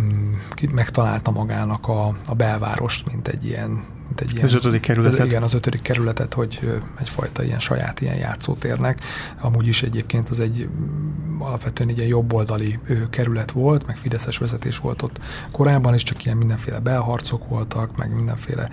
mm, 0.00 0.32
megtalálta 0.72 1.30
magának 1.30 1.88
a, 1.88 2.16
a 2.26 2.34
belvárost, 2.34 3.06
mint 3.06 3.28
egy 3.28 3.44
ilyen 3.44 3.84
mint 4.06 4.20
egy 4.20 4.32
ilyen, 4.32 4.44
az 4.44 4.54
ötödik 4.54 4.80
kerületet. 4.80 5.26
Igen, 5.26 5.42
az 5.42 5.54
ötödik 5.54 5.82
kerületet, 5.82 6.34
hogy 6.34 6.80
egyfajta 6.98 7.42
ilyen 7.42 7.58
saját 7.58 8.00
ilyen 8.00 8.16
játszótérnek. 8.16 9.00
Amúgy 9.40 9.66
is 9.66 9.82
egyébként 9.82 10.28
az 10.28 10.40
egy 10.40 10.68
mm, 10.68 11.40
alapvetően 11.40 11.88
egy 11.88 11.96
ilyen 11.96 12.08
jobboldali 12.08 12.78
kerület 13.10 13.50
volt, 13.50 13.86
meg 13.86 13.96
fideszes 13.96 14.38
vezetés 14.38 14.78
volt 14.78 15.02
ott 15.02 15.20
korábban, 15.50 15.94
és 15.94 16.02
csak 16.02 16.24
ilyen 16.24 16.36
mindenféle 16.36 16.78
belharcok 16.78 17.48
voltak, 17.48 17.96
meg 17.96 18.14
mindenféle 18.14 18.70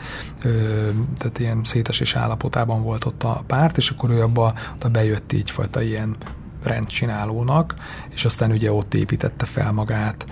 tehát 1.18 1.40
ilyen 1.40 1.64
szétesés 1.64 2.16
állapotában 2.16 2.84
volt 2.84 3.06
ott 3.06 3.24
a 3.24 3.44
párt, 3.48 3.78
és 3.78 3.90
akkor 3.90 4.10
ő 4.10 4.22
abba, 4.22 4.54
abba 4.74 4.90
bejött 4.90 5.34
így 5.34 5.52
fajta 5.52 5.82
ilyen 5.82 6.16
rendcsinálónak, 6.64 7.76
és 8.10 8.26
aztán 8.26 8.51
ugye 8.51 8.72
ott 8.72 8.93
építette 8.93 9.45
fel 9.45 9.72
magát, 9.72 10.26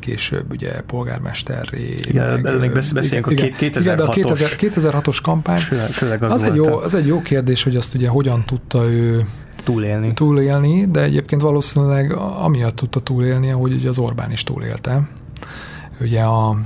később 0.00 0.52
ugye 0.52 0.80
polgármesterré. 0.80 1.94
Igen, 2.06 2.40
meg, 2.40 2.58
még 2.58 2.72
beszéljünk 2.72 3.30
igen, 3.30 3.52
a 3.52 3.56
2006-os. 3.56 3.80
Igen, 3.80 3.96
de 3.96 4.02
a 4.02 4.08
2006-os 4.08 5.18
kampány, 5.22 5.58
főleg, 5.58 5.90
főleg 5.90 6.22
az, 6.22 6.30
az, 6.30 6.42
egy 6.42 6.54
jó, 6.54 6.76
az 6.76 6.94
egy 6.94 7.06
jó 7.06 7.22
kérdés, 7.22 7.62
hogy 7.62 7.76
azt 7.76 7.94
ugye 7.94 8.08
hogyan 8.08 8.44
tudta 8.44 8.84
ő 8.84 9.26
túlélni. 9.64 10.14
túlélni, 10.14 10.86
de 10.90 11.02
egyébként 11.02 11.42
valószínűleg 11.42 12.12
amiatt 12.16 12.76
tudta 12.76 13.00
túlélni, 13.00 13.48
hogy 13.48 13.72
ugye 13.72 13.88
az 13.88 13.98
Orbán 13.98 14.32
is 14.32 14.44
túlélte. 14.44 15.08
Ugye 16.00 16.22
a 16.22 16.56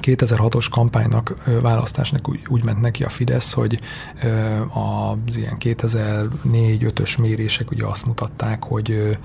2006-os 0.00 0.66
kampánynak, 0.70 1.34
választásnak 1.62 2.28
úgy, 2.28 2.40
úgy 2.48 2.64
ment 2.64 2.80
neki 2.80 3.04
a 3.04 3.08
Fidesz, 3.08 3.52
hogy 3.52 3.80
az 4.72 5.36
ilyen 5.36 5.56
2004-5-ös 5.60 7.20
mérések 7.20 7.70
ugye 7.70 7.86
azt 7.86 8.06
mutatták, 8.06 8.62
hogy 8.62 9.18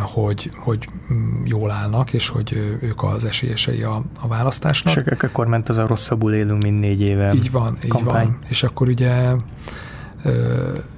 hogy, 0.00 0.50
hogy 0.56 0.88
mm, 1.12 1.44
jól 1.44 1.70
állnak, 1.70 2.12
és 2.12 2.28
hogy 2.28 2.52
ők 2.80 3.02
az 3.02 3.24
esélyesei 3.24 3.82
a, 3.82 4.02
a 4.20 4.28
választásnak. 4.28 5.06
És 5.06 5.22
akkor 5.22 5.46
ment 5.46 5.68
az 5.68 5.76
a 5.76 5.86
rosszabbul 5.86 6.34
élünk, 6.34 6.62
mint 6.62 6.80
négy 6.80 7.00
éve 7.00 7.32
Így 7.34 7.50
van, 7.50 7.78
kampány. 7.88 8.26
így 8.26 8.32
van. 8.32 8.38
És 8.48 8.62
akkor 8.62 8.88
ugye 8.88 9.32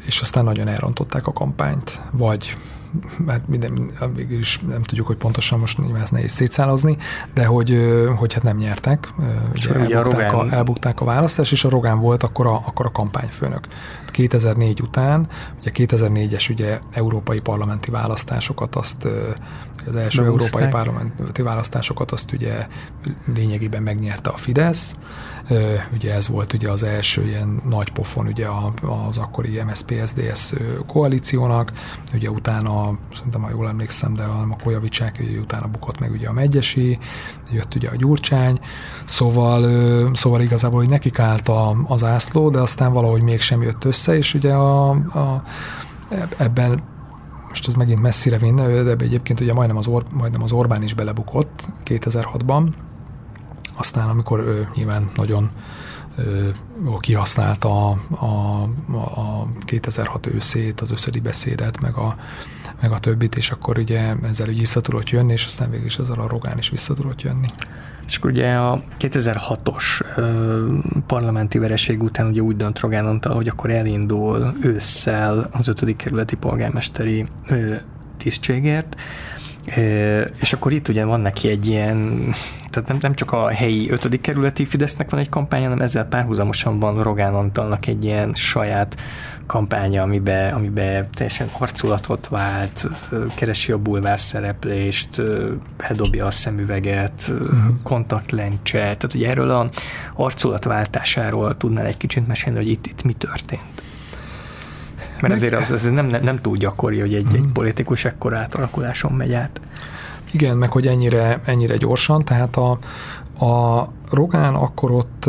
és 0.07 0.21
aztán 0.21 0.45
nagyon 0.45 0.69
elrontották 0.69 1.27
a 1.27 1.33
kampányt, 1.33 2.01
vagy 2.11 2.57
mert 3.19 3.49
minden, 3.49 3.91
végül 4.15 4.39
is 4.39 4.61
nem 4.69 4.83
tudjuk, 4.83 5.07
hogy 5.07 5.17
pontosan 5.17 5.59
most 5.59 5.79
nyilván 5.79 6.03
ezt 6.03 6.13
nehéz 6.13 6.33
szétszálazni, 6.33 6.97
de 7.35 7.45
hogy, 7.45 7.77
hogy 8.17 8.33
hát 8.33 8.43
nem 8.43 8.57
nyertek, 8.57 9.09
ugye 9.55 9.95
elbukták, 9.97 10.33
a, 10.33 10.47
elbukták 10.51 11.01
a 11.01 11.05
választás, 11.05 11.53
és 11.53 11.65
a 11.65 11.69
Rogán 11.69 12.01
volt 12.01 12.23
akkor 12.23 12.47
a, 12.47 12.55
akkor 12.67 12.87
a 12.87 12.93
kampányfőnök. 12.93 13.67
2004 14.11 14.81
után, 14.81 15.29
ugye 15.61 15.71
2004-es 15.75 16.51
ugye 16.51 16.79
európai 16.93 17.41
parlamenti 17.41 17.91
választásokat 17.91 18.77
azt 18.77 19.09
az 19.87 19.97
első 19.97 20.25
európai 20.25 20.67
parlamenti 20.67 21.43
választásokat 21.43 22.11
azt 22.11 22.33
ugye 22.33 22.67
lényegében 23.35 23.83
megnyerte 23.83 24.31
a 24.31 24.37
Fidesz, 24.37 24.97
Ugye 25.93 26.15
ez 26.15 26.29
volt 26.29 26.53
ugye 26.53 26.71
az 26.71 26.83
első 26.83 27.27
ilyen 27.27 27.63
nagy 27.69 27.91
pofon 27.93 28.27
ugye 28.27 28.47
az 29.09 29.19
akkori 29.19 29.63
MSZP-SZDSZ 29.63 30.53
koalíciónak, 30.87 31.73
ugye 32.15 32.31
utána, 32.31 32.99
szerintem 33.15 33.43
ha 33.43 33.51
jól 33.51 33.69
emlékszem, 33.69 34.15
de 34.15 34.23
a 34.23 34.57
Kojavicsák, 34.63 35.19
ugye 35.21 35.39
utána 35.39 35.67
bukott 35.67 35.99
meg 35.99 36.11
ugye 36.11 36.29
a 36.29 36.33
Megyesi, 36.33 36.99
jött 37.51 37.75
ugye 37.75 37.89
a 37.89 37.97
Gyurcsány, 37.97 38.61
szóval, 39.05 40.15
szóval 40.15 40.41
igazából, 40.41 40.79
hogy 40.79 40.89
nekik 40.89 41.19
állt 41.19 41.49
a, 41.49 41.77
az 41.87 42.05
ászló, 42.05 42.51
de 42.51 42.59
aztán 42.59 42.93
valahogy 42.93 43.23
mégsem 43.23 43.63
jött 43.63 43.85
össze, 43.85 44.17
és 44.17 44.35
ugye 44.35 44.53
a, 44.53 44.91
a 44.91 45.43
ebben 46.37 46.81
most 47.53 47.69
ez 47.69 47.75
megint 47.75 48.01
messzire 48.01 48.39
vinne, 48.39 48.83
de 48.83 49.05
egyébként 49.05 49.41
ugye 49.41 49.53
majdnem 49.53 49.77
az, 49.77 49.87
Or, 49.87 50.05
majdnem 50.13 50.43
az 50.43 50.53
Orbán 50.53 50.83
is 50.83 50.95
belebukott 50.95 51.69
2006-ban, 51.85 52.69
aztán 53.77 54.09
amikor 54.09 54.41
ő 54.41 54.69
nyilván 54.75 55.11
nagyon 55.15 55.51
jól 56.85 56.99
kihasználta 56.99 57.91
a, 57.91 57.97
a, 58.11 58.63
a 58.97 59.49
2006 59.65 60.27
őszét, 60.27 60.81
az 60.81 60.91
összödi 60.91 61.21
beszédet, 61.21 61.81
meg 61.81 61.95
a, 61.95 62.17
meg 62.81 62.93
a 62.93 62.99
többit, 62.99 63.37
és 63.37 63.51
akkor 63.51 63.79
ugye 63.79 64.15
ezzel 64.23 64.49
úgy 64.49 64.59
vissza 64.59 64.81
tudott 64.81 65.11
jönni, 65.11 65.33
és 65.33 65.47
aztán 65.47 65.71
végül 65.71 65.87
is 65.87 65.99
ezzel 65.99 66.21
a 66.21 66.29
Rogán 66.29 66.59
is 66.59 66.71
vissza 66.71 66.95
tudott 66.95 67.23
jönni. 67.23 67.47
És 68.07 68.17
akkor 68.17 68.31
ugye 68.31 68.55
a 68.55 68.83
2006-os 68.99 69.85
ö, 70.17 70.67
parlamenti 71.07 71.59
vereség 71.59 72.03
után 72.03 72.27
ugye 72.27 72.41
úgy 72.41 72.57
dönt 72.57 72.81
Rogán 72.81 73.07
Antal, 73.07 73.35
hogy 73.35 73.49
akkor 73.49 73.71
elindul 73.71 74.55
ősszel 74.61 75.49
az 75.53 75.69
5. 75.69 75.97
kerületi 75.97 76.37
polgármesteri 76.37 77.27
ö, 77.49 77.75
tisztségért, 78.17 78.97
és 80.41 80.53
akkor 80.53 80.73
itt 80.73 80.89
ugye 80.89 81.05
van 81.05 81.21
neki 81.21 81.49
egy 81.49 81.67
ilyen 81.67 82.25
Tehát 82.71 82.89
nem, 82.89 82.99
nem 83.01 83.15
csak 83.15 83.33
a 83.33 83.49
helyi 83.49 83.91
ötödik 83.91 84.21
kerületi 84.21 84.65
Fidesznek 84.65 85.11
van 85.11 85.21
egy 85.21 85.29
kampány, 85.29 85.63
hanem 85.63 85.81
ezzel 85.81 86.05
párhuzamosan 86.05 86.79
van 86.79 87.03
Rogán 87.03 87.35
Antalnak 87.35 87.87
egy 87.87 88.05
ilyen 88.05 88.35
saját 88.35 88.97
kampánya, 89.47 90.03
amiben, 90.03 90.55
amiben 90.55 91.07
teljesen 91.15 91.49
harculatot 91.53 92.29
vált, 92.29 92.89
keresi 93.35 93.73
a 93.73 93.79
bulvár 93.79 94.21
szereplést, 94.21 95.23
bedobja 95.77 96.27
a 96.27 96.31
szemüveget, 96.31 97.29
uh-huh. 97.29 97.59
kontaktlencse, 97.83 98.79
tehát 98.79 99.15
ugye 99.15 99.29
erről 99.29 99.51
a 99.51 99.71
arculatváltásáról 100.15 101.57
tudnál 101.57 101.87
egy 101.87 101.97
kicsit 101.97 102.27
mesélni, 102.27 102.59
hogy 102.59 102.69
itt, 102.69 102.87
itt 102.87 103.03
mi 103.03 103.13
történt? 103.13 103.83
Mert 105.21 105.35
azért 105.35 105.55
az, 105.55 105.71
az 105.71 105.83
nem, 105.83 106.07
nem, 106.07 106.23
nem 106.23 106.41
túl 106.41 106.57
gyakori, 106.57 107.01
hogy 107.01 107.15
egy, 107.15 107.23
uh-huh. 107.23 107.39
egy 107.39 107.45
mhm. 107.45 107.53
politikus 107.53 108.05
ekkor 108.05 108.35
átalakuláson 108.35 109.13
megy 109.13 109.33
át. 109.33 109.61
Igen, 110.33 110.57
meg 110.57 110.71
hogy 110.71 110.87
ennyire, 110.87 111.41
ennyire 111.45 111.77
gyorsan, 111.77 112.25
tehát 112.25 112.57
a, 112.57 112.79
a 113.43 113.89
Rogán 114.11 114.55
akkor 114.55 114.91
ott 114.91 115.29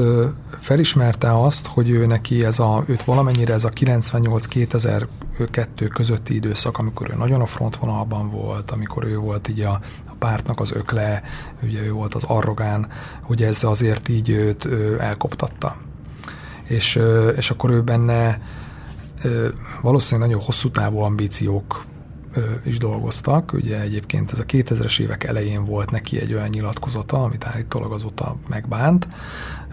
felismerte 0.59 1.43
azt, 1.43 1.67
hogy 1.67 1.89
ő 1.89 2.05
neki 2.05 2.45
ez 2.45 2.59
a, 2.59 2.83
őt 2.87 3.03
valamennyire 3.03 3.53
ez 3.53 3.63
a 3.63 3.69
98-2002 3.69 5.89
közötti 5.93 6.35
időszak, 6.35 6.77
amikor 6.77 7.09
ő 7.09 7.13
nagyon 7.17 7.41
a 7.41 7.45
frontvonalban 7.45 8.29
volt, 8.29 8.71
amikor 8.71 9.03
ő 9.03 9.17
volt 9.17 9.47
így 9.47 9.61
a, 9.61 9.79
a 10.07 10.13
pártnak 10.19 10.59
az 10.59 10.71
ökle, 10.71 11.23
ugye 11.63 11.81
ő 11.81 11.91
volt 11.91 12.13
az 12.13 12.23
arrogán, 12.23 12.87
ugye 13.27 13.47
ez 13.47 13.63
azért 13.63 14.09
így 14.09 14.29
őt 14.29 14.67
elkoptatta. 14.99 15.75
És, 16.63 16.99
és 17.35 17.51
akkor 17.51 17.71
ő 17.71 17.81
benne 17.81 18.41
valószínűleg 19.81 20.29
nagyon 20.29 20.45
hosszú 20.45 20.69
távú 20.69 20.99
ambíciók 20.99 21.85
is 22.65 22.77
dolgoztak. 22.77 23.53
Ugye 23.53 23.79
egyébként 23.79 24.31
ez 24.31 24.39
a 24.39 24.43
2000-es 24.43 24.99
évek 24.99 25.23
elején 25.23 25.65
volt 25.65 25.91
neki 25.91 26.19
egy 26.19 26.33
olyan 26.33 26.49
nyilatkozata, 26.49 27.23
amit 27.23 27.45
állítólag 27.45 27.91
azóta 27.91 28.35
megbánt, 28.49 29.07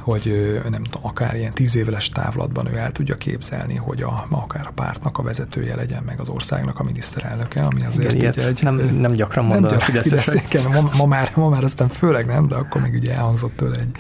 hogy 0.01 0.59
nem 0.71 0.83
tudom, 0.83 1.07
akár 1.07 1.37
ilyen 1.37 1.53
tíz 1.53 1.77
éves 1.77 2.09
távlatban 2.09 2.73
ő 2.73 2.77
el 2.77 2.93
tudja 2.93 3.17
képzelni, 3.17 3.75
hogy 3.75 4.03
a, 4.03 4.27
akár 4.31 4.67
a 4.67 4.73
pártnak 4.75 5.19
a 5.19 5.23
vezetője 5.23 5.77
legyen, 5.77 6.03
meg 6.03 6.21
az 6.21 6.29
országnak 6.29 6.79
a 6.79 6.83
miniszterelnöke, 6.83 7.63
ami 7.63 7.85
azért 7.85 8.13
igen, 8.13 8.33
egy, 8.37 8.63
nem, 8.63 8.75
nem 8.77 9.13
gyakran 9.13 9.45
mondom 9.45 9.73
a 9.77 9.81
Fidesz, 9.81 10.35
ma, 10.73 10.91
ma, 10.97 11.07
már, 11.07 11.33
ma 11.35 11.49
már 11.49 11.65
aztán 11.65 11.89
főleg 11.89 12.27
nem, 12.27 12.47
de 12.47 12.55
akkor 12.55 12.81
még 12.81 12.95
ugye 12.95 13.15
elhangzott 13.15 13.57
tőle 13.57 13.77
egy, 13.77 13.91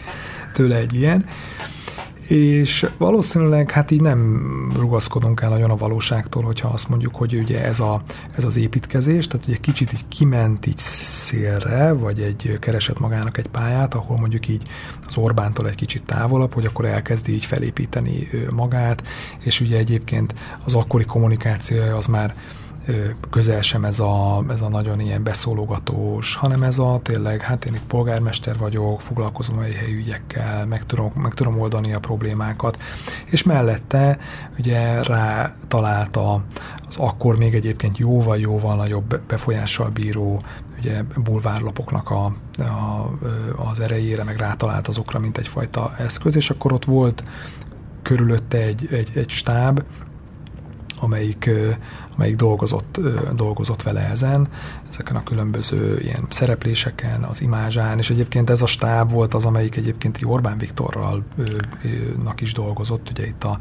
tőle 0.52 0.76
egy 0.76 0.94
ilyen 0.94 1.24
és 2.30 2.86
valószínűleg 2.96 3.70
hát 3.70 3.90
így 3.90 4.00
nem 4.00 4.72
rugaszkodunk 4.76 5.40
el 5.40 5.48
nagyon 5.48 5.70
a 5.70 5.76
valóságtól, 5.76 6.42
hogyha 6.42 6.68
azt 6.68 6.88
mondjuk, 6.88 7.14
hogy 7.14 7.34
ugye 7.34 7.64
ez, 7.64 7.80
a, 7.80 8.02
ez 8.36 8.44
az 8.44 8.56
építkezés, 8.56 9.26
tehát 9.26 9.46
ugye 9.46 9.56
kicsit 9.56 9.92
így 9.92 10.08
kiment 10.08 10.66
így 10.66 10.78
szélre, 10.78 11.92
vagy 11.92 12.20
egy 12.20 12.58
keresett 12.60 12.98
magának 12.98 13.38
egy 13.38 13.48
pályát, 13.48 13.94
ahol 13.94 14.18
mondjuk 14.18 14.48
így 14.48 14.62
az 15.06 15.16
Orbántól 15.16 15.68
egy 15.68 15.74
kicsit 15.74 16.02
távolabb, 16.02 16.54
hogy 16.54 16.66
akkor 16.66 16.84
elkezdi 16.84 17.32
így 17.32 17.44
felépíteni 17.44 18.28
magát, 18.50 19.02
és 19.38 19.60
ugye 19.60 19.78
egyébként 19.78 20.34
az 20.64 20.74
akkori 20.74 21.04
kommunikációja 21.04 21.96
az 21.96 22.06
már 22.06 22.34
közel 23.30 23.60
sem 23.60 23.84
ez 23.84 24.00
a, 24.00 24.44
ez 24.48 24.62
a 24.62 24.68
nagyon 24.68 25.00
ilyen 25.00 25.22
beszólogatós, 25.22 26.34
hanem 26.34 26.62
ez 26.62 26.78
a 26.78 27.00
tényleg, 27.02 27.40
hát 27.40 27.64
én 27.64 27.74
itt 27.74 27.84
polgármester 27.86 28.58
vagyok, 28.58 29.00
foglalkozom 29.00 29.58
a 29.58 29.62
helyi 29.62 29.94
ügyekkel, 29.94 30.66
meg 30.66 30.86
tudom, 30.86 31.10
meg 31.14 31.34
tudom 31.34 31.60
oldani 31.60 31.92
a 31.92 31.98
problémákat, 31.98 32.82
és 33.24 33.42
mellette 33.42 34.18
ugye 34.58 35.02
rá 35.02 35.54
találta 35.68 36.44
az 36.88 36.96
akkor 36.96 37.38
még 37.38 37.54
egyébként 37.54 37.98
jóval-jóval 37.98 38.76
nagyobb 38.76 39.20
befolyással 39.26 39.88
bíró 39.88 40.42
ugye 40.78 41.02
bulvárlapoknak 41.22 42.10
a, 42.10 42.24
a, 42.58 43.10
az 43.70 43.80
erejére, 43.80 44.24
meg 44.24 44.36
rátalált 44.36 44.88
azokra, 44.88 45.18
mint 45.18 45.38
egyfajta 45.38 45.92
eszköz, 45.98 46.36
és 46.36 46.50
akkor 46.50 46.72
ott 46.72 46.84
volt 46.84 47.22
körülötte 48.02 48.58
egy, 48.58 48.88
egy, 48.90 49.10
egy 49.14 49.28
stáb, 49.28 49.82
amelyik, 51.00 51.50
amelyik 52.14 52.36
dolgozott, 52.36 53.00
dolgozott 53.34 53.82
vele 53.82 54.00
ezen, 54.00 54.48
ezeken 54.88 55.16
a 55.16 55.22
különböző 55.22 55.98
ilyen 56.00 56.26
szerepléseken, 56.28 57.22
az 57.22 57.40
imázsán, 57.40 57.98
és 57.98 58.10
egyébként 58.10 58.50
ez 58.50 58.62
a 58.62 58.66
stáb 58.66 59.12
volt 59.12 59.34
az, 59.34 59.46
amelyik 59.46 59.76
egyébként 59.76 60.18
Orbán 60.24 60.58
Viktorral 60.58 61.24
nak 62.22 62.40
is 62.40 62.52
dolgozott, 62.52 63.10
ugye 63.10 63.26
itt 63.26 63.44
a 63.44 63.58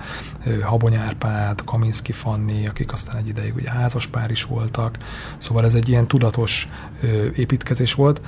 Habony 0.63 0.95
Árpád, 0.95 1.63
Kaminski 1.63 2.11
Fanni, 2.11 2.67
akik 2.67 2.91
aztán 2.91 3.17
egy 3.17 3.27
ideig 3.27 3.55
ugye 3.55 3.71
házaspár 3.71 4.31
is 4.31 4.43
voltak, 4.43 4.97
szóval 5.37 5.65
ez 5.65 5.75
egy 5.75 5.89
ilyen 5.89 6.07
tudatos 6.07 6.67
építkezés 7.35 7.93
volt, 7.93 8.21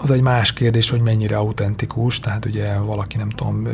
az 0.00 0.10
egy 0.10 0.22
más 0.22 0.52
kérdés, 0.52 0.90
hogy 0.90 1.00
mennyire 1.00 1.36
autentikus, 1.36 2.20
tehát 2.20 2.44
ugye 2.44 2.78
valaki 2.78 3.16
nem 3.16 3.30
tudom 3.30 3.68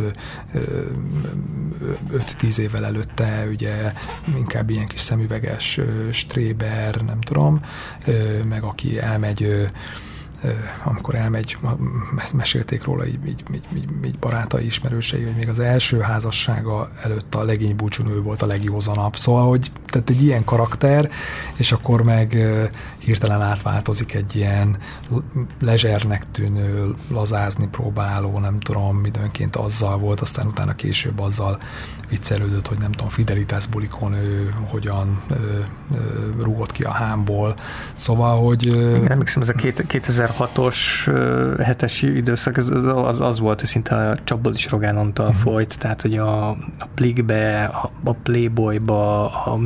5-10 2.42 2.58
évvel 2.58 2.84
előtte 2.84 3.46
ugye 3.50 3.92
inkább 4.36 4.70
ilyen 4.70 4.86
kis 4.86 5.00
szemüveges 5.00 5.80
stréber, 6.10 7.00
nem 7.00 7.20
tudom, 7.20 7.64
meg 8.48 8.62
aki 8.62 8.98
elmegy 8.98 9.70
amikor 10.84 11.14
elmegy, 11.14 11.56
mesélték 12.34 12.84
róla 12.84 13.06
így, 13.06 13.26
így, 13.26 13.44
így, 13.54 13.64
így, 13.76 13.88
így 14.04 14.18
barátai, 14.18 14.64
ismerősei, 14.64 15.22
hogy 15.22 15.36
még 15.36 15.48
az 15.48 15.58
első 15.58 16.00
házassága 16.00 16.90
előtt 17.02 17.34
a 17.34 17.44
legény 17.44 17.76
búcsúnő 17.76 18.20
volt 18.22 18.42
a 18.42 18.46
legjózanabb. 18.46 19.16
Szóval, 19.16 19.48
hogy 19.48 19.70
tehát 19.86 20.10
egy 20.10 20.22
ilyen 20.22 20.44
karakter, 20.44 21.10
és 21.56 21.72
akkor 21.72 22.02
meg 22.02 22.36
hirtelen 22.98 23.42
átváltozik 23.42 24.14
egy 24.14 24.36
ilyen 24.36 24.78
lezsernek 25.60 26.30
tűnő, 26.30 26.94
lazázni 27.08 27.68
próbáló, 27.68 28.38
nem 28.38 28.60
tudom, 28.60 29.04
időnként 29.04 29.56
azzal 29.56 29.98
volt, 29.98 30.20
aztán 30.20 30.46
utána 30.46 30.74
később 30.74 31.20
azzal 31.20 31.58
viccelődött, 32.10 32.66
hogy 32.66 32.78
nem 32.78 32.92
tudom, 32.92 33.08
Fidelitas 33.08 33.66
bulikon 33.66 34.14
ő 34.14 34.48
hogyan 34.68 35.20
ö, 35.28 35.34
ö, 35.34 35.98
rúgott 36.40 36.72
ki 36.72 36.82
a 36.82 36.90
hámból. 36.90 37.54
Szóval, 37.94 38.38
hogy... 38.38 38.66
Igen, 38.66 39.10
emlékszem, 39.10 39.42
ez 39.42 39.48
a 39.48 39.52
2006-os 39.52 40.76
hetes 41.62 42.02
időszak, 42.02 42.56
az, 42.56 42.70
az, 42.86 43.20
az 43.20 43.40
volt, 43.40 43.58
hogy 43.58 43.68
szinte 43.68 44.10
a 44.10 44.16
csapból 44.24 44.54
is 44.54 44.70
Rogán 44.70 44.96
Antal 44.96 45.26
uh-huh. 45.26 45.42
folyt, 45.42 45.78
tehát 45.78 46.02
hogy 46.02 46.16
a, 46.16 46.48
a 46.48 46.86
Plikbe, 46.94 47.64
a, 47.64 47.90
a 48.04 48.12
Playboyba, 48.12 49.24
a 49.44 49.58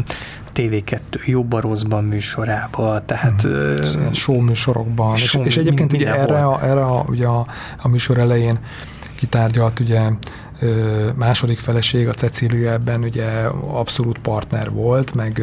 TV2 0.55 1.27
jobban 1.27 1.61
rosszban 1.61 2.05
műsorába, 2.05 3.05
tehát... 3.05 3.43
Hmm. 3.43 4.13
Show 4.13 4.41
műsorokban. 4.41 5.17
Show, 5.17 5.43
és, 5.43 5.47
és 5.47 5.57
egyébként 5.57 5.93
ugye 5.93 6.15
erre, 6.15 6.45
a, 6.45 6.65
erre 6.65 6.85
a, 6.85 7.05
ugye 7.09 7.27
a, 7.27 7.47
a 7.83 7.89
műsor 7.89 8.19
elején 8.19 8.59
kitárgyalt 9.15 9.81
ugye 9.81 10.11
második 11.15 11.59
feleség, 11.59 12.09
a 12.09 12.13
Cecília 12.13 12.73
ebben 12.73 13.03
ugye 13.03 13.27
abszolút 13.67 14.19
partner 14.19 14.71
volt, 14.71 15.15
meg, 15.15 15.43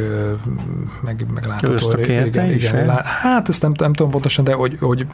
meg, 1.02 1.26
meg 1.34 1.46
látható. 1.46 2.00
Igen, 2.00 2.26
igen, 2.26 2.52
igen, 2.52 2.90
hát 3.04 3.50
ezt 3.50 3.62
nem, 3.62 3.74
nem 3.78 3.94
tudom 3.94 4.12
pontosan, 4.12 4.44
de 4.44 4.54
hogy, 4.54 4.78
hogy 4.80 5.06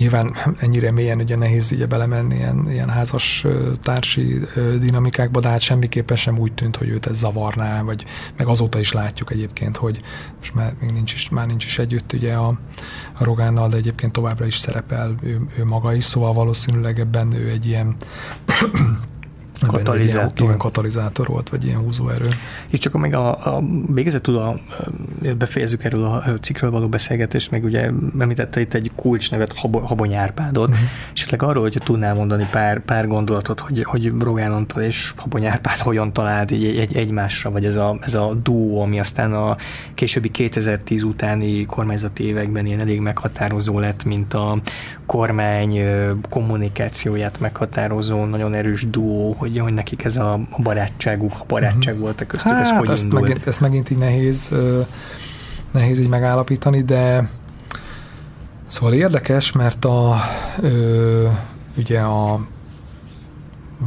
Nyilván 0.00 0.34
ennyire 0.58 0.90
mélyen 0.90 1.20
ugye 1.20 1.36
nehéz 1.36 1.72
ugye 1.72 1.86
belemenni 1.86 2.34
ilyen, 2.34 2.70
ilyen 2.70 2.88
házas 2.88 3.46
társi 3.82 4.40
dinamikákba, 4.78 5.40
de 5.40 5.48
hát 5.48 5.60
semmiképpen 5.60 6.16
sem 6.16 6.38
úgy 6.38 6.52
tűnt, 6.52 6.76
hogy 6.76 6.88
őt 6.88 7.06
ez 7.06 7.18
zavarná, 7.18 7.82
vagy 7.82 8.04
meg 8.36 8.46
azóta 8.46 8.78
is 8.78 8.92
látjuk 8.92 9.30
egyébként, 9.30 9.76
hogy 9.76 10.00
most 10.38 10.54
már 10.54 10.74
még 10.80 10.90
nincs 10.90 11.12
is, 11.12 11.28
már 11.28 11.46
nincs 11.46 11.64
is 11.64 11.78
együtt 11.78 12.12
ugye 12.12 12.34
a, 12.34 12.58
a 13.18 13.24
Rogánnal, 13.24 13.68
de 13.68 13.76
egyébként 13.76 14.12
továbbra 14.12 14.46
is 14.46 14.58
szerepel 14.58 15.14
ő, 15.22 15.40
ő 15.58 15.64
maga 15.64 15.94
is, 15.94 16.04
szóval 16.04 16.32
valószínűleg 16.32 16.98
ebben 17.00 17.34
ő 17.34 17.48
egy 17.48 17.66
ilyen 17.66 17.96
katalizátor. 19.66 20.32
Ilyen, 20.36 20.46
ilyen 20.46 20.58
katalizátor 20.58 21.26
volt, 21.26 21.48
vagy 21.48 21.64
ilyen 21.64 21.78
húzóerő. 21.78 22.28
És 22.68 22.78
csak 22.78 22.98
még 22.98 23.14
a, 23.14 23.56
a 23.56 23.62
végezetül 23.86 24.38
a, 24.38 24.58
befejezzük 25.38 25.84
erről 25.84 26.04
a 26.04 26.22
cikkről 26.40 26.70
való 26.70 26.88
beszélgetést, 26.88 27.50
meg 27.50 27.64
ugye 27.64 27.90
említette 28.18 28.60
itt 28.60 28.74
egy 28.74 28.90
kulcsnevet, 28.94 29.52
Habony 29.82 30.14
Árpádot, 30.14 30.68
uh-huh. 30.68 30.84
és 31.14 31.26
arról, 31.38 31.62
hogy 31.62 31.80
tudnál 31.84 32.14
mondani 32.14 32.46
pár, 32.50 32.80
pár 32.80 33.06
gondolatot, 33.06 33.60
hogy, 33.60 33.82
hogy 33.82 34.12
Rogán 34.18 34.52
Antal 34.52 34.82
és 34.82 35.12
Habony 35.16 35.46
Árpád 35.46 35.76
hogyan 35.76 36.12
talált 36.12 36.50
egy, 36.50 36.64
egy, 36.64 36.96
egymásra, 36.96 37.50
vagy 37.50 37.64
ez 37.64 37.76
a, 37.76 37.98
ez 38.00 38.14
a 38.14 38.34
duó, 38.42 38.82
ami 38.82 38.98
aztán 38.98 39.32
a 39.32 39.56
későbbi 39.94 40.28
2010 40.28 41.02
utáni 41.02 41.66
kormányzati 41.66 42.24
években 42.24 42.66
ilyen 42.66 42.80
elég 42.80 43.00
meghatározó 43.00 43.78
lett, 43.78 44.04
mint 44.04 44.34
a 44.34 44.58
kormány 45.10 45.80
kommunikációját 46.28 47.40
meghatározó, 47.40 48.24
nagyon 48.24 48.54
erős 48.54 48.90
duó, 48.90 49.34
hogy, 49.38 49.58
hogy 49.58 49.74
nekik 49.74 50.04
ez 50.04 50.16
a 50.16 50.40
barátságuk, 50.62 51.32
a 51.38 51.44
barátság 51.46 51.94
uh-huh. 51.94 52.00
volt 52.00 52.20
a 52.20 52.26
köztük, 52.26 52.52
hát, 52.52 52.60
ez 52.60 52.70
hogy 52.70 52.90
ezt 52.90 53.04
indult? 53.04 53.22
Megint, 53.22 53.46
ezt 53.46 53.60
megint 53.60 53.90
így 53.90 53.98
nehéz, 53.98 54.50
nehéz 55.70 56.00
így 56.00 56.08
megállapítani, 56.08 56.82
de 56.82 57.28
szóval 58.66 58.94
érdekes, 58.94 59.52
mert 59.52 59.84
a 59.84 60.16
ö, 60.60 61.28
ugye 61.76 62.00
a 62.00 62.46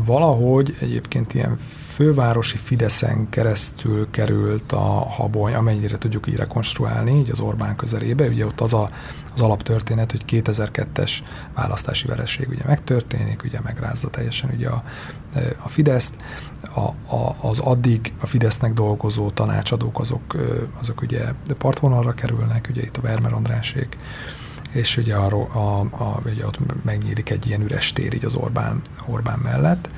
valahogy 0.06 0.76
egyébként 0.80 1.34
ilyen 1.34 1.58
fővárosi 1.94 2.58
Fideszen 2.58 3.30
keresztül 3.30 4.08
került 4.12 4.72
a 4.72 5.08
habony, 5.10 5.54
amennyire 5.54 5.98
tudjuk 5.98 6.28
így 6.28 6.36
rekonstruálni, 6.36 7.18
így 7.20 7.32
az 7.32 7.40
Orbán 7.40 7.76
közelébe. 7.76 8.28
Ugye 8.28 8.46
ott 8.46 8.62
az 8.62 8.74
a, 8.74 8.90
az 9.34 9.42
alaptörténet, 9.42 10.12
hogy 10.12 10.24
2002-es 10.28 11.12
választási 11.54 12.08
vereség 12.08 12.50
ugye 12.50 12.64
megtörténik, 12.66 13.44
ugye 13.44 13.60
megrázza 13.64 14.10
teljesen 14.10 14.50
ugye 14.56 14.70
a, 14.70 14.84
a 15.58 15.70
Fideszt. 15.70 16.16
A, 16.76 17.16
a, 17.16 17.36
az 17.42 17.60
addig 17.60 18.14
a 18.22 18.26
Fidesznek 18.26 18.74
dolgozó 18.74 19.30
tanácsadók 19.30 20.00
azok, 20.00 20.36
azok 20.80 21.02
ugye 21.02 21.26
partvonalra 21.58 22.14
kerülnek, 22.14 22.68
ugye 22.70 22.82
itt 22.82 22.98
a 22.98 23.02
Vermer 23.02 23.34
Andrásék, 23.34 23.96
és 24.72 24.98
ugye, 24.98 25.16
a, 25.16 25.48
a, 25.54 25.80
a, 25.80 26.22
ugye 26.26 26.46
ott 26.46 26.84
megnyílik 26.84 27.30
egy 27.30 27.48
ilyen 27.48 27.62
üres 27.62 27.94
tér 27.94 28.14
így 28.14 28.26
az 28.26 28.36
Orbán, 28.36 28.82
Orbán 29.06 29.40
mellett, 29.40 29.90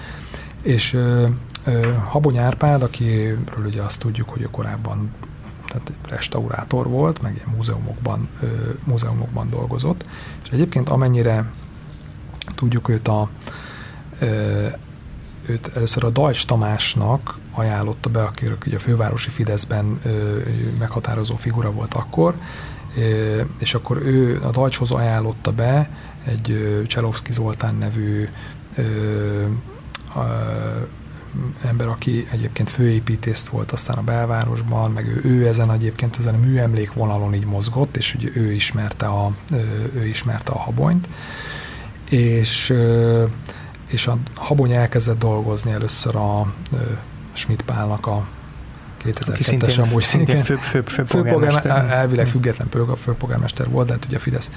és 0.61 0.93
ö, 0.93 1.27
ö, 1.63 1.93
Habony 1.93 2.38
Árpád, 2.38 2.83
akiről 2.83 3.65
ugye 3.65 3.81
azt 3.81 3.99
tudjuk, 3.99 4.29
hogy 4.29 4.47
korábban 4.51 5.11
tehát 5.84 6.09
restaurátor 6.09 6.88
volt, 6.88 7.21
meg 7.21 7.34
ilyen 7.36 7.55
múzeumokban, 7.55 8.30
múzeumokban 8.86 9.49
dolgozott, 9.49 10.05
és 10.43 10.49
egyébként 10.49 10.89
amennyire 10.89 11.45
tudjuk 12.55 12.89
őt 12.89 13.07
a 13.07 13.30
őt 15.47 15.71
először 15.76 16.03
a 16.03 16.09
Dajcs 16.09 16.45
Tamásnak 16.45 17.38
ajánlotta 17.51 18.09
be, 18.09 18.23
aki 18.23 18.45
ugye 18.65 18.76
a 18.76 18.80
fővárosi 18.80 19.30
Fideszben 19.30 20.01
meghatározó 20.80 21.36
figura 21.36 21.71
volt 21.71 21.93
akkor, 21.93 22.36
és 23.57 23.73
akkor 23.73 23.97
ő 23.97 24.39
a 24.43 24.49
Dajcshoz 24.49 24.91
ajánlotta 24.91 25.51
be 25.51 25.89
egy 26.23 26.84
Cselovszki 26.88 27.34
Zoltán 27.34 27.76
nevű 27.76 28.28
ember, 31.63 31.88
aki 31.88 32.27
egyébként 32.31 32.69
főépítészt 32.69 33.47
volt 33.47 33.71
aztán 33.71 33.97
a 33.97 34.03
belvárosban, 34.03 34.91
meg 34.91 35.07
ő, 35.07 35.21
ő 35.23 35.47
ezen 35.47 35.71
egyébként 35.71 36.17
ezen 36.17 36.36
a 36.36 36.38
műemlék 36.38 36.93
vonalon 36.93 37.33
így 37.33 37.45
mozgott, 37.45 37.97
és 37.97 38.13
ugye 38.15 38.29
ő 38.33 38.51
ismerte 38.51 39.05
a, 39.05 39.31
ő 39.95 40.05
ismerte 40.05 40.51
a 40.51 40.59
habonyt, 40.59 41.07
és, 42.09 42.73
és 43.88 44.07
a 44.07 44.17
habony 44.36 44.71
elkezdett 44.71 45.19
dolgozni 45.19 45.71
először 45.71 46.15
a 46.15 46.53
Schmidt 47.33 47.61
Pálnak 47.61 48.07
a 48.07 48.27
2002-es 49.06 49.82
amúgy 49.82 50.03
szintén 50.03 50.43
fő, 50.43 50.56
fő, 50.56 50.82
fő, 50.82 51.03
főpolgármester, 51.03 51.91
elvileg 51.91 52.28
független 52.28 52.95
főpolgármester 52.95 53.70
volt, 53.70 53.88
de 53.88 53.93
hát 53.93 54.06
ugye 54.06 54.20
Fidesz, 54.20 54.49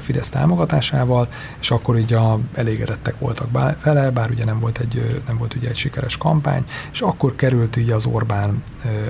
Fidesz 0.00 0.28
támogatásával, 0.28 1.28
és 1.60 1.70
akkor 1.70 1.98
így 1.98 2.12
a, 2.12 2.38
elégedettek 2.54 3.18
voltak 3.18 3.48
vele, 3.82 4.10
bár 4.10 4.30
ugye 4.30 4.44
nem 4.44 4.60
volt 4.60 4.78
egy, 4.78 5.22
nem 5.26 5.36
volt 5.36 5.54
ugye 5.54 5.68
egy 5.68 5.76
sikeres 5.76 6.16
kampány, 6.16 6.64
és 6.92 7.00
akkor 7.00 7.36
került 7.36 7.76
így 7.76 7.90
az 7.90 8.06
Orbán, 8.06 8.62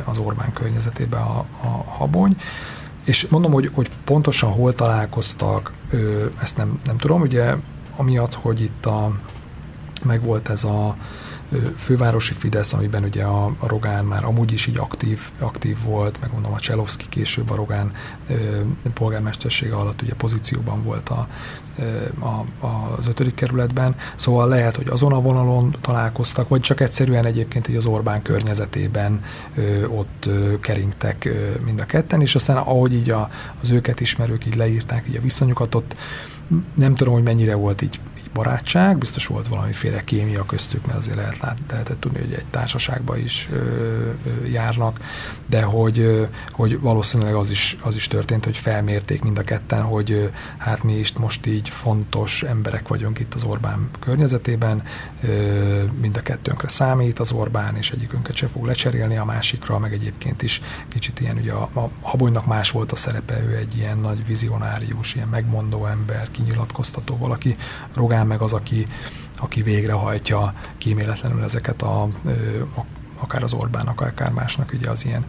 az 0.05 0.19
Orbán 0.19 0.53
környezetébe 0.53 1.17
a, 1.17 1.45
a 1.61 1.85
habony, 1.87 2.37
és 3.05 3.27
mondom, 3.31 3.53
hogy, 3.53 3.71
hogy 3.75 3.91
pontosan 4.05 4.51
hol 4.51 4.75
találkoztak, 4.75 5.73
ezt 6.43 6.57
nem, 6.57 6.81
nem 6.85 6.97
tudom, 6.97 7.21
ugye 7.21 7.55
amiatt, 7.97 8.35
hogy 8.35 8.61
itt 8.61 8.87
a, 8.87 9.13
meg 10.05 10.23
volt 10.23 10.49
ez 10.49 10.65
a 10.65 10.97
fővárosi 11.77 12.33
Fidesz, 12.33 12.73
amiben 12.73 13.05
ugye 13.05 13.25
a, 13.25 13.45
a 13.45 13.67
Rogán 13.67 14.05
már 14.05 14.25
amúgy 14.25 14.53
is 14.53 14.67
így 14.67 14.79
aktív, 14.79 15.21
aktív 15.39 15.77
volt, 15.85 16.21
meg 16.21 16.33
mondom 16.33 16.53
a 16.53 16.59
Cselovszki 16.59 17.05
később 17.09 17.51
a 17.51 17.55
Rogán 17.55 17.93
polgármestersége 18.95 19.75
alatt 19.75 20.03
ugye 20.03 20.15
pozícióban 20.15 20.83
volt 20.83 21.09
a, 21.09 21.29
a, 22.21 22.67
az 22.99 23.07
ötödik 23.07 23.35
kerületben, 23.35 23.95
szóval 24.15 24.49
lehet, 24.49 24.77
hogy 24.77 24.89
azon 24.89 25.13
a 25.13 25.21
vonalon 25.21 25.75
találkoztak, 25.81 26.49
vagy 26.49 26.61
csak 26.61 26.81
egyszerűen 26.81 27.25
egyébként 27.25 27.69
így 27.69 27.77
az 27.77 27.87
Orbán 27.87 28.23
környezetében 28.23 29.25
ö, 29.55 29.87
ott 29.87 30.25
ö, 30.27 30.61
keringtek 30.61 31.25
ö, 31.25 31.51
mind 31.65 31.81
a 31.81 31.85
ketten, 31.85 32.21
és 32.21 32.35
aztán 32.35 32.57
ahogy 32.57 32.95
így 32.95 33.11
a, 33.11 33.31
az 33.63 33.71
őket 33.71 34.01
ismerők 34.01 34.47
így 34.47 34.57
leírták 34.57 35.05
így 35.09 35.17
a 35.17 35.21
viszonyukat, 35.21 35.75
ott 35.75 35.97
nem 36.75 36.95
tudom, 36.95 37.15
hogy 37.15 37.23
mennyire 37.23 37.55
volt 37.55 37.83
így 37.83 38.01
barátság, 38.35 38.99
biztos 38.99 39.27
volt 39.27 39.49
valamiféle 39.49 40.05
kémia 40.05 40.47
köztük, 40.47 40.87
mert 40.87 40.99
azért 40.99 41.17
lehet 41.17 41.39
lát, 41.39 41.57
lehetett 41.71 42.01
tudni, 42.01 42.19
hogy 42.19 42.33
egy 42.33 42.47
társaságba 42.51 43.17
is 43.17 43.49
ö, 43.53 43.57
ö, 43.57 44.47
járnak, 44.47 45.01
de 45.47 45.63
hogy, 45.63 45.99
ö, 45.99 46.25
hogy 46.51 46.81
valószínűleg 46.81 47.35
az 47.35 47.51
is, 47.51 47.77
az 47.83 47.97
is 47.97 48.07
történt, 48.07 48.45
hogy 48.45 48.57
felmérték 48.57 49.23
mind 49.23 49.39
a 49.39 49.43
ketten, 49.43 49.83
hogy 49.83 50.11
ö, 50.11 50.27
hát 50.59 50.83
mi 50.83 50.93
is 50.93 51.13
most 51.13 51.47
így 51.47 51.69
fontos 51.69 52.43
emberek 52.43 52.89
vagyunk 52.89 53.19
itt 53.19 53.35
az 53.35 53.45
Orbán 53.45 53.89
környezetében, 54.01 54.83
ö, 55.23 55.85
mind 56.01 56.17
a 56.17 56.23
kettőnkre 56.23 56.69
számít 56.69 57.19
az 57.19 57.33
Orbán, 57.33 57.77
és 57.77 57.91
egyikünket 57.91 58.37
se 58.37 58.47
fog 58.47 58.65
lecserélni 58.65 59.17
a 59.17 59.25
másikra, 59.25 59.79
meg 59.79 59.93
egyébként 59.93 60.43
is 60.43 60.61
kicsit 60.89 61.21
ilyen, 61.21 61.37
ugye 61.37 61.53
a, 61.53 61.69
a 61.75 61.91
Habonynak 62.03 62.47
más 62.47 62.71
volt 62.71 62.93
a 62.93 62.97
szerepe, 62.97 63.43
ő 63.43 63.57
egy 63.57 63.77
ilyen 63.77 63.99
nagy 63.99 64.27
vizionárius, 64.27 65.15
ilyen 65.15 65.29
megmondó 65.29 65.87
ember, 65.87 66.29
kinyilatkoztató 66.31 67.17
valaki, 67.17 67.57
Rogán 67.95 68.24
talán 68.25 68.39
meg 68.39 68.41
az, 68.41 68.53
aki, 68.53 68.87
aki 69.41 69.63
végrehajtja 69.63 70.55
kíméletlenül 70.79 71.43
ezeket 71.43 71.83
a, 71.83 72.03
a 72.03 72.83
akár 73.19 73.43
az 73.43 73.53
Orbánnak, 73.53 74.01
akár 74.01 74.33
másnak 74.33 74.73
ugye 74.75 74.91
az 74.91 75.05
ilyen 75.05 75.25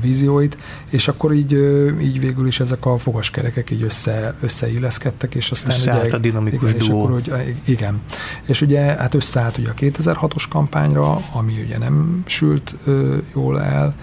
vízióit, 0.00 0.58
és 0.90 1.08
akkor 1.08 1.32
így, 1.32 1.52
így 2.00 2.20
végül 2.20 2.46
is 2.46 2.60
ezek 2.60 2.86
a 2.86 2.96
fogaskerekek 2.96 3.70
így 3.70 3.82
össze, 3.82 4.34
összeilleszkedtek, 4.40 5.34
és 5.34 5.50
aztán 5.50 5.76
Összeállt 5.76 6.06
ugye, 6.06 6.16
a 6.16 6.18
dinamikus 6.18 6.70
igen, 6.70 6.82
és 6.82 6.88
akkor, 6.88 7.10
hogy, 7.10 7.54
igen. 7.64 8.00
És 8.46 8.60
ugye 8.60 8.80
hát 8.80 9.14
összeállt 9.14 9.58
ugye 9.58 9.70
a 9.70 9.74
2006-os 9.74 10.44
kampányra, 10.48 11.22
ami 11.32 11.60
ugye 11.60 11.78
nem 11.78 12.22
sült 12.26 12.74
ö, 12.84 13.16
jól 13.34 13.62
el, 13.62 13.94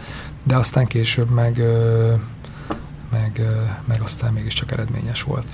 de 0.43 0.55
aztán 0.55 0.85
később 0.85 1.31
meg, 1.31 1.57
ö, 1.57 2.13
meg, 3.11 3.31
ö, 3.39 3.51
meg 3.87 4.01
aztán 4.01 4.33
mégiscsak 4.33 4.71
eredményes 4.71 5.23
volt. 5.23 5.45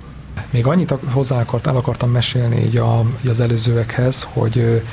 Még 0.49 0.65
annyit 0.65 0.93
hozzá 1.11 1.39
akart, 1.39 1.67
el 1.67 1.75
akartam 1.75 2.11
mesélni 2.11 2.63
így, 2.65 2.77
a, 2.77 3.03
így 3.21 3.29
az 3.29 3.39
előzőekhez, 3.39 4.27
hogy 4.33 4.83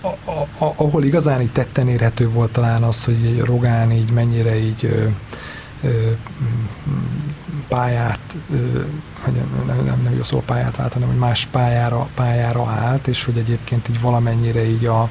a, 0.00 0.30
a, 0.30 0.64
a, 0.64 0.72
ahol 0.76 1.04
igazán 1.04 1.40
így 1.40 1.52
tetten 1.52 1.88
érhető 1.88 2.28
volt 2.28 2.52
talán 2.52 2.82
az, 2.82 3.04
hogy 3.04 3.40
Rogán 3.44 3.92
így 3.92 4.10
mennyire 4.10 4.56
így 4.56 4.84
ö, 4.84 5.06
ö, 5.88 6.10
pályát, 7.68 8.36
ö, 8.52 8.56
nem, 9.24 9.84
nem, 9.84 10.00
nem 10.04 10.14
jó 10.16 10.22
szó 10.22 10.42
pályát 10.46 10.76
vált, 10.76 10.92
hanem 10.92 11.08
hogy 11.08 11.18
más 11.18 11.46
pályára, 11.46 12.08
pályára 12.14 12.66
állt, 12.66 13.06
és 13.06 13.24
hogy 13.24 13.38
egyébként 13.38 13.88
így 13.88 14.00
valamennyire 14.00 14.64
így 14.64 14.86
a, 14.86 15.08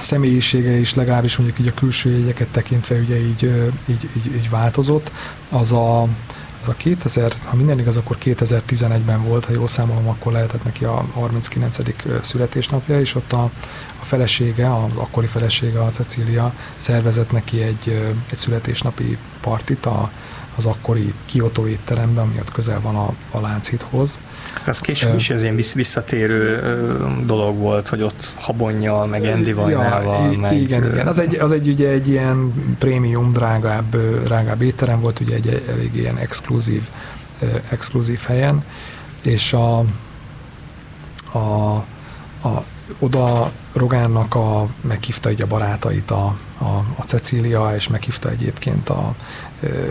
személyisége 0.00 0.70
is 0.70 0.94
legalábbis 0.94 1.36
mondjuk 1.36 1.58
így 1.58 1.66
a 1.66 1.74
külső 1.74 2.10
jegyeket 2.10 2.48
tekintve 2.48 2.96
ugye 2.96 3.20
így, 3.20 3.42
így, 3.88 4.08
így, 4.16 4.34
így 4.34 4.50
változott, 4.50 5.10
az 5.50 5.72
a, 5.72 6.06
az 6.60 6.68
a 6.68 6.72
2000, 6.76 7.32
ha 7.44 7.56
minden 7.56 7.78
igaz, 7.78 7.96
akkor 7.96 8.16
2011-ben 8.24 9.22
volt, 9.22 9.44
ha 9.44 9.52
jól 9.52 9.66
számolom, 9.66 10.08
akkor 10.08 10.32
lehetett 10.32 10.64
neki 10.64 10.84
a 10.84 11.04
39. 11.12 11.76
születésnapja, 12.22 13.00
és 13.00 13.14
ott 13.14 13.32
a, 13.32 13.42
a 14.00 14.04
felesége, 14.04 14.74
az 14.74 14.90
akkori 14.94 15.26
felesége, 15.26 15.80
a 15.80 15.90
Cecília 15.90 16.54
szervezett 16.76 17.32
neki 17.32 17.62
egy, 17.62 18.14
egy 18.30 18.38
születésnapi 18.38 19.18
partit 19.40 19.86
a, 19.86 20.10
az 20.58 20.66
akkori 20.66 21.12
Kyoto 21.26 21.66
étteremben, 21.66 22.24
ami 22.24 22.34
ott 22.40 22.52
közel 22.52 22.80
van 22.80 22.96
a, 22.96 23.14
a 23.30 23.40
Lánchídhoz. 23.40 24.20
Ez 24.66 24.78
később 24.78 25.14
is 25.14 25.30
ez 25.30 25.42
ilyen 25.42 25.56
visszatérő 25.74 26.60
dolog 27.26 27.58
volt, 27.58 27.88
hogy 27.88 28.02
ott 28.02 28.32
habonnyal, 28.34 29.06
meg 29.06 29.24
Andy 29.24 29.52
Vajnával, 29.52 30.32
ja, 30.32 30.38
meg... 30.38 30.60
Igen, 30.60 30.92
igen. 30.92 31.06
Az 31.06 31.18
egy, 31.18 31.34
az 31.34 31.52
egy 31.52 31.68
ugye 31.68 31.88
egy 31.88 32.08
ilyen 32.08 32.52
prémium, 32.78 33.32
drágább, 33.32 33.96
drágább 34.24 34.62
étterem 34.62 35.00
volt, 35.00 35.20
ugye 35.20 35.34
egy 35.34 35.64
elég 35.68 35.94
ilyen 35.94 36.16
exkluzív, 36.16 36.88
exkluzív 37.70 38.20
helyen, 38.20 38.64
és 39.22 39.52
a, 39.52 39.78
a, 41.32 41.38
a 42.42 42.64
oda 42.98 43.50
Rogánnak 43.72 44.34
a, 44.34 44.66
meghívta 44.80 45.30
így 45.30 45.42
a 45.42 45.46
barátait 45.46 46.10
a, 46.10 46.36
a, 46.58 46.84
a 46.96 47.02
Cecília, 47.06 47.72
és 47.74 47.88
meghívta 47.88 48.30
egyébként 48.30 48.88
a, 48.88 49.14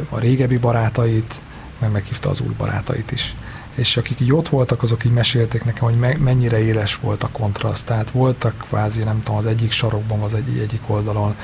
a 0.09 0.19
régebbi 0.19 0.57
barátait, 0.57 1.39
meg 1.79 1.91
meghívta 1.91 2.29
az 2.29 2.41
új 2.41 2.53
barátait 2.57 3.11
is. 3.11 3.35
És 3.75 3.97
akik 3.97 4.19
így 4.19 4.33
ott 4.33 4.49
voltak, 4.49 4.83
azok 4.83 5.05
így 5.05 5.11
mesélték 5.11 5.63
nekem, 5.63 5.83
hogy 5.83 5.97
me, 5.97 6.15
mennyire 6.19 6.59
éles 6.59 6.95
volt 6.95 7.23
a 7.23 7.29
kontraszt. 7.31 7.85
Tehát 7.85 8.11
voltak 8.11 8.65
kvázi, 8.69 9.03
nem 9.03 9.23
tudom, 9.23 9.39
az 9.39 9.45
egyik 9.45 9.71
sarokban, 9.71 10.19
az 10.19 10.33
egy, 10.33 10.57
egyik 10.57 10.81
oldalon 10.87 11.35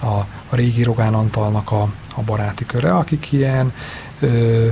a, 0.00 0.06
a 0.06 0.26
régi 0.50 0.82
Rogán 0.82 1.14
Antalnak 1.14 1.72
a, 1.72 1.82
a 2.14 2.22
baráti 2.22 2.66
köre, 2.66 2.94
akik 2.94 3.32
ilyen 3.32 3.72
ö, 4.20 4.68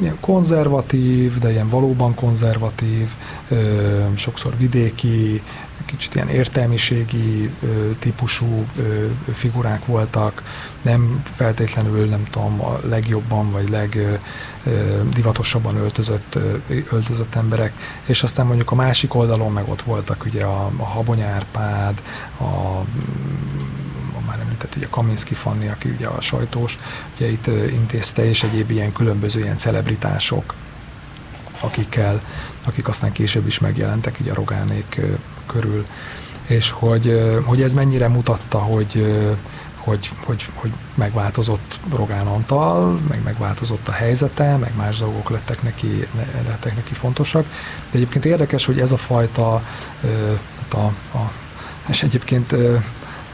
ilyen 0.00 0.16
konzervatív, 0.20 1.38
de 1.38 1.50
ilyen 1.50 1.68
valóban 1.68 2.14
konzervatív, 2.14 3.08
ö, 3.48 4.04
sokszor 4.14 4.56
vidéki, 4.56 5.42
kicsit 5.86 6.14
ilyen 6.14 6.28
értelmiségi 6.28 7.50
típusú 7.98 8.66
figurák 9.32 9.86
voltak, 9.86 10.42
nem 10.86 11.22
feltétlenül, 11.34 12.06
nem 12.06 12.24
tudom, 12.30 12.60
a 12.64 12.78
legjobban 12.88 13.50
vagy 13.50 13.68
legdivatosabban 14.64 15.76
öltözött, 15.76 16.38
öltözött 16.90 17.34
emberek, 17.34 17.72
és 18.04 18.22
aztán 18.22 18.46
mondjuk 18.46 18.70
a 18.70 18.74
másik 18.74 19.14
oldalon 19.14 19.52
meg 19.52 19.68
ott 19.68 19.82
voltak 19.82 20.24
ugye 20.24 20.44
a, 20.44 20.70
a 20.76 20.84
Habonyárpád, 20.84 22.02
a 22.40 22.82
már 24.26 24.38
említett 24.40 24.76
ugye 24.76 24.86
Kaminski 24.90 25.34
Fanni, 25.34 25.68
aki 25.68 25.88
ugye 25.88 26.06
a 26.06 26.20
sajtós, 26.20 26.78
ugye 27.16 27.30
itt 27.30 27.46
intézte, 27.46 28.24
és 28.24 28.42
egyéb 28.42 28.70
ilyen 28.70 28.92
különböző 28.92 29.40
ilyen 29.40 29.56
celebritások, 29.56 30.54
akikkel, 31.60 32.20
akik 32.64 32.88
aztán 32.88 33.12
később 33.12 33.46
is 33.46 33.58
megjelentek 33.58 34.18
így 34.20 34.28
a 34.28 34.34
Rogánék 34.34 35.00
körül, 35.46 35.84
és 36.46 36.70
hogy, 36.70 37.20
hogy 37.44 37.62
ez 37.62 37.74
mennyire 37.74 38.08
mutatta, 38.08 38.58
hogy, 38.58 39.06
hogy, 39.86 40.10
hogy, 40.24 40.48
hogy 40.54 40.72
megváltozott 40.94 41.78
Rogán 41.94 42.26
Antal, 42.26 43.00
meg 43.08 43.22
megváltozott 43.24 43.88
a 43.88 43.92
helyzete, 43.92 44.56
meg 44.56 44.72
más 44.76 44.98
dolgok 44.98 45.30
lettek 45.30 45.62
neki, 45.62 46.06
lettek 46.46 46.74
neki 46.74 46.94
fontosak. 46.94 47.46
De 47.90 47.96
egyébként 47.96 48.24
érdekes, 48.24 48.66
hogy 48.66 48.80
ez 48.80 48.92
a 48.92 48.96
fajta, 48.96 49.62
hát 50.60 50.74
a, 50.74 50.84
a, 51.18 51.32
és 51.88 52.02
egyébként 52.02 52.54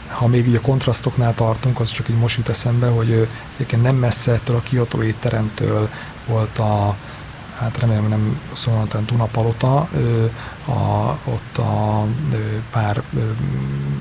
ha 0.08 0.26
még 0.26 0.46
így 0.48 0.54
a 0.54 0.60
kontrasztoknál 0.60 1.34
tartunk, 1.34 1.80
az 1.80 1.90
csak 1.90 2.08
így 2.08 2.18
most 2.18 2.36
jut 2.36 2.48
eszembe, 2.48 2.88
hogy 2.88 3.28
egyébként 3.54 3.82
nem 3.82 3.96
messze 3.96 4.32
ettől 4.32 4.56
a 4.56 4.60
Kyoto 4.60 5.02
étteremtől 5.02 5.88
volt 6.26 6.58
a, 6.58 6.96
hát 7.58 7.78
remélem 7.78 8.08
nem 8.08 8.40
szóval 8.52 8.88
Dunapalota, 9.06 9.76
a, 10.66 11.18
ott 11.24 11.58
a 11.58 12.04
pár 12.70 13.02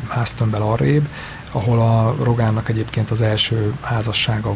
háztömbel 0.07 0.61
arrébb, 0.61 1.07
ahol 1.51 1.79
a 1.79 2.15
Rogánnak 2.23 2.69
egyébként 2.69 3.11
az 3.11 3.21
első 3.21 3.73
házassága 3.81 4.55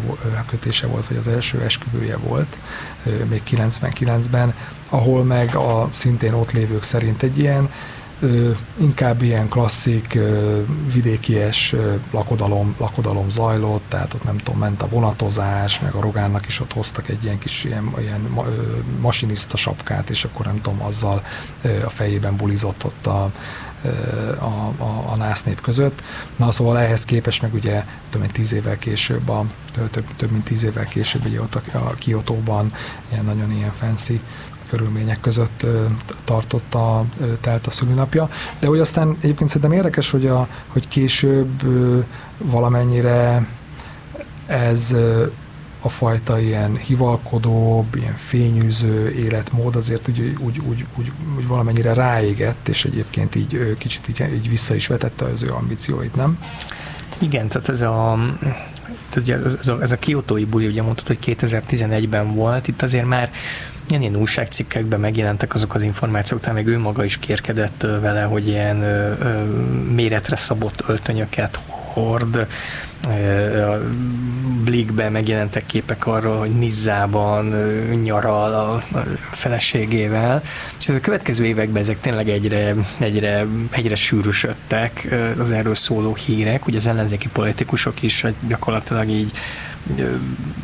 kötése 0.49 0.87
volt, 0.87 1.07
vagy 1.07 1.17
az 1.17 1.27
első 1.27 1.61
esküvője 1.61 2.17
volt, 2.17 2.57
még 3.29 3.41
99-ben, 3.51 4.53
ahol 4.89 5.23
meg 5.23 5.55
a 5.55 5.89
szintén 5.93 6.33
ott 6.33 6.51
lévők 6.51 6.83
szerint 6.83 7.23
egy 7.23 7.39
ilyen 7.39 7.69
inkább 8.77 9.21
ilyen 9.21 9.47
klasszik 9.47 10.19
vidékies 10.93 11.75
lakodalom, 12.11 12.75
lakodalom 12.79 13.29
zajlott, 13.29 13.83
tehát 13.89 14.13
ott 14.13 14.23
nem 14.23 14.37
tudom, 14.37 14.59
ment 14.59 14.81
a 14.81 14.87
vonatozás, 14.87 15.79
meg 15.79 15.93
a 15.93 16.01
Rogánnak 16.01 16.45
is 16.45 16.59
ott 16.59 16.73
hoztak 16.73 17.09
egy 17.09 17.23
ilyen 17.23 17.39
kis 17.39 17.63
ilyen, 17.63 17.93
ilyen 17.99 18.39
masinista 18.99 19.57
sapkát, 19.57 20.09
és 20.09 20.23
akkor 20.23 20.45
nem 20.45 20.61
tudom, 20.61 20.81
azzal 20.81 21.23
a 21.85 21.89
fejében 21.89 22.35
bulizott 22.35 22.85
ott 22.85 23.07
a, 23.07 23.31
a, 24.39 24.83
a, 24.83 25.03
a 25.11 25.15
nász 25.17 25.43
nép 25.43 25.61
között. 25.61 26.01
Na 26.35 26.51
szóval 26.51 26.79
ehhez 26.79 27.05
képest 27.05 27.41
meg 27.41 27.53
ugye 27.53 27.83
több 28.09 28.21
mint 28.21 28.33
tíz 28.33 28.53
évvel 28.53 28.77
később, 28.77 29.29
a, 29.29 29.45
több, 29.91 30.05
több 30.15 30.31
mint 30.31 30.43
tíz 30.43 30.63
évvel 30.63 30.85
később 30.85 31.25
ugye 31.25 31.41
ott 31.41 31.55
a, 31.55 31.61
a 31.77 31.93
Kiotóban 31.97 32.73
ilyen 33.11 33.25
nagyon 33.25 33.51
ilyen 33.51 33.71
fancy 33.71 34.21
körülmények 34.69 35.19
között 35.19 35.65
tartott 36.23 36.73
a, 36.73 37.05
telt 37.41 37.67
a 37.67 37.69
szülinapja. 37.69 38.29
De 38.59 38.67
hogy 38.67 38.79
aztán 38.79 39.17
egyébként 39.19 39.49
szerintem 39.49 39.71
érdekes, 39.71 40.11
hogy, 40.11 40.27
a, 40.27 40.47
hogy 40.67 40.87
később 40.87 41.63
valamennyire 42.37 43.47
ez 44.47 44.95
a 45.85 45.89
fajta 45.89 46.39
ilyen 46.39 46.77
hivalkodóbb, 46.77 47.95
ilyen 47.95 48.15
fényűző 48.15 49.09
életmód 49.11 49.75
azért 49.75 50.07
úgy, 50.07 50.37
úgy, 50.39 50.59
úgy, 50.59 50.85
úgy, 50.97 51.11
úgy 51.37 51.47
valamennyire 51.47 51.93
ráégett, 51.93 52.67
és 52.67 52.85
egyébként 52.85 53.35
így 53.35 53.75
kicsit 53.77 54.07
így, 54.07 54.33
így 54.33 54.49
vissza 54.49 54.75
is 54.75 54.87
vetette 54.87 55.25
az 55.25 55.43
ő 55.43 55.49
ambícióit, 55.49 56.15
nem? 56.15 56.39
Igen, 57.19 57.47
tehát 57.47 57.69
ez 57.69 57.81
a 57.81 58.17
ugye 59.17 59.35
ez 59.61 59.67
a, 59.67 59.81
ez 59.81 59.91
a 59.91 59.97
kiotói 59.97 60.45
buli, 60.45 60.67
ugye 60.67 60.81
mondtad, 60.81 61.07
hogy 61.07 61.19
2011-ben 61.25 62.35
volt, 62.35 62.67
itt 62.67 62.81
azért 62.81 63.05
már 63.05 63.31
ilyen, 63.89 64.01
ilyen 64.01 64.15
újságcikkekben 64.15 64.99
megjelentek 64.99 65.53
azok 65.53 65.75
az 65.75 65.81
információk, 65.81 66.39
talán 66.39 66.55
még 66.55 66.67
ő 66.67 66.79
maga 66.79 67.03
is 67.03 67.17
kérkedett 67.17 67.81
vele, 67.81 68.23
hogy 68.23 68.47
ilyen 68.47 68.81
ö, 68.81 69.13
ö, 69.19 69.43
méretre 69.93 70.35
szabott 70.35 70.83
öltönyöket 70.87 71.59
hord, 71.95 72.47
a 73.05 73.77
Blikben 74.63 75.11
megjelentek 75.11 75.65
képek 75.65 76.07
arról, 76.07 76.37
hogy 76.37 76.55
Nizzában 76.55 77.45
nyaral 78.03 78.53
a 78.53 78.83
feleségével, 79.31 80.43
és 80.79 80.87
ez 80.87 80.95
a 80.95 80.99
következő 80.99 81.45
években 81.45 81.81
ezek 81.81 82.01
tényleg 82.01 82.29
egyre, 82.29 82.75
egyre, 82.97 83.45
egyre 83.69 83.95
sűrűsödtek 83.95 85.15
az 85.39 85.51
erről 85.51 85.75
szóló 85.75 86.15
hírek, 86.15 86.67
ugye 86.67 86.77
az 86.77 86.87
ellenzéki 86.87 87.27
politikusok 87.27 88.01
is 88.01 88.25
gyakorlatilag 88.47 89.09
így 89.09 89.31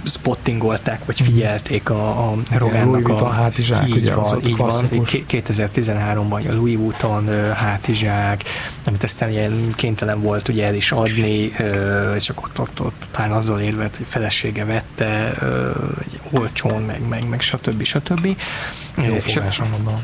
spottingolták, 0.04 1.06
vagy 1.06 1.22
figyelték 1.22 1.90
a, 1.90 2.30
a 2.30 2.36
Rogánnak 2.58 3.08
a, 3.08 3.26
a 3.26 3.30
hátizsák, 3.30 3.88
így 3.88 3.96
ugye, 3.96 4.16
van, 4.16 4.46
így 4.48 4.58
van, 4.58 4.88
2013-ban 4.92 6.50
a 6.50 6.54
Louis 6.54 6.76
Vuitton 6.76 7.54
hátizsák, 7.54 8.44
amit 8.86 9.04
aztán 9.04 9.30
ilyen 9.30 9.74
kénytelen 9.76 10.22
volt 10.22 10.48
ugye 10.48 10.66
el 10.66 10.76
is 10.76 10.92
adni, 10.92 11.54
és 12.16 12.30
akkor 12.30 12.50
ott, 12.50 12.60
ott, 12.60 12.82
ott 12.82 13.08
talán 13.12 13.32
azzal 13.32 13.60
érve, 13.60 13.82
hogy 13.82 14.06
felesége 14.08 14.66
vette 14.66 15.34
olcsón, 16.32 16.82
meg, 16.82 17.08
meg, 17.08 17.28
meg 17.28 17.42
stb. 17.42 17.84
stb. 17.84 18.38
Jó 18.98 19.18
fogásom, 19.18 19.72
gondolom. 19.72 20.04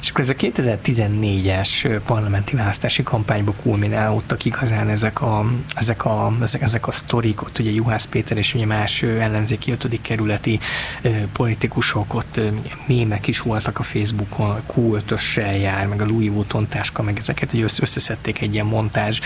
És 0.00 0.10
akkor 0.10 0.20
ez 0.20 0.28
a 0.28 0.34
2014-es 0.34 2.00
parlamenti 2.06 2.56
választási 2.56 3.02
kampányba 3.02 3.52
kulminálódtak 3.62 4.44
igazán 4.44 4.88
ezek 4.88 5.22
a, 5.22 5.46
ezek 5.74 6.04
a, 6.04 6.32
ezek, 6.40 6.62
ezek 6.62 6.86
a 6.86 6.90
sztorik, 6.90 7.42
ott 7.42 7.58
ugye 7.58 7.70
Juhász 7.70 8.04
Péter 8.04 8.36
és 8.36 8.54
ugye 8.54 8.66
más 8.66 9.02
ellenzéki 9.02 9.70
5. 9.70 10.00
kerületi 10.02 10.60
politikusok, 11.32 12.14
ott 12.14 12.40
mémek 12.86 13.26
is 13.26 13.40
voltak 13.40 13.78
a 13.78 13.82
Facebookon, 13.82 14.60
Q5-össel 14.76 15.60
jár, 15.60 15.86
meg 15.86 16.02
a 16.02 16.06
Louis 16.06 16.30
Vuitton 16.30 16.68
táska, 16.68 17.02
meg 17.02 17.18
ezeket, 17.18 17.50
hogy 17.50 17.60
összeszedték 17.60 18.40
egy 18.40 18.52
ilyen 18.52 18.66
montázs, 18.66 19.20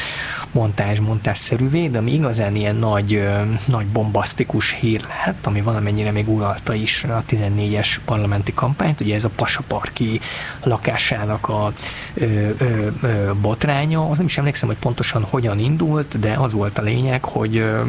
montázs, 0.53 1.01
montázszerűvé, 1.01 1.89
de 1.89 1.99
ami 1.99 2.13
igazán 2.13 2.57
ilyen 2.57 2.77
nagy, 2.77 3.29
nagy 3.65 3.87
bombasztikus 3.87 4.71
hír 4.71 5.05
lett, 5.25 5.47
ami 5.47 5.61
valamennyire 5.61 6.11
még 6.11 6.29
uralta 6.29 6.75
is 6.75 7.05
a 7.05 7.25
14-es 7.31 7.97
parlamenti 8.05 8.55
kampányt, 8.55 9.01
ugye 9.01 9.15
ez 9.15 9.25
a 9.25 9.31
Pasaparki 9.45 10.21
lakásának 10.63 11.49
a 11.49 11.73
ö, 12.15 12.25
ö, 12.59 12.87
ö, 13.03 13.31
botránya, 13.41 14.09
az 14.11 14.17
nem 14.17 14.27
is 14.27 14.39
emlékszem, 14.39 14.69
hogy 14.69 14.77
pontosan 14.77 15.23
hogyan 15.23 15.59
indult, 15.59 16.19
de 16.19 16.35
az 16.39 16.53
volt 16.53 16.79
a 16.79 16.83
lényeg, 16.83 17.25
hogy 17.25 17.57
ö, 17.57 17.81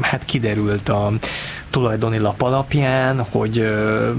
hát 0.00 0.24
kiderült 0.24 0.88
a 0.88 1.12
tulajdoni 1.70 2.18
lap 2.18 2.42
alapján, 2.42 3.26
hogy 3.30 3.58
ö, 3.58 4.12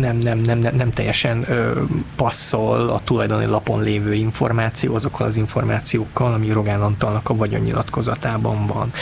nem, 0.00 0.16
nem, 0.16 0.38
nem, 0.38 0.58
nem, 0.58 0.76
nem 0.76 0.92
teljesen 0.92 1.44
ö, 1.48 1.82
passzol 2.16 2.88
a 2.88 3.00
tulajdoni 3.04 3.46
lapon 3.46 3.82
lévő 3.82 4.14
információ 4.14 4.94
azokkal 4.94 5.26
az 5.26 5.36
információkkal, 5.36 6.32
ami 6.32 6.52
Rogán 6.52 6.82
Antalnak 6.82 7.28
a 7.28 7.36
vagyonnyilatkozatában 7.36 8.66
van. 8.66 8.92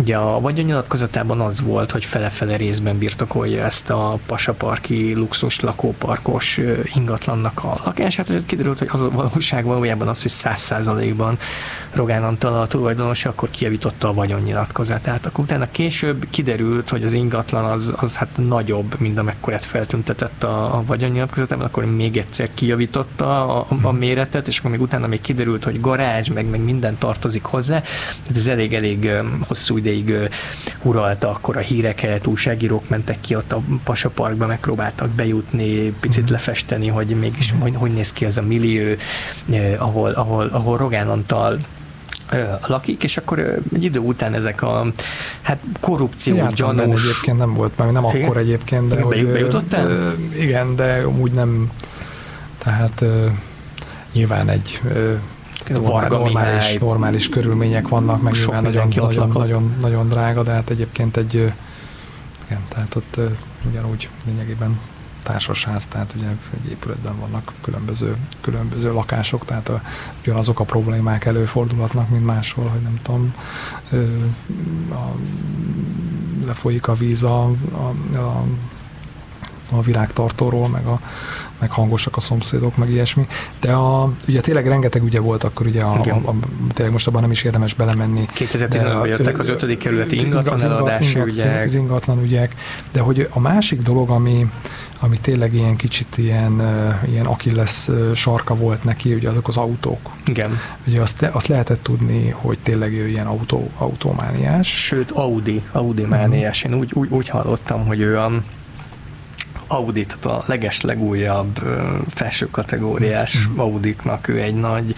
Ugye 0.00 0.16
a 0.16 0.40
vagyonnyilatkozatában 0.40 1.40
az 1.40 1.60
volt, 1.60 1.90
hogy 1.90 2.04
fele-fele 2.04 2.56
részben 2.56 2.98
birtokolja 2.98 3.64
ezt 3.64 3.90
a 3.90 4.18
pasaparki 4.26 5.14
luxus 5.14 5.60
lakóparkos 5.60 6.60
ingatlannak 6.94 7.64
a 7.64 7.80
lakását, 7.84 8.28
és 8.28 8.40
kiderült, 8.46 8.78
hogy 8.78 8.88
az 8.92 9.00
a 9.00 9.10
valóság 9.10 9.64
valójában 9.64 10.08
az, 10.08 10.22
hogy 10.22 10.30
száz 10.30 10.60
százalékban 10.60 11.38
Rogán 11.92 12.24
Antal 12.24 12.60
a 12.60 12.66
tulajdonos, 12.66 13.24
akkor 13.24 13.50
kijavította 13.50 14.08
a 14.08 14.14
vagyonnyilatkozatát. 14.14 15.26
Akkor 15.26 15.44
utána 15.44 15.70
később 15.70 16.26
kiderült, 16.30 16.88
hogy 16.88 17.04
az 17.04 17.12
ingatlan 17.12 17.64
az, 17.64 17.94
az 17.96 18.16
hát 18.16 18.28
nagyobb, 18.36 18.94
mint 18.98 19.18
amekkorát 19.18 19.64
feltüntetett 19.64 20.42
a, 20.42 20.76
a 20.76 20.82
vagyonnyilatkozatában, 20.86 21.64
akkor 21.66 21.84
még 21.84 22.16
egyszer 22.16 22.48
kijavította 22.54 23.58
a, 23.58 23.66
a 23.82 23.92
méretet, 23.92 24.48
és 24.48 24.58
akkor 24.58 24.70
még 24.70 24.80
utána 24.80 25.06
még 25.06 25.20
kiderült, 25.20 25.64
hogy 25.64 25.80
garázs, 25.80 26.28
meg, 26.28 26.46
meg 26.46 26.60
minden 26.60 26.98
tartozik 26.98 27.44
hozzá. 27.44 27.82
Ez 28.34 28.48
elég-elég 28.48 29.10
hosszú 29.46 29.76
idő 29.76 29.86
ideig 29.88 30.28
uralta 30.82 31.30
akkor 31.30 31.56
a 31.56 31.60
híreket, 31.60 32.26
újságírók 32.26 32.88
mentek 32.88 33.20
ki 33.20 33.34
ott 33.34 33.52
a 33.52 33.60
Pasaparkba, 33.84 34.46
megpróbáltak 34.46 35.08
bejutni, 35.08 35.90
picit 36.00 36.30
mm. 36.30 36.32
lefesteni, 36.32 36.88
hogy 36.88 37.06
mégis 37.06 37.54
hogy, 37.58 37.74
hogy 37.76 37.92
néz 37.92 38.12
ki 38.12 38.24
az 38.24 38.38
a 38.38 38.42
millió, 38.42 38.94
ahol, 39.78 40.10
ahol, 40.10 40.48
ahol 40.52 40.76
Rogán 40.76 41.08
Antal 41.08 41.60
lakik, 42.66 43.02
és 43.02 43.16
akkor 43.16 43.38
egy 43.74 43.84
idő 43.84 43.98
után 43.98 44.34
ezek 44.34 44.62
a 44.62 44.86
hát 45.42 45.58
korrupció, 45.80 46.36
Jártam 46.36 46.76
gyanús... 46.76 47.04
egyébként 47.04 47.38
nem 47.38 47.54
volt, 47.54 47.72
mert 47.76 47.92
nem 47.92 48.04
igen? 48.04 48.22
akkor 48.22 48.36
egyébként, 48.36 48.88
de 48.88 48.94
igen, 48.94 49.06
hogy, 49.06 49.26
bejutottál? 49.26 50.14
Igen, 50.38 50.76
de 50.76 51.08
úgy 51.08 51.32
nem, 51.32 51.70
tehát 52.58 53.04
nyilván 54.12 54.48
egy 54.48 54.80
Varga 55.68 56.18
normális, 56.18 56.62
Mihály, 56.62 56.76
normális 56.80 57.28
körülmények 57.28 57.88
vannak, 57.88 58.22
meg 58.22 58.32
nyilván 58.32 58.62
nagyon, 58.62 58.88
nagyon, 58.96 59.28
nagyon, 59.28 59.74
nagyon 59.80 60.08
drága, 60.08 60.42
de 60.42 60.52
hát 60.52 60.70
egyébként 60.70 61.16
egy, 61.16 61.34
igen, 62.46 62.60
tehát 62.68 62.94
ott 62.94 63.20
ugyanúgy 63.70 64.08
lényegében 64.26 64.78
társasház, 65.22 65.86
tehát 65.86 66.14
ugye 66.16 66.26
egy 66.28 66.70
épületben 66.70 67.18
vannak 67.18 67.52
különböző, 67.60 68.16
különböző 68.40 68.92
lakások, 68.92 69.44
tehát 69.44 69.68
a, 69.68 69.82
ugyanazok 70.20 70.60
a 70.60 70.64
problémák 70.64 71.24
előfordulhatnak, 71.24 72.08
mint 72.08 72.24
máshol, 72.24 72.66
hogy 72.66 72.80
nem 72.80 72.98
tudom, 73.02 73.34
a, 74.90 75.16
lefolyik 76.46 76.88
a 76.88 76.94
víz 76.94 77.22
a, 77.22 77.44
a, 77.72 78.16
a 78.18 78.44
a 79.70 79.82
virágtartóról, 79.82 80.68
meg, 80.68 80.86
a, 80.86 81.00
meg 81.60 81.70
hangosak 81.70 82.16
a 82.16 82.20
szomszédok, 82.20 82.76
meg 82.76 82.90
ilyesmi. 82.90 83.26
De 83.60 83.72
a, 83.72 84.12
ugye 84.28 84.40
tényleg 84.40 84.66
rengeteg 84.66 85.02
ügye 85.02 85.20
volt 85.20 85.44
akkor 85.44 85.66
ugye, 85.66 85.82
a, 85.82 85.92
a, 85.92 86.10
a, 86.10 86.34
tényleg 86.72 86.92
most 86.92 87.06
abban 87.06 87.20
nem 87.20 87.30
is 87.30 87.42
érdemes 87.42 87.74
belemenni. 87.74 88.26
2015-ben 88.34 89.06
jöttek 89.06 89.38
az 89.38 89.48
ötödik 89.48 89.78
kerületi 89.78 90.24
ingatlan 90.24 90.62
eladási 90.62 91.18
ügyek. 91.18 91.64
Az 91.64 91.74
ingatlan 91.74 92.22
ügyek, 92.22 92.54
de 92.92 93.00
hogy 93.00 93.28
a 93.30 93.40
másik 93.40 93.82
dolog, 93.82 94.10
ami, 94.10 94.46
ami 95.00 95.18
tényleg 95.20 95.54
ilyen 95.54 95.76
kicsit 95.76 96.18
ilyen, 96.18 96.62
ilyen 97.10 97.26
Achilles 97.26 97.88
sarka 98.14 98.54
volt 98.54 98.84
neki, 98.84 99.14
ugye 99.14 99.28
azok 99.28 99.48
az 99.48 99.56
autók. 99.56 100.10
Igen. 100.26 100.58
Ugye 100.86 101.00
azt, 101.00 101.22
azt 101.22 101.46
lehetett 101.46 101.82
tudni, 101.82 102.28
hogy 102.30 102.58
tényleg 102.62 102.92
ő 102.92 103.08
ilyen 103.08 103.26
autó, 103.26 103.70
autómániás. 103.78 104.68
Sőt, 104.68 105.10
Audi, 105.10 105.62
Audi 105.72 106.02
mániás. 106.02 106.62
Én 106.62 106.74
úgy, 106.74 106.90
úgy, 106.94 107.08
úgy 107.10 107.28
hallottam, 107.28 107.86
hogy 107.86 108.00
ő 108.00 108.18
a 108.18 108.42
Audi, 109.68 110.06
tehát 110.06 110.24
a 110.24 110.42
leges 110.46 110.80
legújabb 110.80 111.60
felső 112.14 112.48
kategóriás 112.50 113.48
mm. 113.48 113.58
Audiknak 113.58 114.28
ő 114.28 114.40
egy 114.40 114.54
nagy, 114.54 114.94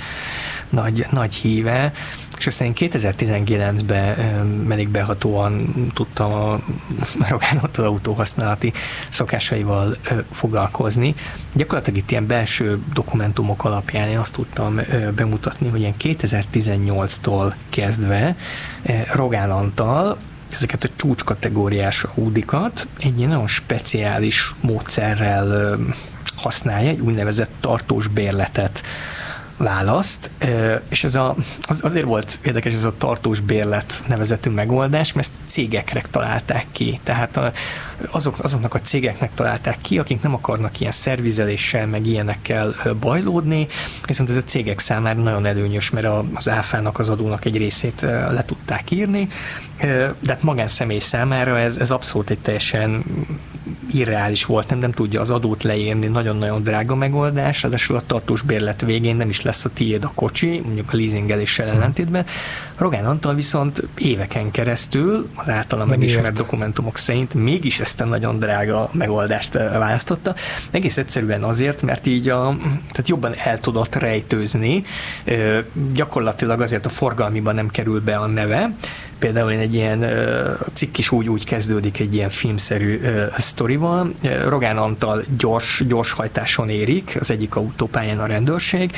nagy, 0.68 1.06
nagy 1.10 1.34
híve, 1.34 1.92
és 2.38 2.46
aztán 2.46 2.72
2019-ben 2.74 4.70
elég 4.70 4.88
behatóan 4.88 5.74
tudtam 5.94 6.32
a 6.32 6.60
Rogán 7.28 7.58
autóhasználati 7.76 8.72
szokásaival 9.10 9.96
foglalkozni. 10.32 11.14
Gyakorlatilag 11.52 11.98
itt 11.98 12.10
ilyen 12.10 12.26
belső 12.26 12.78
dokumentumok 12.94 13.64
alapján 13.64 14.08
én 14.08 14.18
azt 14.18 14.34
tudtam 14.34 14.80
bemutatni, 15.14 15.68
hogy 15.68 15.80
ilyen 15.80 15.94
2018-tól 16.00 17.52
kezdve 17.70 18.36
Rogán 19.12 19.50
Antal 19.50 20.18
ezeket 20.52 20.84
a 20.84 20.88
csúcskategóriás 20.96 22.04
Audikat 22.14 22.86
egy 22.98 23.18
ilyen 23.18 23.30
nagyon 23.30 23.46
speciális 23.46 24.54
módszerrel 24.60 25.78
használja, 26.36 26.88
egy 26.88 27.00
úgynevezett 27.00 27.50
tartós 27.60 28.06
bérletet 28.08 28.82
választ, 29.56 30.30
és 30.88 31.04
ez 31.04 31.14
a, 31.14 31.36
az, 31.62 31.84
azért 31.84 32.04
volt 32.04 32.38
érdekes 32.42 32.74
ez 32.74 32.84
a 32.84 32.96
tartós 32.98 33.40
bérlet 33.40 34.04
nevezetű 34.08 34.50
megoldás, 34.50 35.12
mert 35.12 35.28
ezt 35.28 35.38
cégekre 35.46 36.02
találták 36.10 36.66
ki. 36.72 37.00
Tehát 37.02 37.40
azok, 38.10 38.38
azoknak 38.38 38.74
a 38.74 38.80
cégeknek 38.80 39.30
találták 39.34 39.78
ki, 39.82 39.98
akik 39.98 40.22
nem 40.22 40.34
akarnak 40.34 40.80
ilyen 40.80 40.92
szervizeléssel, 40.92 41.86
meg 41.86 42.06
ilyenekkel 42.06 42.74
bajlódni, 43.00 43.66
viszont 44.06 44.30
ez 44.30 44.36
a 44.36 44.42
cégek 44.42 44.78
számára 44.78 45.20
nagyon 45.20 45.46
előnyös, 45.46 45.90
mert 45.90 46.08
az 46.34 46.48
áfának, 46.48 46.98
az 46.98 47.08
adónak 47.08 47.44
egy 47.44 47.56
részét 47.56 48.00
le 48.00 48.44
tudták 48.46 48.90
írni, 48.90 49.28
de 49.80 50.14
hát 50.28 50.42
magánszemély 50.42 50.98
számára 50.98 51.58
ez, 51.58 51.76
ez 51.76 51.90
abszolút 51.90 52.30
egy 52.30 52.38
teljesen 52.38 53.04
irreális 53.92 54.44
volt, 54.44 54.68
nem, 54.68 54.78
nem 54.78 54.92
tudja 54.92 55.20
az 55.20 55.30
adót 55.30 55.62
leírni, 55.62 56.06
nagyon-nagyon 56.06 56.62
drága 56.62 56.94
megoldás, 56.94 57.62
ráadásul 57.62 57.96
a 57.96 58.02
tartós 58.06 58.42
bérlet 58.42 58.80
végén 58.80 59.16
nem 59.16 59.28
is 59.28 59.42
lesz 59.42 59.64
a 59.64 59.70
tiéd 59.74 60.04
a 60.04 60.12
kocsi, 60.14 60.60
mondjuk 60.64 60.92
a 60.92 60.96
leasingeléssel 60.96 61.68
ellentétben. 61.68 62.26
Rogán 62.76 63.06
Antal 63.06 63.34
viszont 63.34 63.82
éveken 63.98 64.50
keresztül 64.50 65.28
az 65.34 65.48
általam 65.48 65.88
megismert 65.88 66.32
dokumentumok 66.32 66.96
szerint 66.96 67.34
mégis 67.34 67.80
ezt 67.80 68.00
a 68.00 68.04
nagyon 68.04 68.38
drága 68.38 68.90
megoldást 68.92 69.52
választotta. 69.52 70.34
Egész 70.70 70.96
egyszerűen 70.96 71.44
azért, 71.44 71.82
mert 71.82 72.06
így 72.06 72.28
a, 72.28 72.56
tehát 72.90 73.08
jobban 73.08 73.34
el 73.44 73.60
tudott 73.60 73.94
rejtőzni, 73.94 74.84
gyakorlatilag 75.92 76.60
azért 76.60 76.86
a 76.86 76.90
forgalmiban 76.90 77.54
nem 77.54 77.68
kerül 77.68 78.00
be 78.00 78.16
a 78.16 78.26
neve, 78.26 78.70
Például 79.20 79.50
én 79.50 79.58
egy 79.58 79.74
ilyen 79.74 80.06
cikk 80.72 80.98
is 80.98 81.10
úgy, 81.10 81.28
úgy 81.28 81.44
kezdődik 81.44 82.00
egy 82.00 82.14
ilyen 82.14 82.30
filmszerű 82.30 83.00
sztorival. 83.36 84.14
Rogán 84.48 84.78
Antal 84.78 85.24
gyors, 85.38 85.82
gyors 85.88 86.12
hajtáson 86.12 86.68
érik 86.68 87.16
az 87.20 87.30
egyik 87.30 87.56
autópályán 87.56 88.18
a 88.18 88.26
rendőrség, 88.26 88.92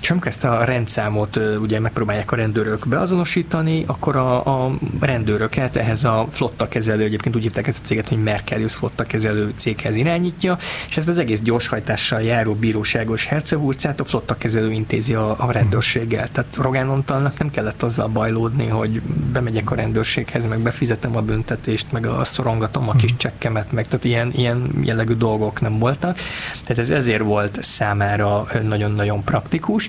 és 0.00 0.10
amikor 0.10 0.28
ezt 0.28 0.44
a 0.44 0.64
rendszámot 0.64 1.40
ugye 1.60 1.80
megpróbálják 1.80 2.32
a 2.32 2.36
rendőrök 2.36 2.88
beazonosítani, 2.88 3.84
akkor 3.86 4.16
a, 4.16 4.64
a 4.64 4.78
rendőröket 5.00 5.76
ehhez 5.76 6.04
a 6.04 6.26
flotta 6.30 6.68
kezelő, 6.68 7.04
egyébként 7.04 7.36
úgy 7.36 7.42
hívták 7.42 7.66
ezt 7.66 7.80
a 7.82 7.86
céget, 7.86 8.08
hogy 8.08 8.22
Merkelius 8.22 8.74
flotta 8.74 9.04
kezelő 9.04 9.52
céghez 9.56 9.96
irányítja, 9.96 10.58
és 10.88 10.96
ezt 10.96 11.08
az 11.08 11.18
egész 11.18 11.40
gyorshajtással 11.40 12.22
járó 12.22 12.54
bíróságos 12.54 13.24
hercehurcát 13.24 14.00
a 14.00 14.04
flotta 14.04 14.36
kezelő 14.38 14.72
intézi 14.72 15.14
a, 15.14 15.34
a 15.38 15.52
rendőrséggel. 15.52 16.28
Tehát 16.32 16.56
Rogán 16.56 16.88
Antalnak 16.88 17.38
nem 17.38 17.50
kellett 17.50 17.82
azzal 17.82 18.08
bajlódni, 18.08 18.66
hogy 18.66 19.00
bemegyek 19.32 19.70
a 19.70 19.74
rendőrséghez, 19.74 20.46
meg 20.46 20.58
befizetem 20.58 21.16
a 21.16 21.20
büntetést, 21.20 21.92
meg 21.92 22.06
a 22.06 22.24
szorongatom 22.24 22.88
a 22.88 22.92
kis 22.92 23.16
csekkemet, 23.16 23.72
meg 23.72 23.88
tehát 23.88 24.04
ilyen, 24.04 24.32
ilyen 24.34 24.72
jellegű 24.82 25.14
dolgok 25.14 25.60
nem 25.60 25.78
voltak. 25.78 26.18
Tehát 26.64 26.78
ez 26.78 26.90
ezért 26.90 27.22
volt 27.22 27.62
számára 27.62 28.46
nagyon-nagyon 28.62 29.24
praktikus, 29.24 29.88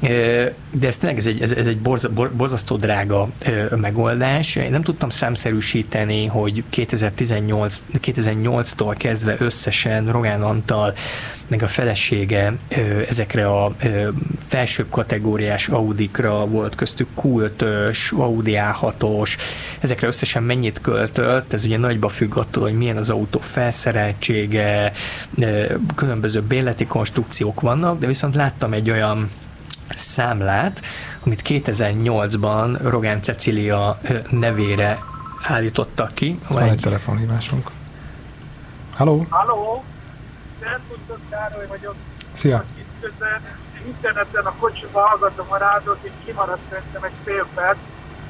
de 0.00 0.86
ez 0.86 0.96
tényleg 0.96 1.18
ez 1.18 1.26
egy, 1.26 1.42
ez, 1.42 1.52
ez 1.52 1.66
egy 1.66 1.78
borz, 1.78 2.08
borzasztó 2.32 2.76
drága 2.76 3.28
megoldás. 3.76 4.56
Én 4.56 4.70
nem 4.70 4.82
tudtam 4.82 5.08
számszerűsíteni, 5.08 6.26
hogy 6.26 6.62
2018, 6.68 7.82
2008-tól 8.02 8.94
kezdve 8.98 9.36
összesen 9.38 10.12
Rogán 10.12 10.42
Antal 10.42 10.94
meg 11.48 11.62
a 11.62 11.66
felesége 11.66 12.56
ezekre 13.08 13.48
a 13.48 13.74
felsőbb 14.48 14.90
kategóriás 14.90 15.68
Audikra 15.68 16.46
volt 16.46 16.74
köztük 16.74 17.08
Q5-ös, 17.22 18.14
Audi 18.14 18.56
A6-os, 18.56 19.36
ezekre 19.80 20.06
összesen 20.06 20.42
mennyit 20.42 20.80
költött, 20.80 21.52
ez 21.52 21.64
ugye 21.64 21.78
nagyba 21.78 22.08
függ 22.08 22.36
attól, 22.36 22.62
hogy 22.62 22.74
milyen 22.74 22.96
az 22.96 23.10
autó 23.10 23.40
felszereltsége, 23.40 24.92
különböző 25.94 26.42
bérleti 26.42 26.86
konstrukciók 26.86 27.60
vannak, 27.60 27.98
de 27.98 28.06
viszont 28.06 28.34
láttam 28.34 28.72
egy 28.72 28.90
olyan 28.90 29.30
számlát, 29.94 30.80
amit 31.24 31.42
2008-ban 31.44 32.78
Rogán 32.82 33.22
Cecilia 33.22 33.98
nevére 34.30 34.98
állítottak 35.42 36.14
ki. 36.14 36.38
Van 36.48 36.62
egy 36.62 36.80
telefonhívásunk. 36.80 37.70
Halló? 38.96 39.26
Halló? 39.28 39.84
Szervusztok, 40.60 41.18
Károly 41.30 41.66
vagyok. 41.66 41.94
Szia! 42.32 42.64
Közben 43.00 43.40
interneten 43.86 44.44
a 44.44 44.52
kocsiba 44.58 45.00
hallgatom 45.00 45.46
a 45.48 45.56
rádot, 45.56 45.98
és 46.02 46.10
kimaradt 46.24 46.60
szerintem 46.70 47.02
egy 47.02 47.12
fél 47.24 47.46
perc, 47.54 47.76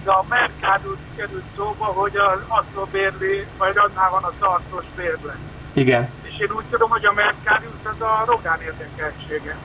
de 0.04 0.10
a 0.10 0.24
Mercadus 0.28 0.98
került 1.16 1.44
szóba, 1.56 1.84
hogy 1.84 2.16
az 2.16 2.40
Aszló 2.48 2.88
bérli, 2.92 3.46
vagy 3.58 3.76
annál 3.76 4.10
van 4.10 4.22
a 4.22 4.32
tartós 4.38 4.84
bérlet. 4.96 5.36
Igen. 5.72 6.08
És 6.22 6.38
én 6.38 6.50
úgy 6.56 6.64
tudom, 6.70 6.90
hogy 6.90 7.04
a 7.04 7.12
Mercadus 7.12 7.80
az 7.82 8.00
a 8.00 8.24
Rogán 8.26 8.60
érdekeltsége. 8.60 9.56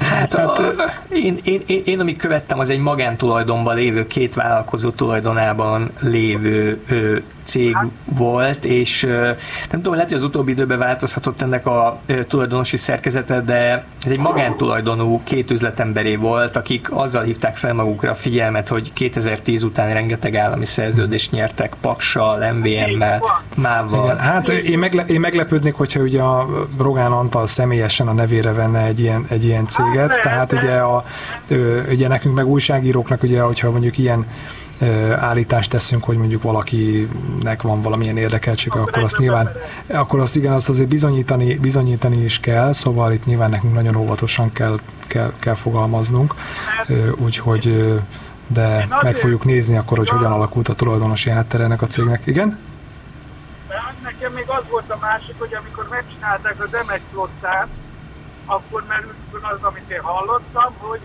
Hát, 0.00 0.60
én, 1.08 1.38
én, 1.42 1.62
én, 1.66 1.82
én, 1.84 2.00
amit 2.00 2.18
követtem, 2.18 2.58
az 2.58 2.70
egy 2.70 2.80
magántulajdonban 2.80 3.76
lévő, 3.76 4.06
két 4.06 4.34
vállalkozó 4.34 4.90
tulajdonában 4.90 5.90
lévő 6.00 6.80
ö, 6.88 7.16
cég 7.46 7.76
volt, 8.04 8.64
és 8.64 9.02
nem 9.70 9.80
tudom, 9.82 9.92
lehet, 9.92 10.08
hogy 10.08 10.18
az 10.18 10.24
utóbbi 10.24 10.52
időben 10.52 10.78
változhatott 10.78 11.42
ennek 11.42 11.66
a 11.66 12.00
tulajdonosi 12.28 12.76
szerkezete, 12.76 13.40
de 13.40 13.84
ez 14.04 14.10
egy 14.10 14.18
magántulajdonú 14.18 15.20
két 15.24 15.50
üzletemberé 15.50 16.16
volt, 16.16 16.56
akik 16.56 16.92
azzal 16.92 17.22
hívták 17.22 17.56
fel 17.56 17.74
magukra 17.74 18.10
a 18.10 18.14
figyelmet, 18.14 18.68
hogy 18.68 18.92
2010 18.92 19.62
után 19.62 19.92
rengeteg 19.92 20.34
állami 20.34 20.64
szerződést 20.64 21.30
nyertek 21.30 21.74
Paksal, 21.80 22.52
MVM-mel, 22.52 23.22
Mával. 23.56 24.16
hát 24.16 24.48
én, 24.48 24.78
megle- 24.78 25.08
én 25.08 25.20
meglepődnék, 25.20 25.74
hogyha 25.74 26.00
ugye 26.00 26.20
a 26.20 26.46
Rogán 26.78 27.12
Antal 27.12 27.46
személyesen 27.46 28.08
a 28.08 28.12
nevére 28.12 28.52
venne 28.52 28.84
egy 28.84 29.00
ilyen, 29.00 29.24
egy 29.28 29.44
ilyen 29.44 29.66
céget, 29.66 30.20
tehát 30.22 30.52
ugye, 30.52 30.76
a, 30.76 31.04
ugye 31.90 32.08
nekünk 32.08 32.34
meg 32.34 32.46
újságíróknak, 32.46 33.22
ugye, 33.22 33.40
hogyha 33.40 33.70
mondjuk 33.70 33.98
ilyen 33.98 34.26
állítást 35.20 35.70
teszünk, 35.70 36.04
hogy 36.04 36.16
mondjuk 36.16 36.42
valakinek 36.42 37.62
van 37.62 37.82
valamilyen 37.82 38.16
érdekeltség, 38.16 38.72
akkor 38.72 39.02
azt 39.02 39.18
nyilván, 39.18 39.50
akkor 39.86 40.20
azt 40.20 40.36
igen, 40.36 40.52
azt 40.52 40.68
azért 40.68 40.88
bizonyítani, 40.88 41.58
bizonyítani 41.58 42.24
is 42.24 42.40
kell, 42.40 42.72
szóval 42.72 43.12
itt 43.12 43.24
nyilván 43.24 43.50
nekünk 43.50 43.74
nagyon 43.74 43.96
óvatosan 43.96 44.52
kell, 44.52 44.78
kell, 45.06 45.32
kell 45.38 45.54
fogalmaznunk, 45.54 46.34
úgyhogy 47.16 47.94
de 48.46 48.88
meg 49.02 49.16
fogjuk 49.16 49.44
nézni 49.44 49.76
akkor, 49.76 49.98
hogy 49.98 50.08
hogyan 50.08 50.32
alakult 50.32 50.68
a 50.68 50.74
tulajdonosi 50.74 51.30
háttere 51.30 51.64
ennek 51.64 51.82
a 51.82 51.86
cégnek. 51.86 52.26
Igen? 52.26 52.58
Nekem 54.02 54.32
még 54.32 54.44
az 54.46 54.62
volt 54.70 54.90
a 54.90 54.98
másik, 55.00 55.34
hogy 55.38 55.54
amikor 55.54 55.86
megcsinálták 55.90 56.54
az 56.58 56.70
MX 56.86 57.00
flottát, 57.12 57.68
akkor 58.46 58.84
merült 58.88 59.14
az, 59.54 59.58
amit 59.62 59.90
én 59.90 60.00
hallottam, 60.00 60.72
hogy 60.78 61.00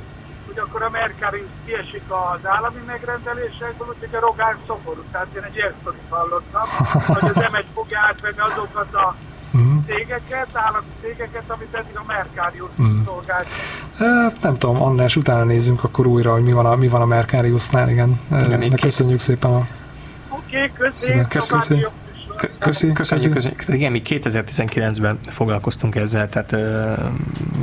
hogy 0.52 0.64
akkor 0.66 0.82
a 0.84 0.89
Mercari 0.89 1.43
kiesik 1.66 2.04
az 2.08 2.45
állami 2.56 2.82
megrendelésekből, 2.86 3.88
úgyhogy 3.88 4.16
a 4.16 4.20
Rogán 4.20 4.56
szomorú. 4.68 5.04
Tehát 5.12 5.28
én 5.36 5.43
egy 5.43 5.56
ilyen 5.56 5.74
hallottam, 6.10 6.68
hogy 7.08 7.30
az 7.30 7.43
M1 7.52 7.66
fogja 7.74 7.99
átvenni 7.99 8.39
azokat 8.39 8.93
a 8.93 9.16
cégeket, 9.86 10.47
állami 10.54 10.86
cégeket, 11.02 11.43
amit 11.47 11.74
eddig 11.74 11.95
a 11.97 12.04
Mercarius 12.08 12.70
uh-huh. 12.78 13.06
szolgált. 13.06 13.47
E, 13.99 14.34
nem 14.41 14.58
tudom, 14.58 14.82
András, 14.82 15.16
utána 15.16 15.43
nézzünk 15.43 15.84
akkor 15.84 16.08
újra, 16.08 16.32
hogy 16.32 16.43
mi 16.43 16.52
van 16.52 16.66
a, 16.66 16.76
mi 16.76 16.88
van 16.88 17.02
a 17.02 17.06
Mercariusnál, 17.06 17.89
igen. 17.89 18.20
igen 18.30 18.62
e, 18.62 18.76
köszönjük 18.82 19.20
szépen 19.20 19.52
a... 19.52 19.68
Oké, 20.30 20.64
okay, 20.64 20.72
köszönjük. 20.78 21.28
Köszönjük. 21.28 21.89
Köszönjük, 22.60 22.98
köszönjük, 22.98 23.34
köszönjük. 23.34 23.64
Igen, 23.68 23.92
mi 23.92 24.02
2019-ben 24.06 25.20
foglalkoztunk 25.28 25.96
ezzel, 25.96 26.30
tehát 26.30 26.52
ö, 26.52 26.94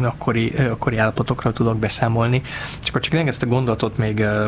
akkori, 0.02 0.52
ö, 0.56 0.70
akkori 0.70 0.96
állapotokra 0.96 1.52
tudok 1.52 1.78
beszámolni. 1.78 2.42
Csak 2.78 2.88
akkor 2.88 3.00
csak 3.00 3.26
ezt 3.26 3.42
a 3.42 3.46
gondolatot 3.46 3.96
még 3.96 4.18
ö, 4.18 4.46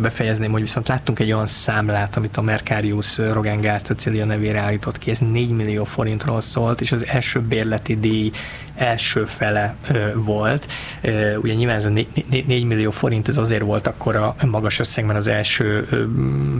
befejezném, 0.00 0.50
hogy 0.50 0.60
viszont 0.60 0.88
láttunk 0.88 1.18
egy 1.18 1.32
olyan 1.32 1.46
számlát, 1.46 2.16
amit 2.16 2.36
a 2.36 2.42
Mercarius 2.42 3.18
Rogán 3.18 3.60
Gál 3.60 3.80
Cecilia 3.80 4.24
nevére 4.24 4.60
állított 4.60 4.98
ki, 4.98 5.10
ez 5.10 5.18
4 5.18 5.50
millió 5.50 5.84
forintról 5.84 6.40
szólt, 6.40 6.80
és 6.80 6.92
az 6.92 7.06
első 7.06 7.40
bérleti 7.40 7.96
díj 7.96 8.30
első 8.74 9.24
fele 9.24 9.74
ö, 9.90 10.08
volt. 10.14 10.66
Ö, 11.00 11.36
ugye 11.36 11.54
nyilván 11.54 11.76
ez 11.76 11.84
a 11.84 11.88
4, 11.88 12.06
4 12.46 12.64
millió 12.64 12.90
forint, 12.90 13.28
ez 13.28 13.36
azért 13.36 13.62
volt 13.62 13.86
akkor 13.86 14.16
a 14.16 14.36
magas 14.46 14.78
összegben 14.78 15.16
az 15.16 15.28
első 15.28 15.86
ö, 15.90 16.06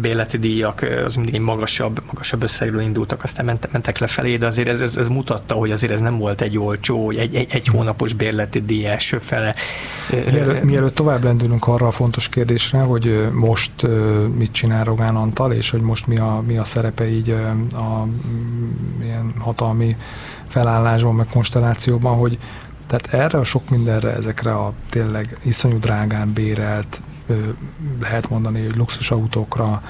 bérleti 0.01 0.39
díjak, 0.39 0.87
az 1.05 1.15
mindig 1.15 1.35
egy 1.35 1.41
magasabb, 1.41 2.03
magasabb 2.07 2.43
összegről 2.43 2.83
indultak, 2.99 3.23
aztán 3.23 3.45
ment, 3.45 3.69
mentek 3.73 3.99
lefelé, 3.99 4.37
de 4.37 4.47
azért 4.47 4.69
ez, 4.69 4.81
ez, 4.81 4.97
ez 4.97 5.09
mutatta, 5.09 5.55
hogy 5.55 5.71
azért 5.71 5.93
ez 5.93 6.01
nem 6.01 6.19
volt 6.19 6.41
egy 6.41 6.59
olcsó, 6.59 7.11
egy, 7.11 7.35
egy, 7.35 7.47
egy 7.51 7.67
hónapos 7.67 8.13
bérleti 8.13 8.61
díj 8.61 8.87
első 8.87 9.19
fele. 9.19 9.55
Mielőtt, 10.11 10.63
mielőtt 10.63 10.95
tovább 10.95 11.25
lendülünk 11.25 11.67
arra 11.67 11.87
a 11.87 11.91
fontos 11.91 12.29
kérdésre, 12.29 12.79
hogy 12.79 13.29
most 13.33 13.73
mit 14.37 14.53
csinál 14.53 14.85
Rogán 14.85 15.17
Antal, 15.17 15.53
és 15.53 15.71
hogy 15.71 15.81
most 15.81 16.07
mi 16.07 16.19
a, 16.19 16.43
mi 16.47 16.57
a 16.57 16.65
szerepe 16.65 17.09
így 17.09 17.31
a 17.71 18.07
ilyen 19.03 19.33
hatalmi 19.39 19.97
felállásban, 20.49 21.15
meg 21.15 21.27
konstellációban, 21.33 22.17
hogy 22.17 22.39
tehát 22.87 23.15
erre 23.15 23.39
a 23.39 23.45
sok 23.45 23.71
mindenre, 23.71 24.15
ezekre 24.15 24.51
a 24.51 24.73
tényleg 24.91 25.39
iszonyú 25.43 25.79
drágán 25.79 26.33
bérelt, 26.33 27.01
lehet 28.01 28.31
mondani, 28.31 28.65
hogy 28.65 28.77
luxusautókra, 28.77 29.83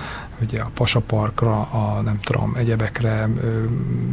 ugye 0.42 0.60
a 0.60 0.70
Pasaparkra, 0.74 1.60
a 1.60 2.00
nem 2.04 2.18
tudom, 2.18 2.54
egyebekre, 2.56 3.28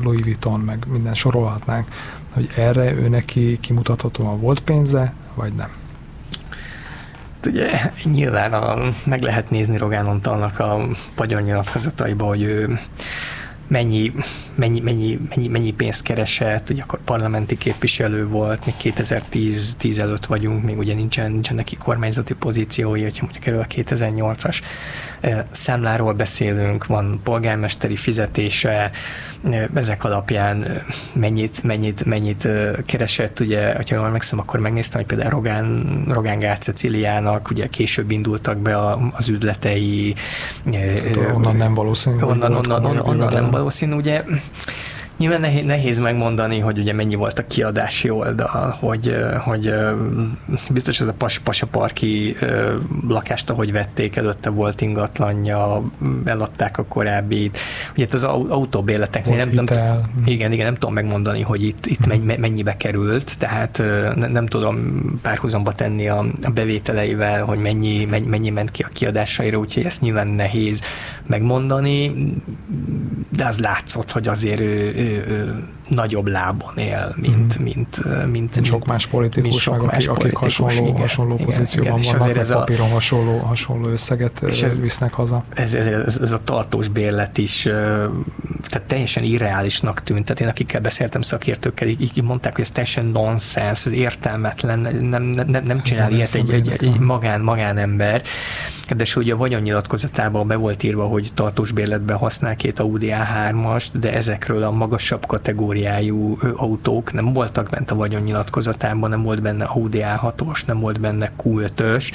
Louis 0.04 0.24
Vuitton, 0.24 0.60
meg 0.60 0.86
minden 0.88 1.14
sorolhatnánk, 1.14 1.88
hogy 2.34 2.50
erre 2.56 2.94
ő 2.94 3.08
neki 3.08 3.60
kimutathatóan 3.60 4.40
volt 4.40 4.60
pénze, 4.60 5.14
vagy 5.36 5.54
nem? 5.54 5.70
Hát 7.36 7.46
ugye 7.46 7.92
nyilván 8.04 8.54
a, 8.54 8.92
meg 9.06 9.22
lehet 9.22 9.50
nézni 9.50 9.78
Rogán 9.78 10.06
Antalnak 10.06 10.60
a 10.60 10.88
pagyonnyilatkozataiba, 11.16 12.26
hogy 12.26 12.42
ő 12.42 12.80
mennyi, 13.68 14.12
mennyi, 14.56 14.80
mennyi, 14.80 15.20
mennyi, 15.30 15.48
mennyi 15.48 15.72
pénzt 15.72 16.02
keresett, 16.02 16.70
ugye 16.70 16.82
akkor 16.82 17.00
parlamenti 17.04 17.58
képviselő 17.58 18.28
volt, 18.28 18.66
még 18.66 18.76
2010 18.78 19.76
10 19.76 20.00
előtt 20.00 20.26
vagyunk, 20.26 20.64
még 20.64 20.78
ugye 20.78 20.94
nincsen, 20.94 21.32
nincsen 21.32 21.56
neki 21.56 21.76
kormányzati 21.76 22.34
pozíciói, 22.34 23.02
hogyha 23.02 23.24
mondjuk 23.24 23.46
erről 23.46 23.62
a 23.62 23.66
2008-as 23.66 24.62
számláról 25.50 26.14
beszélünk, 26.14 26.86
van 26.86 27.20
polgármesteri 27.24 27.96
fizetése, 27.96 28.92
ezek 29.74 30.04
alapján 30.04 30.84
mennyit, 31.14 31.64
mennyit, 31.64 32.06
mennyit 32.06 32.48
keresett, 32.86 33.40
ugye, 33.40 33.74
ha 33.74 33.96
jól 33.96 34.10
megszem, 34.10 34.40
akkor 34.40 34.60
megnéztem, 34.60 35.00
hogy 35.00 35.10
például 35.10 35.30
Rogán, 35.30 36.04
Rogán 36.08 36.40
Gál 36.40 36.58
Ceciliának, 36.58 37.50
ugye 37.50 37.68
később 37.68 38.12
indultak 38.12 38.58
be 38.58 38.78
az 39.12 39.30
üzletei. 39.30 40.16
Tehát 40.72 41.18
onnan 41.34 41.56
nem 41.56 41.74
valószínű. 41.74 42.22
Onnan, 42.22 42.54
onnan, 42.54 42.86
onnan, 42.86 43.08
onnan 43.08 43.34
nem 43.34 43.52
valószínű, 43.52 43.94
ugye 43.94 44.24
Nyilván 45.18 45.42
nehéz, 45.42 45.64
nehéz 45.64 46.00
megmondani, 46.00 46.60
hogy 46.60 46.80
ugye 46.80 46.94
mennyi 46.94 47.16
volt 47.16 47.40
a 47.40 47.46
kiadási 47.48 48.10
oldal, 48.10 48.76
hogy, 48.80 49.16
hogy 49.38 49.74
biztos 50.70 51.00
ez 51.00 51.08
a 51.08 51.14
pas, 51.14 51.40
pasaparki 51.40 52.36
lakást, 53.08 53.50
ahogy 53.50 53.72
vették, 53.72 54.16
előtte 54.16 54.50
volt 54.50 54.82
ingatlanja, 54.82 55.84
eladták 56.26 56.78
a 56.78 56.84
korábbit. 56.84 57.58
Ugye 57.98 58.06
az 58.12 58.24
autóbérleteknél 58.24 59.46
nem, 59.46 59.50
nem, 59.50 59.66
igen, 60.26 60.52
igen, 60.52 60.66
nem 60.66 60.74
tudom 60.74 60.94
megmondani, 60.94 61.42
hogy 61.42 61.64
itt, 61.64 61.86
itt 61.86 62.06
hmm. 62.06 62.34
mennyibe 62.40 62.78
került, 62.78 63.38
tehát 63.38 63.78
nem, 64.16 64.32
nem 64.32 64.46
tudom 64.46 65.04
párhuzamba 65.22 65.74
tenni 65.74 66.08
a, 66.08 66.26
a 66.44 66.50
bevételeivel, 66.50 67.44
hogy 67.44 67.60
mennyi, 67.60 68.06
mennyi, 68.06 68.28
mennyi 68.28 68.50
ment 68.50 68.72
ki 68.72 68.84
a 68.84 68.90
kiadásaira, 68.94 69.58
úgyhogy 69.58 69.86
ezt 69.86 70.02
nyilván 70.02 70.28
nehéz 70.28 70.82
megmondani, 71.28 72.12
de 73.30 73.46
az 73.46 73.60
látszott, 73.60 74.12
hogy 74.12 74.28
azért 74.28 74.60
ő, 74.60 74.94
ő, 75.06 75.26
ő 75.28 75.64
nagyobb 75.90 76.28
lábon 76.28 76.78
él, 76.78 77.14
mint, 77.16 77.60
mm. 77.60 77.64
mint, 77.64 78.06
mint, 78.06 78.32
mint 78.32 78.66
sok 78.66 78.86
más 78.86 79.08
politikus, 79.08 79.50
mint 79.50 79.62
sok 79.62 79.82
meg, 79.82 79.86
más 79.86 80.08
akik, 80.08 80.18
politikus, 80.18 80.60
akik 80.60 80.64
hasonló, 80.64 80.90
igen, 80.90 81.02
hasonló 81.02 81.34
igen, 81.34 81.46
pozícióban 81.46 82.00
igen, 82.00 82.18
vannak, 82.18 82.38
ez 82.38 82.52
papíron 82.52 82.90
a, 82.90 82.94
hasonló, 82.94 83.38
hasonló 83.38 83.88
összeget 83.88 84.42
és 84.42 84.62
ez, 84.62 84.80
visznek 84.80 85.14
haza. 85.14 85.44
Ez, 85.54 85.74
ez, 85.74 85.86
ez, 85.86 86.18
ez 86.22 86.32
a 86.32 86.40
tartós 86.44 86.88
bérlet 86.88 87.38
is 87.38 87.68
tehát 88.70 88.88
teljesen 88.88 89.24
irreálisnak 89.24 90.04
tűnt. 90.04 90.24
Tehát 90.26 90.42
én 90.42 90.48
akikkel 90.48 90.82
beszéltem 90.82 91.22
szakértőkkel, 91.22 91.88
így, 91.88 92.02
így 92.02 92.24
mondták, 92.24 92.56
hogy 92.56 92.64
ez 92.64 92.70
teljesen 92.70 93.06
nonsens, 93.06 93.86
ez 93.86 93.92
értelmetlen, 93.92 94.80
nem, 94.80 95.24
nem, 95.24 95.64
nem 95.66 95.84
csinál 95.84 96.12
ilyet 96.12 96.34
egy, 96.34 96.50
egy, 96.50 96.70
egy 96.70 97.00
magán, 97.00 97.42
magánember. 97.42 98.22
De 98.96 99.06
ugye 99.16 99.34
a 99.34 99.38
vagyonnyilatkozatában 99.38 100.48
be 100.48 100.56
volt 100.56 100.84
írva, 100.84 101.06
hogy 101.06 101.30
tartós 101.34 101.72
bérletben 101.72 102.18
használ 102.18 102.56
két 102.56 102.80
Audi 102.80 103.10
A3-ast, 103.12 103.88
de 103.94 104.14
ezekről 104.14 104.64
a 104.64 104.72
magasabb 104.96 105.26
kategóriájú 105.26 106.38
autók 106.56 107.14
nem 107.14 107.34
voltak 107.34 107.70
bent 107.70 107.92
a 107.92 107.96
vagyonnyilatkozatában, 107.96 109.10
nem 109.10 109.24
volt 109.24 109.42
benne 109.42 109.66
Audi 109.66 110.02
A6-os, 110.04 110.66
nem 110.66 110.80
volt 110.80 111.00
benne 111.00 111.32
Q5-ös. 111.44 112.12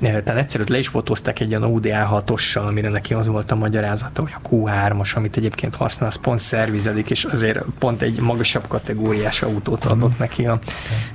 Tehát 0.00 0.28
egyszerűen 0.28 0.68
le 0.70 0.78
is 0.78 0.88
fotózták 0.88 1.40
egy 1.40 1.50
olyan 1.50 1.62
Audi 1.62 1.90
A6-ossal, 1.92 2.66
amire 2.66 2.88
neki 2.88 3.14
az 3.14 3.28
volt 3.28 3.50
a 3.50 3.54
magyarázata, 3.54 4.22
hogy 4.22 4.32
a 4.42 4.48
Q3-as, 4.48 5.16
amit 5.16 5.36
egyébként 5.36 5.76
használ, 5.76 6.08
az 6.08 6.14
pont 6.14 6.38
szervizelik, 6.38 7.10
és 7.10 7.24
azért 7.24 7.60
pont 7.78 8.02
egy 8.02 8.20
magasabb 8.20 8.66
kategóriás 8.68 9.42
autót 9.42 9.84
adott 9.84 10.14
mm. 10.14 10.18
neki 10.18 10.46
a 10.46 10.58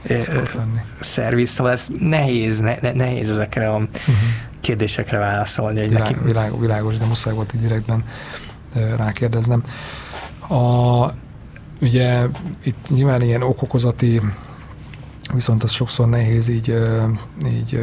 okay. 0.04 0.26
szerviz. 1.00 1.50
Szóval 1.50 1.72
ez 1.72 1.88
nehéz, 2.00 2.60
ne, 2.60 2.92
nehéz 2.94 3.30
ezekre 3.30 3.70
a 3.70 3.78
uh-huh 3.78 4.16
kérdésekre 4.62 5.18
válaszolni. 5.18 5.80
Hogy 5.80 5.90
Világ, 5.90 6.12
neki... 6.12 6.24
világ, 6.24 6.60
világos, 6.60 6.98
de 6.98 7.06
muszáj 7.06 7.34
volt 7.34 7.54
így 7.54 7.62
direktben 7.62 8.04
rákérdeznem. 8.74 9.64
A, 10.48 11.14
ugye 11.82 12.26
itt 12.64 12.90
nyilván 12.90 13.22
ilyen 13.22 13.42
okokozati 13.42 14.22
viszont 15.34 15.64
az 15.64 15.72
sokszor 15.72 16.10
nehéz 16.10 16.48
így, 16.48 16.74
így 17.48 17.80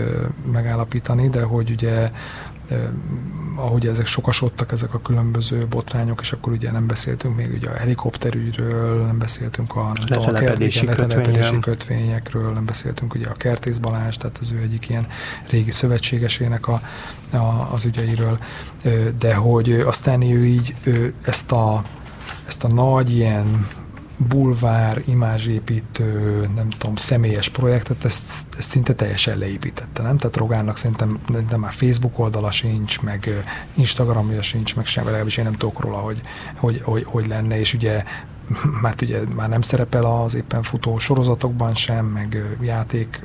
megállapítani, 0.52 1.28
de 1.28 1.42
hogy 1.42 1.70
ugye 1.70 2.10
ahogy 3.56 3.86
ezek 3.86 4.06
sokasodtak, 4.06 4.72
ezek 4.72 4.94
a 4.94 5.00
különböző 5.00 5.66
botrányok, 5.66 6.20
és 6.20 6.32
akkor 6.32 6.52
ugye 6.52 6.70
nem 6.70 6.86
beszéltünk 6.86 7.36
még 7.36 7.52
ugye 7.52 7.68
a 7.68 7.76
helikopterügyről, 7.76 9.06
nem 9.06 9.18
beszéltünk 9.18 9.76
a, 9.76 9.92
letelepedési, 10.08 10.86
a 10.86 10.90
letelepedési 10.90 11.58
kötvényekről, 11.58 12.52
nem 12.52 12.64
beszéltünk 12.64 13.14
ugye 13.14 13.26
a 13.26 13.32
Kertész 13.32 13.76
Balázs, 13.76 14.16
tehát 14.16 14.38
az 14.38 14.52
ő 14.52 14.60
egyik 14.62 14.88
ilyen 14.88 15.06
régi 15.50 15.70
szövetségesének 15.70 16.68
a, 16.68 16.80
a, 17.30 17.68
az 17.72 17.84
ügyeiről, 17.84 18.38
de 19.18 19.34
hogy 19.34 19.72
aztán 19.72 20.22
ő 20.22 20.46
így 20.46 20.76
ezt 21.22 21.52
a, 21.52 21.84
ezt 22.46 22.64
a 22.64 22.68
nagy 22.68 23.10
ilyen 23.10 23.66
bulvár, 24.28 25.02
imázsépítő, 25.06 26.40
nem 26.54 26.68
tudom, 26.68 26.96
személyes 26.96 27.48
projektet, 27.48 28.04
ezt, 28.04 28.46
ezt 28.58 28.70
szinte 28.70 28.94
teljesen 28.94 29.38
leépítette, 29.38 30.02
nem? 30.02 30.16
Tehát 30.16 30.36
Rogánnak 30.36 30.76
szerintem 30.76 31.18
de 31.48 31.56
már 31.56 31.72
Facebook 31.72 32.18
oldala 32.18 32.50
sincs, 32.50 33.00
meg 33.00 33.44
Instagramja 33.74 34.42
sincs, 34.42 34.76
meg 34.76 34.86
sem, 34.86 35.04
legalábbis 35.04 35.36
én 35.36 35.44
nem 35.44 35.52
tudok 35.52 35.80
róla, 35.80 35.96
hogy, 35.96 36.20
hogy, 36.56 36.80
hogy, 36.84 37.04
hogy 37.06 37.26
lenne, 37.26 37.58
és 37.58 37.74
ugye 37.74 38.04
már 38.82 38.94
ugye 39.02 39.20
már 39.36 39.48
nem 39.48 39.62
szerepel 39.62 40.04
az 40.04 40.34
éppen 40.34 40.62
futó 40.62 40.98
sorozatokban 40.98 41.74
sem, 41.74 42.06
meg 42.06 42.56
játék 42.62 43.20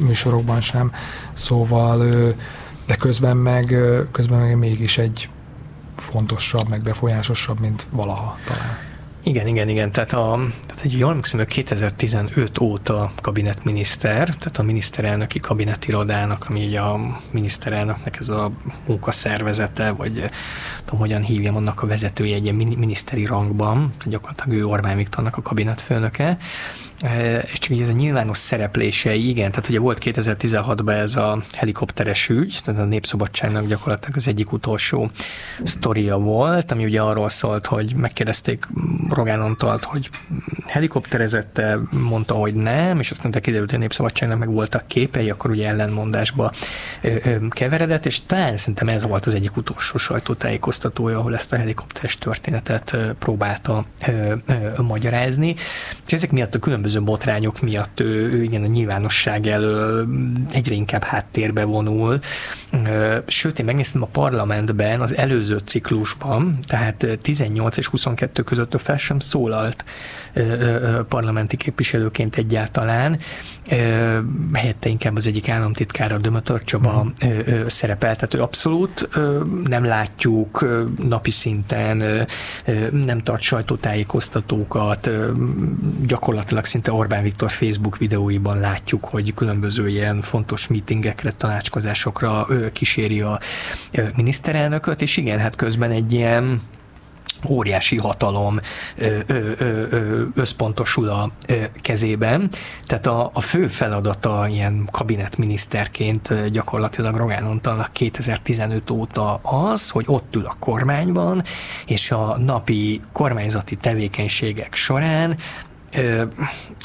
műsorokban 0.00 0.60
sem, 0.60 0.92
szóval 1.32 1.98
de 2.86 2.94
közben 2.96 3.36
meg, 3.36 3.76
közben 4.12 4.38
meg 4.38 4.58
mégis 4.58 4.98
egy 4.98 5.28
fontosabb, 5.96 6.68
meg 6.68 6.82
befolyásosabb, 6.82 7.60
mint 7.60 7.86
valaha 7.90 8.38
talán. 8.46 8.92
Igen, 9.26 9.46
igen, 9.46 9.68
igen. 9.68 9.92
Tehát, 9.92 10.12
a, 10.12 10.38
tehát 10.66 10.84
egy 10.84 10.98
jól 10.98 11.10
emlékszem, 11.10 11.44
2015 11.44 12.60
óta 12.60 13.12
kabinetminiszter, 13.22 14.24
tehát 14.24 14.58
a 14.58 14.62
miniszterelnöki 14.62 15.38
kabinetirodának, 15.38 16.46
ami 16.48 16.66
ugye 16.66 16.80
a 16.80 17.20
miniszterelnöknek 17.30 18.16
ez 18.20 18.28
a 18.28 18.50
munkaszervezete, 18.86 19.90
vagy 19.90 20.24
tudom, 20.84 21.00
hogyan 21.00 21.22
hívjam, 21.22 21.56
annak 21.56 21.82
a 21.82 21.86
vezetője 21.86 22.34
egy 22.34 22.42
ilyen 22.42 22.54
miniszteri 22.54 23.26
rangban, 23.26 23.92
gyakorlatilag 24.04 24.58
ő 24.58 24.64
Orbán 24.64 24.96
Viktornak 24.96 25.36
a 25.36 25.42
kabinetfőnöke, 25.42 26.36
és 27.52 27.58
csak 27.58 27.70
így 27.70 27.80
ez 27.80 27.88
a 27.88 27.92
nyilvános 27.92 28.36
szereplései, 28.36 29.28
igen, 29.28 29.50
tehát 29.50 29.68
ugye 29.68 29.78
volt 29.78 29.98
2016-ban 30.04 30.92
ez 30.92 31.16
a 31.16 31.42
helikopteres 31.52 32.28
ügy, 32.28 32.58
tehát 32.64 32.80
a 32.80 32.84
Népszabadságnak 32.84 33.66
gyakorlatilag 33.66 34.16
az 34.16 34.28
egyik 34.28 34.52
utolsó 34.52 35.10
sztoria 35.62 36.16
volt, 36.16 36.72
ami 36.72 36.84
ugye 36.84 37.00
arról 37.00 37.28
szólt, 37.28 37.66
hogy 37.66 37.94
megkérdezték 37.96 38.68
Rogán 39.10 39.40
Antalt, 39.40 39.84
hogy 39.84 40.08
helikopterezette, 40.66 41.78
mondta, 41.90 42.34
hogy 42.34 42.54
nem, 42.54 42.98
és 42.98 43.10
aztán 43.10 43.32
kiderült, 43.32 43.70
hogy 43.70 43.78
a 43.78 43.82
Népszabadságnak 43.82 44.38
meg 44.38 44.50
voltak 44.50 44.86
képei, 44.86 45.30
akkor 45.30 45.50
ugye 45.50 45.68
ellenmondásba 45.68 46.52
keveredett, 47.48 48.06
és 48.06 48.20
talán 48.26 48.56
szerintem 48.56 48.88
ez 48.88 49.04
volt 49.06 49.26
az 49.26 49.34
egyik 49.34 49.56
utolsó 49.56 49.98
sajtótájékoztatója, 49.98 51.18
ahol 51.18 51.34
ezt 51.34 51.52
a 51.52 51.56
helikopteres 51.56 52.16
történetet 52.18 52.96
próbálta 53.18 53.84
magyarázni, 54.76 55.54
és 56.06 56.12
ezek 56.12 56.30
miatt 56.30 56.54
a 56.54 56.58
különböző 56.58 56.83
botrányok 57.04 57.60
miatt 57.60 58.00
ő, 58.00 58.32
ő 58.32 58.42
igen 58.42 58.62
a 58.62 58.66
nyilvánosság 58.66 59.46
elől 59.46 60.08
egyre 60.52 60.74
inkább 60.74 61.02
háttérbe 61.02 61.64
vonul. 61.64 62.20
Sőt, 63.26 63.58
én 63.58 63.64
megnéztem 63.64 64.02
a 64.02 64.06
parlamentben 64.06 65.00
az 65.00 65.16
előző 65.16 65.58
ciklusban, 65.64 66.58
tehát 66.66 67.06
18 67.22 67.76
és 67.76 67.86
22 67.86 68.42
között 68.42 68.74
ő 68.74 68.78
fel 68.78 68.96
sem 68.96 69.18
szólalt 69.18 69.84
parlamenti 71.08 71.56
képviselőként 71.56 72.36
egyáltalán. 72.36 73.18
Helyette 74.52 74.88
inkább 74.88 75.16
az 75.16 75.26
egyik 75.26 75.48
államtitkára, 75.48 76.18
Dömötör 76.18 76.64
Csaba 76.64 77.04
mm. 77.04 77.66
szerepelt, 77.66 78.14
tehát 78.14 78.34
ő 78.34 78.42
abszolút 78.42 79.08
nem 79.64 79.84
látjuk 79.84 80.66
napi 81.08 81.30
szinten, 81.30 82.26
nem 82.90 83.18
tart 83.18 83.42
sajtótájékoztatókat, 83.42 85.10
gyakorlatilag 86.06 86.64
szinte 86.74 86.92
Orbán 86.92 87.22
Viktor 87.22 87.50
Facebook 87.50 87.96
videóiban 87.96 88.60
látjuk, 88.60 89.04
hogy 89.04 89.34
különböző 89.34 89.88
ilyen 89.88 90.22
fontos 90.22 90.66
meetingekre, 90.66 91.30
tanácskozásokra 91.30 92.46
kíséri 92.72 93.20
a 93.20 93.40
miniszterelnököt, 94.16 95.02
és 95.02 95.16
igen, 95.16 95.38
hát 95.38 95.56
közben 95.56 95.90
egy 95.90 96.12
ilyen 96.12 96.62
óriási 97.48 97.96
hatalom 97.96 98.60
ö, 98.96 99.18
ö, 99.26 99.50
ö, 99.58 100.22
összpontosul 100.34 101.08
a 101.08 101.30
kezében. 101.74 102.50
Tehát 102.84 103.06
a, 103.06 103.30
a 103.32 103.40
fő 103.40 103.68
feladata 103.68 104.46
ilyen 104.48 104.88
kabinetminiszterként 104.90 106.50
gyakorlatilag 106.50 107.16
Rogán 107.16 107.44
Antalnak 107.44 107.92
2015 107.92 108.90
óta 108.90 109.34
az, 109.42 109.90
hogy 109.90 110.04
ott 110.08 110.36
ül 110.36 110.46
a 110.46 110.56
kormányban, 110.58 111.42
és 111.86 112.10
a 112.10 112.38
napi 112.38 113.00
kormányzati 113.12 113.76
tevékenységek 113.76 114.74
során 114.74 115.36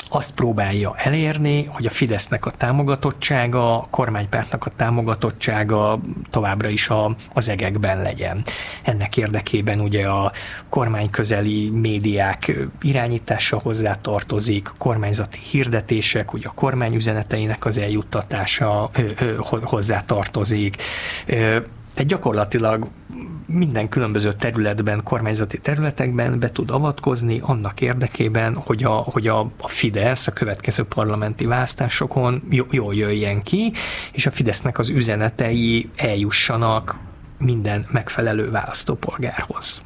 azt 0.09 0.33
próbálja 0.33 0.93
elérni, 0.97 1.63
hogy 1.63 1.85
a 1.85 1.89
Fidesznek 1.89 2.45
a 2.45 2.51
támogatottsága, 2.51 3.77
a 3.77 3.87
kormánypártnak 3.89 4.65
a 4.65 4.71
támogatottsága 4.75 5.99
továbbra 6.29 6.67
is 6.67 6.89
a, 6.89 7.15
az 7.33 7.49
egekben 7.49 8.01
legyen. 8.01 8.43
Ennek 8.83 9.17
érdekében 9.17 9.79
ugye 9.79 10.07
a 10.07 10.31
kormányközeli 10.69 11.69
médiák 11.69 12.57
irányítása 12.81 13.57
hozzá 13.57 13.93
tartozik, 13.93 14.71
kormányzati 14.77 15.39
hirdetések, 15.51 16.33
ugye 16.33 16.47
a 16.47 16.53
kormány 16.55 16.95
üzeneteinek 16.95 17.65
az 17.65 17.77
eljuttatása 17.77 18.89
hozzá 19.61 20.01
tartozik. 20.01 20.75
Tehát 21.99 22.13
gyakorlatilag 22.13 22.87
minden 23.45 23.89
különböző 23.89 24.33
területben, 24.33 25.03
kormányzati 25.03 25.57
területekben 25.57 26.39
be 26.39 26.51
tud 26.51 26.71
avatkozni 26.71 27.39
annak 27.43 27.81
érdekében, 27.81 28.55
hogy 28.55 28.83
a, 28.83 28.89
hogy 28.89 29.27
a, 29.27 29.39
a 29.39 29.67
Fidesz 29.67 30.27
a 30.27 30.33
következő 30.33 30.83
parlamenti 30.83 31.45
választásokon 31.45 32.43
jól 32.71 32.95
jöjjen 32.95 33.43
ki, 33.43 33.73
és 34.11 34.25
a 34.25 34.31
Fidesznek 34.31 34.79
az 34.79 34.89
üzenetei 34.89 35.89
eljussanak 35.95 36.97
minden 37.37 37.85
megfelelő 37.91 38.51
választópolgárhoz 38.51 39.81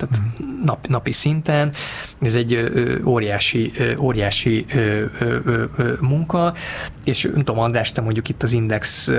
tehát 0.00 0.26
nap, 0.64 0.86
napi 0.86 1.12
szinten. 1.12 1.72
Ez 2.20 2.34
egy 2.34 2.54
ö, 2.54 2.98
óriási, 3.04 3.72
ö, 3.78 3.92
óriási 4.00 4.66
ö, 4.74 5.04
munka, 6.00 6.54
és 7.04 7.22
nem 7.22 7.44
tudom, 7.44 7.58
András, 7.58 7.92
te 7.92 8.00
mondjuk 8.00 8.28
itt 8.28 8.42
az 8.42 8.52
Index 8.52 9.12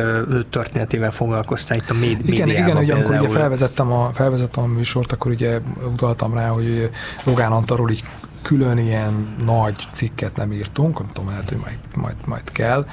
történetével 0.49 1.11
foglalkoztál, 1.11 1.77
itt 1.77 1.89
a 1.89 1.93
méd, 1.93 2.19
igen, 2.25 2.49
igen, 2.49 2.77
ugye 2.77 2.93
amikor 2.93 3.19
ugye 3.19 3.29
felvezettem 3.29 3.91
a, 3.91 4.11
felvezettem 4.13 4.63
a 4.63 4.67
műsort, 4.67 5.11
akkor 5.11 5.32
ugye 5.32 5.59
utaltam 5.91 6.34
rá, 6.34 6.47
hogy 6.47 6.89
Rogán 7.23 7.51
Antarról 7.51 7.91
így 7.91 8.03
külön 8.41 8.77
ilyen 8.77 9.35
nagy 9.45 9.87
cikket 9.91 10.35
nem 10.35 10.51
írtunk, 10.51 10.99
nem 10.99 11.07
tudom, 11.13 11.29
lehet, 11.29 11.49
hogy 11.49 11.57
majd, 11.57 11.79
majd, 11.95 12.15
majd 12.25 12.51
kell, 12.51 12.85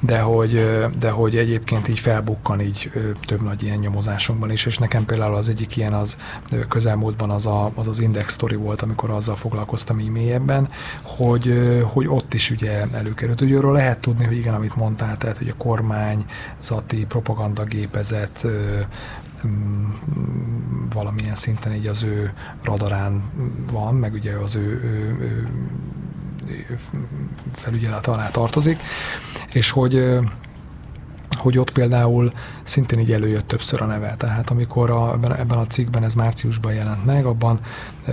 de 0.00 0.20
hogy, 0.20 0.66
de 0.98 1.10
hogy 1.10 1.36
egyébként 1.36 1.88
így 1.88 1.98
felbukkan 1.98 2.60
így 2.60 2.90
több 3.26 3.42
nagy 3.42 3.62
ilyen 3.62 3.78
nyomozásunkban 3.78 4.50
is, 4.50 4.66
és 4.66 4.78
nekem 4.78 5.04
például 5.04 5.34
az 5.34 5.48
egyik 5.48 5.76
ilyen 5.76 5.92
az 5.92 6.16
közelmúltban 6.68 7.30
az 7.30 7.46
a, 7.46 7.70
az, 7.74 7.88
az 7.88 8.00
Index 8.00 8.32
story 8.32 8.54
volt, 8.54 8.82
amikor 8.82 9.10
azzal 9.10 9.36
foglalkoztam 9.36 9.98
így 9.98 10.08
mélyebben, 10.08 10.68
hogy, 11.02 11.54
hogy 11.84 12.06
ott 12.08 12.34
is 12.34 12.50
ugye 12.50 12.84
előkerült. 12.92 13.40
Ugye 13.40 13.56
arról 13.56 13.72
lehet 13.72 13.98
tudni, 13.98 14.24
hogy 14.24 14.36
igen, 14.36 14.54
amit 14.54 14.76
mondtál, 14.76 15.16
tehát 15.16 15.38
hogy 15.38 15.48
a 15.48 15.56
kormányzati 15.56 17.04
propagandagépezet 17.08 18.46
valamilyen 20.92 21.34
szinten 21.34 21.72
így 21.72 21.86
az 21.86 22.02
ő 22.02 22.32
radarán 22.62 23.22
van, 23.72 23.94
meg 23.94 24.12
ugye 24.12 24.32
az 24.32 24.54
ő 24.54 24.80
felügyelet 27.52 28.06
alá 28.06 28.30
tartozik, 28.30 28.80
és 29.52 29.70
hogy 29.70 30.18
hogy 31.42 31.58
ott 31.58 31.70
például 31.70 32.32
szintén 32.62 32.98
így 32.98 33.12
előjött 33.12 33.48
többször 33.48 33.82
a 33.82 33.86
neve. 33.86 34.14
Tehát 34.16 34.50
amikor 34.50 34.90
a, 34.90 35.12
ebben, 35.12 35.58
a 35.58 35.66
cikkben 35.66 36.04
ez 36.04 36.14
márciusban 36.14 36.72
jelent 36.72 37.04
meg, 37.04 37.24
abban 37.24 37.60
e, 38.04 38.12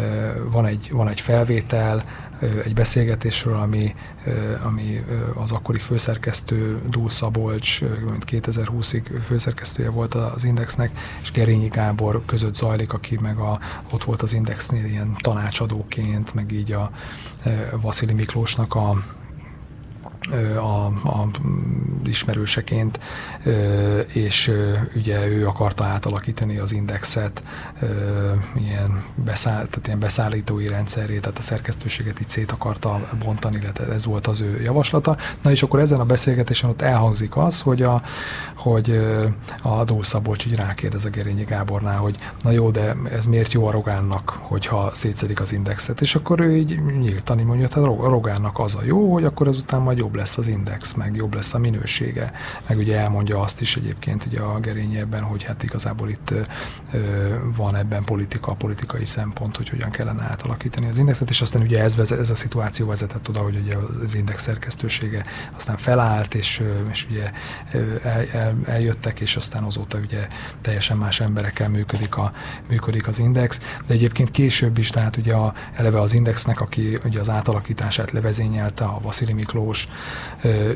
van, 0.52 0.66
egy, 0.66 0.90
van 0.92 1.08
egy 1.08 1.22
felvétel, 1.22 2.04
e, 2.40 2.46
egy 2.64 2.74
beszélgetésről, 2.74 3.56
ami, 3.58 3.96
e, 4.26 4.32
ami 4.66 5.04
az 5.34 5.52
akkori 5.52 5.80
főszerkesztő 5.80 6.78
Dúl 6.90 7.10
Szabolcs, 7.10 7.82
mint 7.82 8.26
2020-ig 8.28 9.04
főszerkesztője 9.26 9.90
volt 9.90 10.14
az 10.14 10.44
Indexnek, 10.44 10.92
és 11.22 11.32
Gerényi 11.32 11.68
Gábor 11.68 12.22
között 12.26 12.56
zajlik, 12.56 12.94
aki 12.94 13.18
meg 13.22 13.38
a, 13.38 13.60
ott 13.92 14.04
volt 14.04 14.22
az 14.22 14.34
Indexnél 14.34 14.86
ilyen 14.86 15.14
tanácsadóként, 15.22 16.34
meg 16.34 16.52
így 16.52 16.72
a 16.72 16.92
Vasili 17.82 18.14
Miklósnak 18.14 18.76
a 18.76 18.94
a, 20.56 20.86
a 20.86 21.28
ismerőseként, 22.04 23.00
és 24.14 24.52
ugye 24.96 25.28
ő 25.28 25.48
akarta 25.48 25.84
átalakítani 25.84 26.58
az 26.58 26.72
indexet 26.72 27.44
ilyen, 28.56 29.04
beszáll, 29.16 29.66
tehát 29.66 29.88
ilyen 29.88 30.00
beszállítói 30.00 30.68
rendszerét, 30.68 31.22
tehát 31.22 31.38
a 31.38 31.42
szerkesztőséget 31.42 32.20
így 32.20 32.28
szét 32.28 32.52
akarta 32.52 33.10
bontani, 33.24 33.58
illetve 33.62 33.94
ez 33.94 34.06
volt 34.06 34.28
az 34.28 34.42
ő 34.42 34.62
javaslata. 34.62 35.18
Na 35.42 35.52
és 35.52 35.64
akkor 35.64 35.80
ezen 35.80 36.00
a 36.00 36.06
beszélgetésen 36.06 36.70
ott 36.70 36.82
elhangzik 36.82 37.38
az, 37.38 37.62
hogy 37.62 37.82
a, 37.82 38.02
hogy 38.56 39.00
a 39.62 39.84
Dósz 39.84 40.08
Szabolcs 40.08 40.46
így 40.46 40.56
rákérdez 40.56 41.06
a 41.06 41.10
Gerényi 41.10 41.44
Gábornál, 41.44 41.98
hogy 41.98 42.16
na 42.44 42.52
jó, 42.52 42.72
de 42.72 42.96
ez 43.12 43.26
miért 43.26 43.54
jó 43.54 43.68
a 43.68 43.72
Rogánnak, 43.72 44.40
hogyha 44.42 44.90
szétszedik 44.94 45.40
az 45.40 45.54
indexet, 45.54 46.02
és 46.02 46.16
akkor 46.16 46.40
ő 46.40 46.56
így 46.56 46.80
nyíltan 47.00 47.38
mondja, 47.38 47.68
hogy 47.74 47.84
a 47.84 48.10
Rogánnak 48.10 48.60
az 48.60 48.76
a 48.76 48.84
jó, 48.84 49.14
hogy 49.14 49.24
akkor 49.24 49.48
ezután 49.48 49.82
majd 49.82 49.98
jobb 50.10 50.18
lesz 50.18 50.38
az 50.38 50.48
index, 50.48 50.94
meg 50.94 51.16
jobb 51.16 51.34
lesz 51.34 51.54
a 51.54 51.58
minősége, 51.58 52.32
meg 52.68 52.78
ugye 52.78 52.98
elmondja 52.98 53.42
azt 53.42 53.62
is 53.62 53.76
egyébként 53.76 54.26
ugye 54.26 54.40
a 54.40 54.60
Gerényi 54.60 54.98
ebben, 54.98 55.22
hogy 55.22 55.44
hát 55.44 55.64
igazából 55.64 56.10
itt 56.10 56.34
ö, 56.92 57.36
van 57.56 57.76
ebben 57.76 58.04
politika, 58.04 58.54
politikai 58.54 59.06
szempont, 59.06 59.58
hogy 59.58 59.70
hogyan 59.70 59.90
kellene 59.90 60.24
átalakítani 60.24 60.90
az 60.90 60.98
indexet, 60.98 61.30
és 61.30 61.42
aztán 61.42 61.62
ugye 61.62 61.82
ez, 61.82 61.96
vezet, 61.96 62.20
ez 62.20 62.30
a 62.30 62.36
szituáció 62.36 62.88
vezetett 62.88 63.30
oda, 63.30 63.40
hogy 63.40 63.58
ugye 63.64 63.76
az 64.04 64.16
index 64.16 64.44
szerkesztősége 64.44 65.26
aztán 65.56 65.78
felállt, 65.78 66.36
és, 66.36 66.64
és 66.90 67.08
ugye 67.10 67.32
el, 68.04 68.26
el, 68.32 68.56
eljöttek, 68.66 69.20
és 69.20 69.36
aztán 69.36 69.64
azóta 69.64 69.98
ugye 69.98 70.28
teljesen 70.62 70.98
más 70.98 71.20
emberekkel 71.20 71.70
működik, 71.70 72.16
a, 72.16 72.32
működik 72.70 73.08
az 73.08 73.20
index, 73.20 73.60
de 73.88 73.94
egyébként 73.94 74.32
később 74.32 74.78
is, 74.78 74.90
tehát 74.90 75.18
ugye 75.18 75.34
a, 75.34 75.54
eleve 75.76 76.02
az 76.02 76.14
indexnek, 76.14 76.62
aki 76.62 76.98
ugye 77.06 77.20
az 77.20 77.30
átalakítását 77.30 78.12
levezényelte, 78.12 78.84
a 78.84 79.00
Vasili 79.02 79.34
Miklós, 79.34 79.88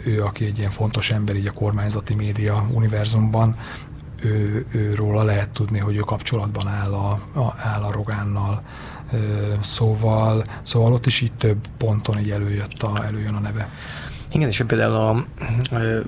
ő, 0.06 0.24
aki 0.24 0.46
egy 0.46 0.58
ilyen 0.58 0.72
fontos 0.72 1.12
ember 1.12 1.36
így 1.36 1.48
a 1.48 1.52
kormányzati 1.52 2.16
média 2.16 2.68
univerzumban, 2.74 3.58
ő, 4.22 4.66
ő 4.72 4.94
róla 4.96 5.24
lehet 5.24 5.50
tudni, 5.50 5.80
hogy 5.80 5.96
ő 5.96 6.00
kapcsolatban 6.00 6.68
áll 6.68 6.94
a, 6.94 7.12
a, 7.40 7.56
áll 7.58 7.82
a 7.82 7.92
Rogánnal, 7.92 8.62
szóval, 9.62 10.44
szóval 10.64 10.94
ott 10.94 11.06
is 11.06 11.22
így 11.22 11.34
több 11.34 11.58
ponton 11.78 12.20
így 12.20 12.32
előjött 12.32 12.84
a, 12.84 13.06
előjön 13.06 13.34
a 13.34 13.40
neve. 13.40 13.70
Igen, 14.32 14.48
és 14.48 14.64
például 14.68 14.94
a, 14.94 15.26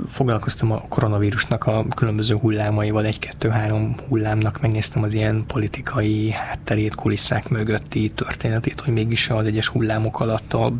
foglalkoztam 0.10 0.72
a 0.72 0.82
koronavírusnak 0.90 1.66
a 1.66 1.86
különböző 1.96 2.36
hullámaival, 2.36 3.06
egy-kettő-három 3.06 3.96
hullámnak, 4.08 4.62
megnéztem 4.62 5.04
az 5.04 5.14
ilyen 5.14 5.44
politikai 5.48 6.32
hátterét, 6.32 6.96
kulisszák 6.96 7.50
mögötti 7.50 8.10
történetét, 8.10 8.82
hogy 8.82 8.94
mégis 8.94 9.30
az 9.30 9.46
egyes 9.46 9.68
hullámok 9.68 10.20
alatt 10.20 10.54
a 10.54 10.72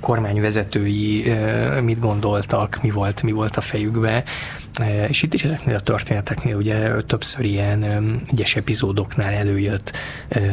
kormányvezetői 0.00 1.32
mit 1.82 2.00
gondoltak, 2.00 2.78
mi 2.82 2.90
volt, 2.90 3.22
mi 3.22 3.32
volt 3.32 3.56
a 3.56 3.60
fejükbe. 3.60 4.24
És 5.08 5.22
itt 5.22 5.34
is 5.34 5.44
ezeknél 5.44 5.74
a 5.74 5.80
történeteknél 5.80 6.56
ugye 6.56 7.02
többször 7.02 7.44
ilyen 7.44 7.84
egyes 8.26 8.56
epizódoknál 8.56 9.32
előjött 9.32 9.92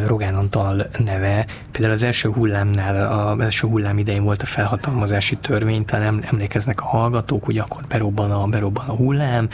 Rogán 0.08 0.36
Antal 0.36 0.90
neve. 1.04 1.46
Például 1.72 1.94
az 1.94 2.04
első 2.04 2.30
hullámnál, 2.30 3.28
az 3.32 3.40
első 3.40 3.68
hullám 3.68 3.98
idején 3.98 4.24
volt 4.24 4.42
a 4.42 4.46
felhatalmazási 4.46 5.36
törvény, 5.36 5.86
talán 5.86 6.24
emlékeznek 6.32 6.82
a 6.82 6.86
hallgatók, 6.86 7.44
hogy 7.44 7.58
akkor 7.58 7.84
berobban 7.88 8.32
a, 8.32 8.48
berobban 8.48 8.88
a 8.88 8.94
hullám, 8.94 9.48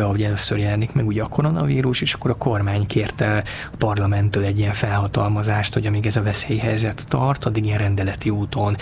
ahogy 0.00 0.22
először 0.22 0.58
jelenik 0.58 0.92
meg 0.92 1.06
ugye 1.06 1.22
a 1.22 1.26
koronavírus, 1.26 2.00
és 2.00 2.14
akkor 2.14 2.30
a 2.30 2.36
kormány 2.36 2.86
kérte 2.86 3.42
a 3.72 3.76
parlamenttől 3.76 4.44
egy 4.44 4.58
ilyen 4.58 4.72
felhatalmazást, 4.72 5.74
hogy 5.74 5.86
amíg 5.86 6.06
ez 6.06 6.16
a 6.16 6.22
veszélyhelyzet 6.22 7.04
tart, 7.08 7.44
addig 7.44 7.64
ilyen 7.64 7.78
rendeleti 7.78 8.30
úton 8.30 8.76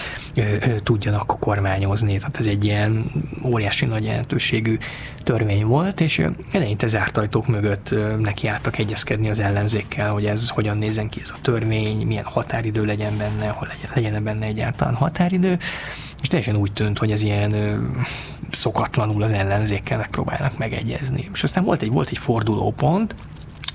tudjanak 0.82 1.36
kormányozni. 1.40 2.18
Tehát 2.18 2.39
ez 2.39 2.47
egy 2.47 2.64
ilyen 2.64 3.05
óriási 3.44 3.85
nagy 3.85 4.05
jelentőségű 4.05 4.78
törvény 5.22 5.66
volt, 5.66 6.00
és 6.00 6.26
eleinte 6.52 6.86
zárt 6.86 7.18
ajtók 7.18 7.46
mögött 7.46 7.94
nekiálltak 8.18 8.78
egyezkedni 8.78 9.30
az 9.30 9.40
ellenzékkel, 9.40 10.12
hogy 10.12 10.26
ez 10.26 10.48
hogyan 10.48 10.78
nézen 10.78 11.08
ki 11.08 11.20
ez 11.22 11.30
a 11.30 11.38
törvény, 11.42 12.06
milyen 12.06 12.24
határidő 12.24 12.84
legyen 12.84 13.16
benne, 13.16 13.48
hol 13.48 13.68
legyen, 13.68 13.90
legyen 13.94 14.24
benne 14.24 14.46
egyáltalán 14.46 14.94
határidő, 14.94 15.58
és 16.22 16.28
teljesen 16.28 16.56
úgy 16.56 16.72
tűnt, 16.72 16.98
hogy 16.98 17.10
ez 17.10 17.22
ilyen 17.22 17.54
szokatlanul 18.50 19.22
az 19.22 19.32
ellenzékkel 19.32 19.98
megpróbálnak 19.98 20.58
megegyezni. 20.58 21.28
És 21.32 21.42
aztán 21.42 21.64
volt 21.64 21.82
egy, 21.82 21.90
volt 21.90 22.08
egy 22.08 22.18
fordulópont, 22.18 23.14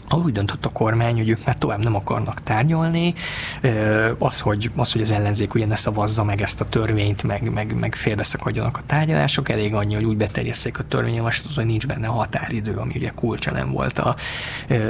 ahol 0.09 0.23
úgy 0.23 0.31
döntött 0.31 0.65
a 0.65 0.69
kormány, 0.69 1.15
hogy 1.15 1.29
ők 1.29 1.45
már 1.45 1.57
tovább 1.57 1.83
nem 1.83 1.95
akarnak 1.95 2.43
tárgyalni, 2.43 3.13
az, 4.17 4.39
hogy, 4.39 4.71
az, 4.75 4.91
hogy 4.91 5.01
az 5.01 5.11
ellenzék 5.11 5.53
ugye 5.53 5.65
ne 5.65 5.75
szavazza 5.75 6.23
meg 6.23 6.41
ezt 6.41 6.61
a 6.61 6.69
törvényt, 6.69 7.23
meg, 7.23 7.51
meg, 7.51 7.79
meg 7.79 7.95
félbeszakadjanak 7.95 8.77
a 8.77 8.81
tárgyalások, 8.85 9.49
elég 9.49 9.73
annyi, 9.73 9.95
hogy 9.95 10.03
úgy 10.03 10.17
beterjesszék 10.17 10.79
a 10.79 10.83
törvényjavaslatot, 10.87 11.55
hogy 11.55 11.65
nincs 11.65 11.87
benne 11.87 12.07
határidő, 12.07 12.73
ami 12.73 12.93
ugye 12.95 13.09
kulcselem 13.15 13.71
volt 13.71 13.97
a, 13.97 14.15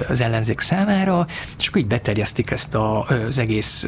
az 0.08 0.22
ellenzék 0.22 0.60
számára, 0.60 1.26
és 1.60 1.68
akkor 1.68 1.82
így 1.82 1.88
beterjesztik 1.88 2.52
ezt 2.52 2.76
a, 2.76 3.04
az 3.04 3.40
egész 3.40 3.88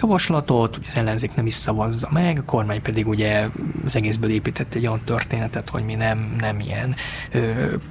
javaslatot, 0.00 0.76
hogy 0.76 0.84
az 0.86 0.96
ellenzék 0.96 1.34
nem 1.34 1.46
is 1.46 1.54
szavazza 1.54 2.08
meg, 2.12 2.38
a 2.38 2.44
kormány 2.44 2.82
pedig 2.82 3.08
ugye 3.08 3.48
az 3.84 3.96
egészből 3.96 4.30
épített 4.30 4.74
egy 4.74 4.86
olyan 4.86 5.00
történetet, 5.04 5.68
hogy 5.68 5.84
mi 5.84 5.94
nem, 5.94 6.36
nem 6.38 6.60
ilyen 6.60 6.94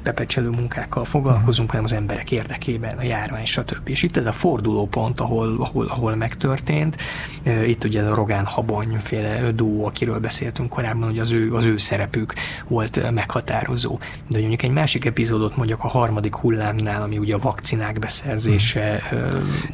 pepecselő 0.04 0.50
munkákkal 0.50 1.06
foglalkozunk, 1.06 1.70
hanem 1.70 1.86
az 1.86 1.94
emberek 1.94 2.32
érdekében 2.32 2.69
esetében 2.70 2.98
a 2.98 3.04
járvány, 3.04 3.46
stb. 3.46 3.90
És 3.90 4.04
itt 4.04 4.18
ez 4.18 4.26
a 4.26 4.32
fordulópont, 4.32 5.20
ahol, 5.20 5.56
ahol, 5.60 5.86
ahol 5.86 6.16
megtörtént. 6.16 6.98
Itt 7.66 7.84
ugye 7.84 8.02
a 8.02 8.16
Rogán 8.16 8.46
Habony 8.46 8.98
féle 9.04 9.52
duó, 9.52 9.86
akiről 9.86 10.20
beszéltünk 10.20 10.70
korábban, 10.70 11.10
hogy 11.10 11.20
az 11.20 11.32
ő, 11.32 11.54
az 11.54 11.66
ő 11.66 11.78
szerepük 11.78 12.34
volt 12.68 13.12
meghatározó. 13.12 14.00
De 14.28 14.40
mondjuk 14.40 14.64
egy 14.64 14.72
másik 14.72 15.06
epizódot 15.06 15.58
mondjuk 15.58 15.84
a 15.84 15.88
harmadik 15.88 16.36
hullámnál, 16.36 17.02
ami 17.02 17.18
ugye 17.18 17.36
a 17.36 17.38
vakcinák 17.38 18.00
beszerzése. 18.00 19.02
Hmm. 19.10 19.20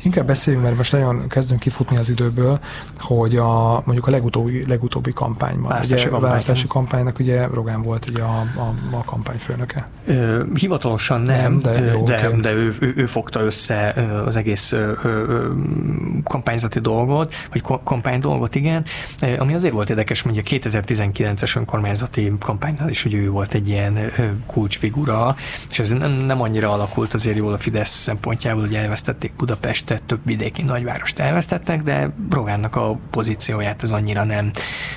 Inkább 0.04 0.26
beszéljünk, 0.26 0.66
mert 0.66 0.78
most 0.78 0.92
nagyon 0.92 1.28
kezdünk 1.28 1.60
kifutni 1.60 1.98
az 1.98 2.10
időből, 2.10 2.60
hogy 3.00 3.36
a, 3.36 3.82
mondjuk 3.86 4.08
a 4.08 4.12
legutóbbi, 4.12 4.66
legutóbbi 4.68 5.14
kampányban, 5.14 5.70
választási, 5.70 6.02
ugye, 6.02 6.12
kampány. 6.12 6.30
választási 6.30 6.68
kampánynak 6.68 7.20
ugye 7.20 7.48
Rogán 7.48 7.82
volt 7.82 8.10
ugye 8.10 8.24
a, 8.24 8.40
a, 8.40 8.96
a 8.96 9.04
kampányfőnöke. 9.04 9.88
Hivatalosan 10.54 11.22
nem, 11.22 11.38
nem 11.38 11.60
de, 11.60 11.80
jó, 11.80 12.04
de, 12.04 12.28
okay. 12.28 12.40
de 12.40 12.52
ő, 12.52 12.76
ő, 12.86 12.94
ő 12.96 13.06
fogta 13.06 13.40
össze 13.40 13.90
az 14.26 14.36
egész 14.36 14.76
kampányzati 16.24 16.80
dolgot, 16.80 17.34
vagy 17.52 17.80
kampány 17.84 18.20
dolgot, 18.20 18.56
igen, 18.56 18.86
ami 19.38 19.54
azért 19.54 19.74
volt 19.74 19.90
érdekes, 19.90 20.22
hogy 20.22 20.38
a 20.38 20.42
2019-es 20.42 21.58
önkormányzati 21.58 22.32
kampánynál 22.40 22.90
is, 22.90 23.04
hogy 23.04 23.14
ő 23.14 23.30
volt 23.30 23.54
egy 23.54 23.68
ilyen 23.68 24.12
kulcsfigura, 24.46 25.36
és 25.70 25.80
ez 25.80 25.92
nem, 25.92 26.12
nem 26.12 26.42
annyira 26.42 26.72
alakult 26.72 27.14
azért 27.14 27.38
jól 27.38 27.54
a 27.54 27.58
Fidesz 27.58 27.90
szempontjából, 27.90 28.62
hogy 28.62 28.76
elvesztették 28.76 29.34
Budapestet, 29.38 30.04
több 30.04 30.20
vidéki 30.26 30.62
nagyvárost 30.62 31.20
elvesztettek, 31.20 31.84
de 31.84 32.14
Rogánnak 32.32 32.76
a 32.76 33.00
pozícióját 33.12 33.84
ez 33.84 33.92
annyira 33.92 34.24
nem, 34.24 34.52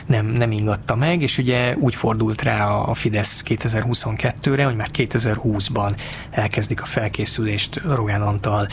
nem, 0.07 0.27
nem 0.27 0.53
ingatta 0.53 0.95
meg, 0.95 1.23
és 1.23 1.39
ugye 1.39 1.77
úgy 1.77 1.95
fordult 1.95 2.43
rá 2.43 2.67
a 2.67 2.95
Fidesz 2.95 3.43
2022-re, 3.47 4.65
hogy 4.65 4.77
már 4.77 4.89
2020-ban 4.95 5.97
elkezdik 6.31 6.83
a 6.83 6.87
felkészülést 6.87 7.78
Rogán 7.85 8.23
Antal 8.23 8.67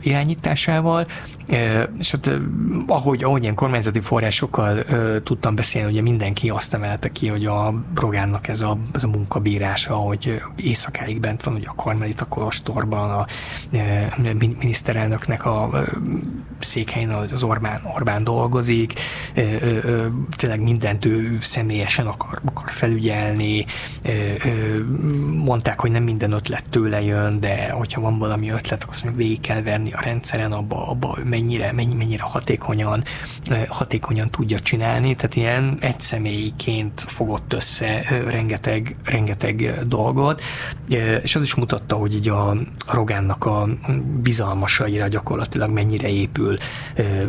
irányításával, 0.00 1.06
és 1.98 2.10
hát 2.10 2.30
ahogy, 2.86 3.24
ahogy 3.24 3.42
ilyen 3.42 3.54
kormányzati 3.54 4.00
forrásokkal 4.00 4.84
tudtam 5.22 5.54
beszélni, 5.54 5.90
ugye 5.90 6.02
mindenki 6.02 6.50
azt 6.50 6.74
emelte 6.74 7.08
ki, 7.12 7.28
hogy 7.28 7.46
a 7.46 7.74
Rogánnak 7.94 8.48
ez 8.48 8.60
a, 8.60 8.78
ez 8.92 9.04
a 9.04 9.08
munkabírása, 9.08 9.94
hogy 9.94 10.42
éjszakáig 10.56 11.20
bent 11.20 11.42
van, 11.42 11.54
ugye 11.54 11.66
a 11.68 11.74
Karmelita 11.74 12.24
Kolostorban, 12.24 13.10
a 13.10 13.26
ö, 13.72 14.32
miniszterelnöknek 14.38 15.44
a 15.44 15.68
ö, 15.72 15.82
székhelyén, 16.58 17.10
az 17.10 17.42
Orbán, 17.42 17.80
Orbán 17.94 18.24
dolgozik, 18.24 18.92
tényleg 20.36 20.60
mindent 20.62 21.04
ő 21.04 21.38
személyesen 21.40 22.06
akar, 22.06 22.40
akar 22.44 22.70
felügyelni, 22.70 23.64
mondták, 25.44 25.80
hogy 25.80 25.90
nem 25.90 26.02
minden 26.02 26.32
ötlet 26.32 26.64
tőle 26.70 27.02
jön, 27.02 27.40
de 27.40 27.67
hogyha 27.72 28.00
van 28.00 28.18
valami 28.18 28.50
ötlet, 28.50 28.82
akkor 28.82 28.94
azt 28.94 29.04
még 29.04 29.16
végig 29.16 29.40
kell 29.40 29.62
verni 29.62 29.92
a 29.92 30.00
rendszeren, 30.00 30.52
abba, 30.52 30.88
abba 30.88 31.18
mennyire, 31.24 31.72
mennyire 31.72 32.22
hatékonyan, 32.22 33.02
hatékonyan 33.68 34.30
tudja 34.30 34.58
csinálni, 34.58 35.14
tehát 35.14 35.36
ilyen 35.36 35.76
egy 35.80 36.00
személyiként 36.00 37.00
fogott 37.00 37.52
össze 37.52 38.04
rengeteg, 38.28 38.96
rengeteg 39.04 39.86
dolgot, 39.86 40.42
és 41.22 41.36
az 41.36 41.42
is 41.42 41.54
mutatta, 41.54 41.96
hogy 41.96 42.14
így 42.14 42.28
a 42.28 42.56
Rogánnak 42.92 43.44
a 43.44 43.68
bizalmasaira 44.22 45.08
gyakorlatilag 45.08 45.70
mennyire 45.70 46.08
épül 46.08 46.56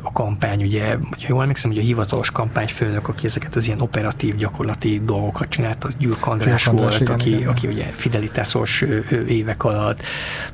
a 0.02 0.12
kampány, 0.12 0.64
ugye, 0.64 0.96
ugye 1.16 1.28
jól 1.28 1.42
emlékszem, 1.42 1.72
hogy 1.72 1.80
a 1.80 1.84
hivatalos 1.84 2.32
kampányfőnök, 2.32 3.08
aki 3.08 3.26
ezeket 3.26 3.56
az 3.56 3.68
ilyen 3.68 3.82
operatív, 3.82 4.36
gyakorlati 4.36 5.02
dolgokat 5.06 5.50
csinált, 5.50 5.84
az 5.84 5.96
Gyurk 6.00 6.28
András 6.28 6.66
volt, 6.66 7.02
igen, 7.02 7.14
aki, 7.14 7.36
igen. 7.36 7.48
aki 7.48 7.68
ugye 7.68 7.84
fidelitásos 7.84 8.86
évek 9.28 9.64
alatt 9.64 10.04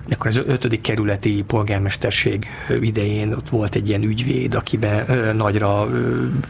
akkor 0.09 0.27
az 0.27 0.41
ötödik 0.45 0.81
kerületi 0.81 1.43
polgármesterség 1.47 2.47
idején 2.81 3.33
ott 3.33 3.49
volt 3.49 3.75
egy 3.75 3.89
ilyen 3.89 4.03
ügyvéd, 4.03 4.55
akiben 4.55 5.35
nagyra 5.35 5.87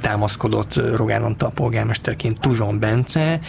támaszkodott 0.01 0.75
Rogán 0.95 1.23
Antal 1.23 1.51
polgármesterként 1.51 2.39
Tuzson 2.39 2.79
Bence, 2.79 3.39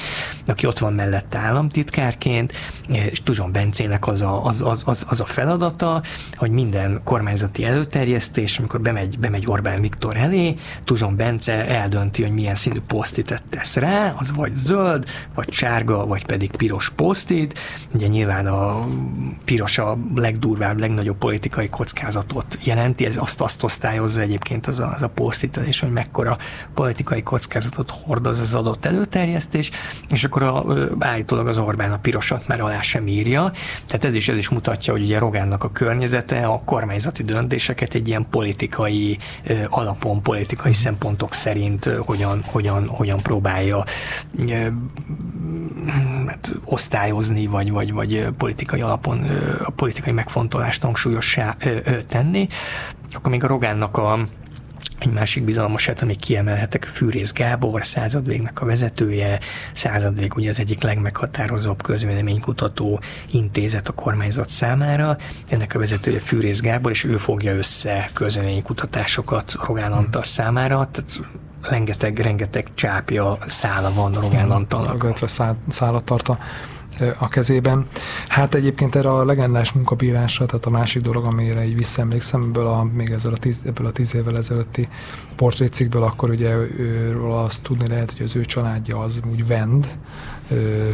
aki 0.46 0.66
ott 0.66 0.78
van 0.78 0.92
mellette 0.92 1.38
államtitkárként, 1.38 2.52
és 2.88 3.22
Tuzson 3.22 3.52
Bencének 3.52 4.06
az 4.06 4.22
a, 4.22 4.44
az, 4.44 4.62
az, 4.62 4.82
az, 4.86 5.06
az 5.08 5.20
a 5.20 5.24
feladata, 5.24 6.02
hogy 6.34 6.50
minden 6.50 7.00
kormányzati 7.04 7.64
előterjesztés, 7.64 8.58
amikor 8.58 8.80
bemegy, 8.80 9.18
bemegy 9.18 9.44
Orbán 9.46 9.80
Viktor 9.80 10.16
elé, 10.16 10.54
Tuzson 10.84 11.16
Bence 11.16 11.66
eldönti, 11.66 12.22
hogy 12.22 12.32
milyen 12.32 12.54
színű 12.54 12.80
posztitet 12.86 13.42
tesz 13.50 13.76
rá, 13.76 14.14
az 14.18 14.32
vagy 14.32 14.54
zöld, 14.54 15.04
vagy 15.34 15.52
sárga, 15.52 16.06
vagy 16.06 16.26
pedig 16.26 16.50
piros 16.56 16.90
posztit. 16.90 17.58
Ugye 17.94 18.06
nyilván 18.06 18.46
a 18.46 18.86
piros 19.44 19.65
a 19.78 19.98
legdurvább, 20.14 20.78
legnagyobb 20.78 21.16
politikai 21.18 21.68
kockázatot 21.68 22.58
jelenti, 22.64 23.04
ez 23.04 23.16
azt, 23.16 23.40
azt 23.40 23.62
osztályozza 23.62 24.20
egyébként 24.20 24.66
az 24.66 24.78
a, 24.78 24.92
az 24.94 25.02
a 25.02 25.08
posztítás, 25.08 25.80
hogy 25.80 25.92
mekkora 25.92 26.36
politikai 26.74 27.22
kockázatot 27.22 27.90
hordoz 27.90 28.40
az 28.40 28.54
adott 28.54 28.84
előterjesztés, 28.84 29.70
és 30.08 30.24
akkor 30.24 30.42
a, 30.42 30.64
állítólag 30.98 31.46
az 31.48 31.58
Orbán 31.58 31.92
a 31.92 31.98
pirosat 31.98 32.48
már 32.48 32.60
alá 32.60 32.80
sem 32.80 33.06
írja, 33.06 33.52
tehát 33.86 34.04
ez 34.04 34.14
is, 34.14 34.28
ez 34.28 34.36
is 34.36 34.48
mutatja, 34.48 34.92
hogy 34.92 35.02
ugye 35.02 35.18
Rogánnak 35.18 35.64
a 35.64 35.72
környezete 35.72 36.46
a 36.46 36.62
kormányzati 36.64 37.22
döntéseket 37.22 37.94
egy 37.94 38.08
ilyen 38.08 38.26
politikai 38.30 39.18
alapon, 39.68 40.22
politikai 40.22 40.72
szempontok 40.72 41.32
szerint 41.32 41.84
hogyan, 41.84 42.42
hogyan, 42.46 42.86
hogyan 42.86 43.18
próbálja 43.18 43.84
hát, 46.26 46.54
osztályozni, 46.64 47.46
vagy, 47.46 47.70
vagy, 47.70 47.92
vagy 47.92 48.26
politikai 48.38 48.80
alapon 48.80 49.26
a 49.64 49.70
politikai 49.70 50.12
megfontolást 50.12 50.82
hangsúlyossá 50.82 51.56
tenni. 52.08 52.48
Akkor 53.12 53.30
még 53.30 53.44
a 53.44 53.46
Rogánnak 53.46 53.96
a 53.96 54.26
egy 54.98 55.12
másik 55.12 55.44
bizalmasát, 55.44 56.02
amit 56.02 56.18
kiemelhetek, 56.20 56.84
Fűrész 56.84 57.32
Gábor, 57.32 57.84
századvégnek 57.84 58.60
a 58.60 58.64
vezetője, 58.64 59.40
századvég 59.72 60.36
ugye 60.36 60.50
az 60.50 60.60
egyik 60.60 60.82
legmeghatározóbb 60.82 61.82
közvéleménykutató 61.82 63.00
intézet 63.30 63.88
a 63.88 63.92
kormányzat 63.92 64.48
számára. 64.48 65.16
Ennek 65.48 65.74
a 65.74 65.78
vezetője 65.78 66.20
Fűrész 66.20 66.60
Gábor, 66.60 66.90
és 66.90 67.04
ő 67.04 67.16
fogja 67.16 67.54
össze 67.54 68.10
közvéleménykutatásokat 68.12 69.54
Rogán 69.66 69.92
Antal 69.92 70.22
számára, 70.22 70.88
tehát 70.92 71.20
rengeteg, 71.62 72.18
rengeteg 72.18 72.66
csápja, 72.74 73.38
szála 73.46 73.92
van 73.92 74.12
Rogán 74.12 74.50
Antalnak. 74.50 75.02
Illetve 75.02 75.26
szállat 75.68 76.04
tart 76.04 76.28
a 76.28 76.38
a 77.18 77.28
kezében. 77.28 77.86
Hát 78.28 78.54
egyébként 78.54 78.94
erre 78.94 79.10
a 79.10 79.24
legendás 79.24 79.72
munkabírásra, 79.72 80.46
tehát 80.46 80.66
a 80.66 80.70
másik 80.70 81.02
dolog, 81.02 81.24
amire 81.24 81.66
így 81.66 81.76
visszaemlékszem, 81.76 82.42
ebből 82.42 82.66
a, 82.66 82.84
még 82.84 83.10
ezzel 83.10 83.32
a 83.32 83.36
tíz, 83.36 83.62
ebből 83.66 83.86
a 83.86 83.92
tíz 83.92 84.14
évvel 84.14 84.36
ezelőtti 84.36 84.88
portrécikből, 85.36 86.02
akkor 86.02 86.30
ugye 86.30 86.54
őről 86.78 87.32
azt 87.32 87.62
tudni 87.62 87.88
lehet, 87.88 88.12
hogy 88.12 88.22
az 88.22 88.36
ő 88.36 88.44
családja 88.44 88.98
az 88.98 89.20
úgy 89.30 89.46
vend, 89.46 89.96
ö, 90.50 90.88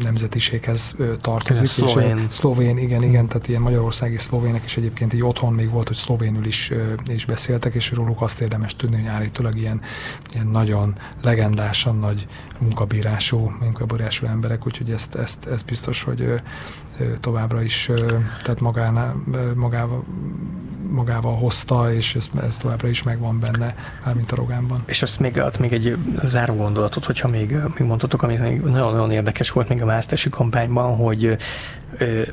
nemzetiséghez 0.00 0.94
ö, 0.98 1.16
tartozik. 1.16 1.66
szlovén. 1.66 2.18
És, 2.18 2.24
szlovén, 2.34 2.78
igen, 2.78 3.02
igen, 3.02 3.26
tehát 3.26 3.48
ilyen 3.48 3.60
magyarországi 3.60 4.16
szlovének, 4.16 4.62
és 4.64 4.76
egyébként 4.76 5.12
így 5.12 5.22
otthon 5.22 5.52
még 5.52 5.70
volt, 5.70 5.86
hogy 5.86 5.96
szlovénül 5.96 6.44
is, 6.44 6.70
ö, 6.70 6.92
is 7.06 7.24
beszéltek, 7.24 7.74
és 7.74 7.92
róluk 7.92 8.20
azt 8.20 8.40
érdemes 8.40 8.76
tudni, 8.76 8.96
hogy 8.96 9.06
állítólag 9.06 9.58
ilyen, 9.58 9.80
ilyen 10.34 10.46
nagyon 10.46 10.94
legendásan 11.22 11.96
nagy 11.96 12.26
munkabírású, 12.58 13.52
munkabírású 13.60 14.26
emberek, 14.26 14.66
úgyhogy 14.66 14.91
ezt, 14.92 15.14
ezt, 15.14 15.46
ezt 15.46 15.64
biztos, 15.64 16.02
hogy 16.02 16.34
továbbra 17.20 17.62
is, 17.62 17.90
tehát 18.42 18.60
magánál, 18.60 19.22
magával, 19.54 20.04
magával 20.90 21.36
hozta, 21.36 21.94
és 21.94 22.14
ez, 22.14 22.30
ez 22.42 22.56
továbbra 22.56 22.88
is 22.88 23.02
megvan 23.02 23.40
benne, 23.40 23.74
mármint 24.04 24.32
a 24.32 24.36
Rogánban. 24.36 24.82
És 24.86 25.02
azt 25.02 25.20
még, 25.20 25.36
ott 25.36 25.58
még 25.58 25.72
egy 25.72 25.96
záró 26.24 26.54
gondolatot, 26.54 27.04
hogyha 27.04 27.28
még, 27.28 27.56
még 27.78 27.88
mondhatok, 27.88 28.22
ami 28.22 28.34
nagyon-nagyon 28.64 29.10
érdekes 29.10 29.50
volt 29.50 29.68
még 29.68 29.82
a 29.82 29.86
választási 29.86 30.28
kampányban, 30.28 30.96
hogy 30.96 31.36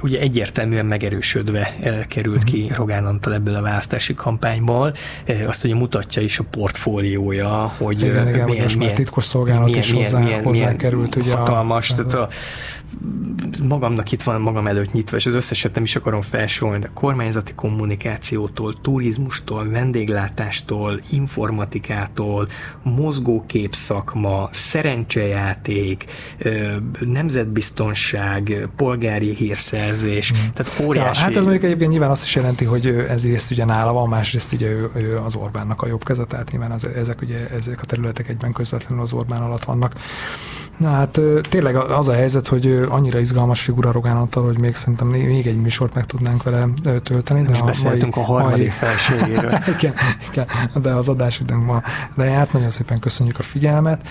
ugye 0.02 0.20
egyértelműen 0.20 0.86
megerősödve 0.86 1.76
került 2.08 2.44
ki 2.44 2.64
mhm. 2.64 2.76
Rogán 2.76 3.06
Antal 3.06 3.34
ebből 3.34 3.56
a 3.56 3.62
választási 3.62 4.14
kampányból. 4.14 4.94
Azt 5.48 5.64
ugye 5.64 5.76
mutatja 5.76 6.22
is 6.22 6.40
a 6.40 6.44
portfóliója, 6.44 7.74
hogy 7.78 8.02
igen, 8.02 8.28
igen, 8.28 8.46
milyen, 8.46 8.70
milyen, 8.78 8.94
titkos 8.94 9.24
szolgálat 9.24 9.66
milyen, 9.66 9.80
is 9.80 9.92
hozzá, 9.92 10.20
milyen, 10.20 10.44
hozzá 10.44 10.60
milyen 10.60 10.78
került. 10.78 11.16
Ugye 11.16 11.36
hatalmas, 11.36 11.92
a, 11.92 11.96
tehát 11.96 12.14
a, 12.14 12.28
magamnak 13.68 14.12
itt 14.12 14.24
van 14.24 14.42
magam 14.42 14.68
előtt 14.68 14.92
nyitva, 14.92 15.18
és 15.18 15.26
az 15.26 15.34
összeset 15.34 15.74
nem 15.74 15.84
is 15.84 15.96
akarom 15.96 16.22
felsorolni, 16.22 16.80
de 16.80 16.90
kormányzati 16.94 17.54
kommunikációtól, 17.54 18.74
turizmustól, 18.82 19.70
vendéglátástól, 19.70 21.02
informatikától, 21.10 22.48
mozgókép 22.84 23.76
szakma, 23.76 24.50
szerencsejáték, 24.52 26.06
nemzetbiztonság, 27.00 28.68
polgári 28.76 29.36
hírszerzés, 29.36 30.34
mm. 30.34 30.50
tehát 30.54 30.82
óriási. 30.82 31.20
Ja, 31.20 31.26
hát 31.26 31.36
ez 31.36 31.44
mondjuk 31.44 31.64
egyébként 31.64 31.92
nyilván 31.92 32.10
azt 32.10 32.24
is 32.24 32.36
jelenti, 32.36 32.66
hogy 32.66 32.88
ez 32.88 33.24
részt 33.24 33.52
ugye 33.52 33.66
nála 33.66 33.94
van, 33.94 34.10
másrészt 34.10 34.54
ugye 34.54 34.68
ő, 34.68 34.90
ő 34.96 35.18
az 35.18 35.36
Orbánnak 35.36 35.82
a 35.82 35.88
jobb 35.88 36.04
keze, 36.04 36.26
tehát 36.26 36.52
nyilván 36.52 36.72
az, 36.72 36.86
ezek, 36.86 37.22
ugye, 37.22 37.50
ezek 37.50 37.82
a 37.82 37.86
területek 37.86 38.30
egyben 38.30 38.52
közvetlenül 38.52 39.04
az 39.04 39.14
Orbán 39.14 39.42
alatt 39.42 39.64
vannak. 39.64 39.94
Na 40.80 40.90
hát 40.90 41.22
tényleg 41.50 41.76
az 41.76 42.08
a 42.08 42.14
helyzet, 42.14 42.48
hogy 42.48 42.86
annyira 42.90 43.20
izgalmas 43.20 43.62
figura 43.62 43.92
Rogán 43.92 44.18
Antal, 44.18 44.44
hogy 44.44 44.60
még 44.60 44.76
szerintem 44.76 45.08
még 45.08 45.48
egy 45.48 45.62
műsort 45.62 45.94
meg 45.94 46.06
tudnánk 46.06 46.44
vele 46.44 46.68
tölteni. 47.04 47.42
De 47.42 47.50
Most 47.50 47.66
beszéltünk 47.66 48.16
mai, 48.16 48.24
a 48.24 48.28
harmadik 48.28 48.58
mai... 48.58 48.90
felségéről. 48.90 49.60
igen, 49.78 49.94
igen, 50.32 50.48
de 50.82 50.90
az 50.90 51.10
adásidőnk 51.10 51.66
ma 51.66 51.82
lejárt. 52.16 52.54
Nagyon 52.54 52.70
szépen 52.70 53.00
köszönjük 53.00 53.40
a 53.40 53.44
figyelmet. 53.44 54.08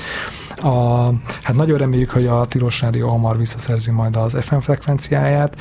A, 0.56 1.04
hát 1.42 1.54
nagyon 1.54 1.78
reméljük, 1.78 2.10
hogy 2.10 2.26
a 2.26 2.44
Tilos 2.44 2.80
Rádió 2.80 3.08
hamar 3.08 3.36
visszaszerzi 3.36 3.90
majd 3.90 4.16
az 4.16 4.36
FM 4.40 4.58
frekvenciáját. 4.58 5.56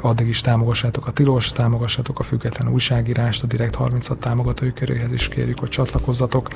Addig 0.00 0.28
is 0.28 0.40
támogassátok 0.40 1.06
a 1.06 1.10
Tilos, 1.10 1.52
támogassátok 1.52 2.18
a 2.18 2.22
független 2.22 2.72
újságírást, 2.72 3.42
a 3.42 3.46
Direkt 3.46 3.74
36 3.74 4.18
támogatói 4.18 4.72
köréhez 4.72 5.12
is 5.12 5.28
kérjük, 5.28 5.58
hogy 5.58 5.68
csatlakozzatok. 5.68 6.48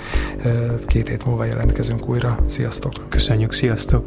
Két 0.87 1.09
hét 1.09 1.25
múlva 1.25 1.45
jelentkezünk 1.45 2.09
újra. 2.09 2.39
Sziasztok! 2.47 2.93
Köszönjük, 3.09 3.53
sziasztok! 3.53 3.84
stop. 3.85 4.05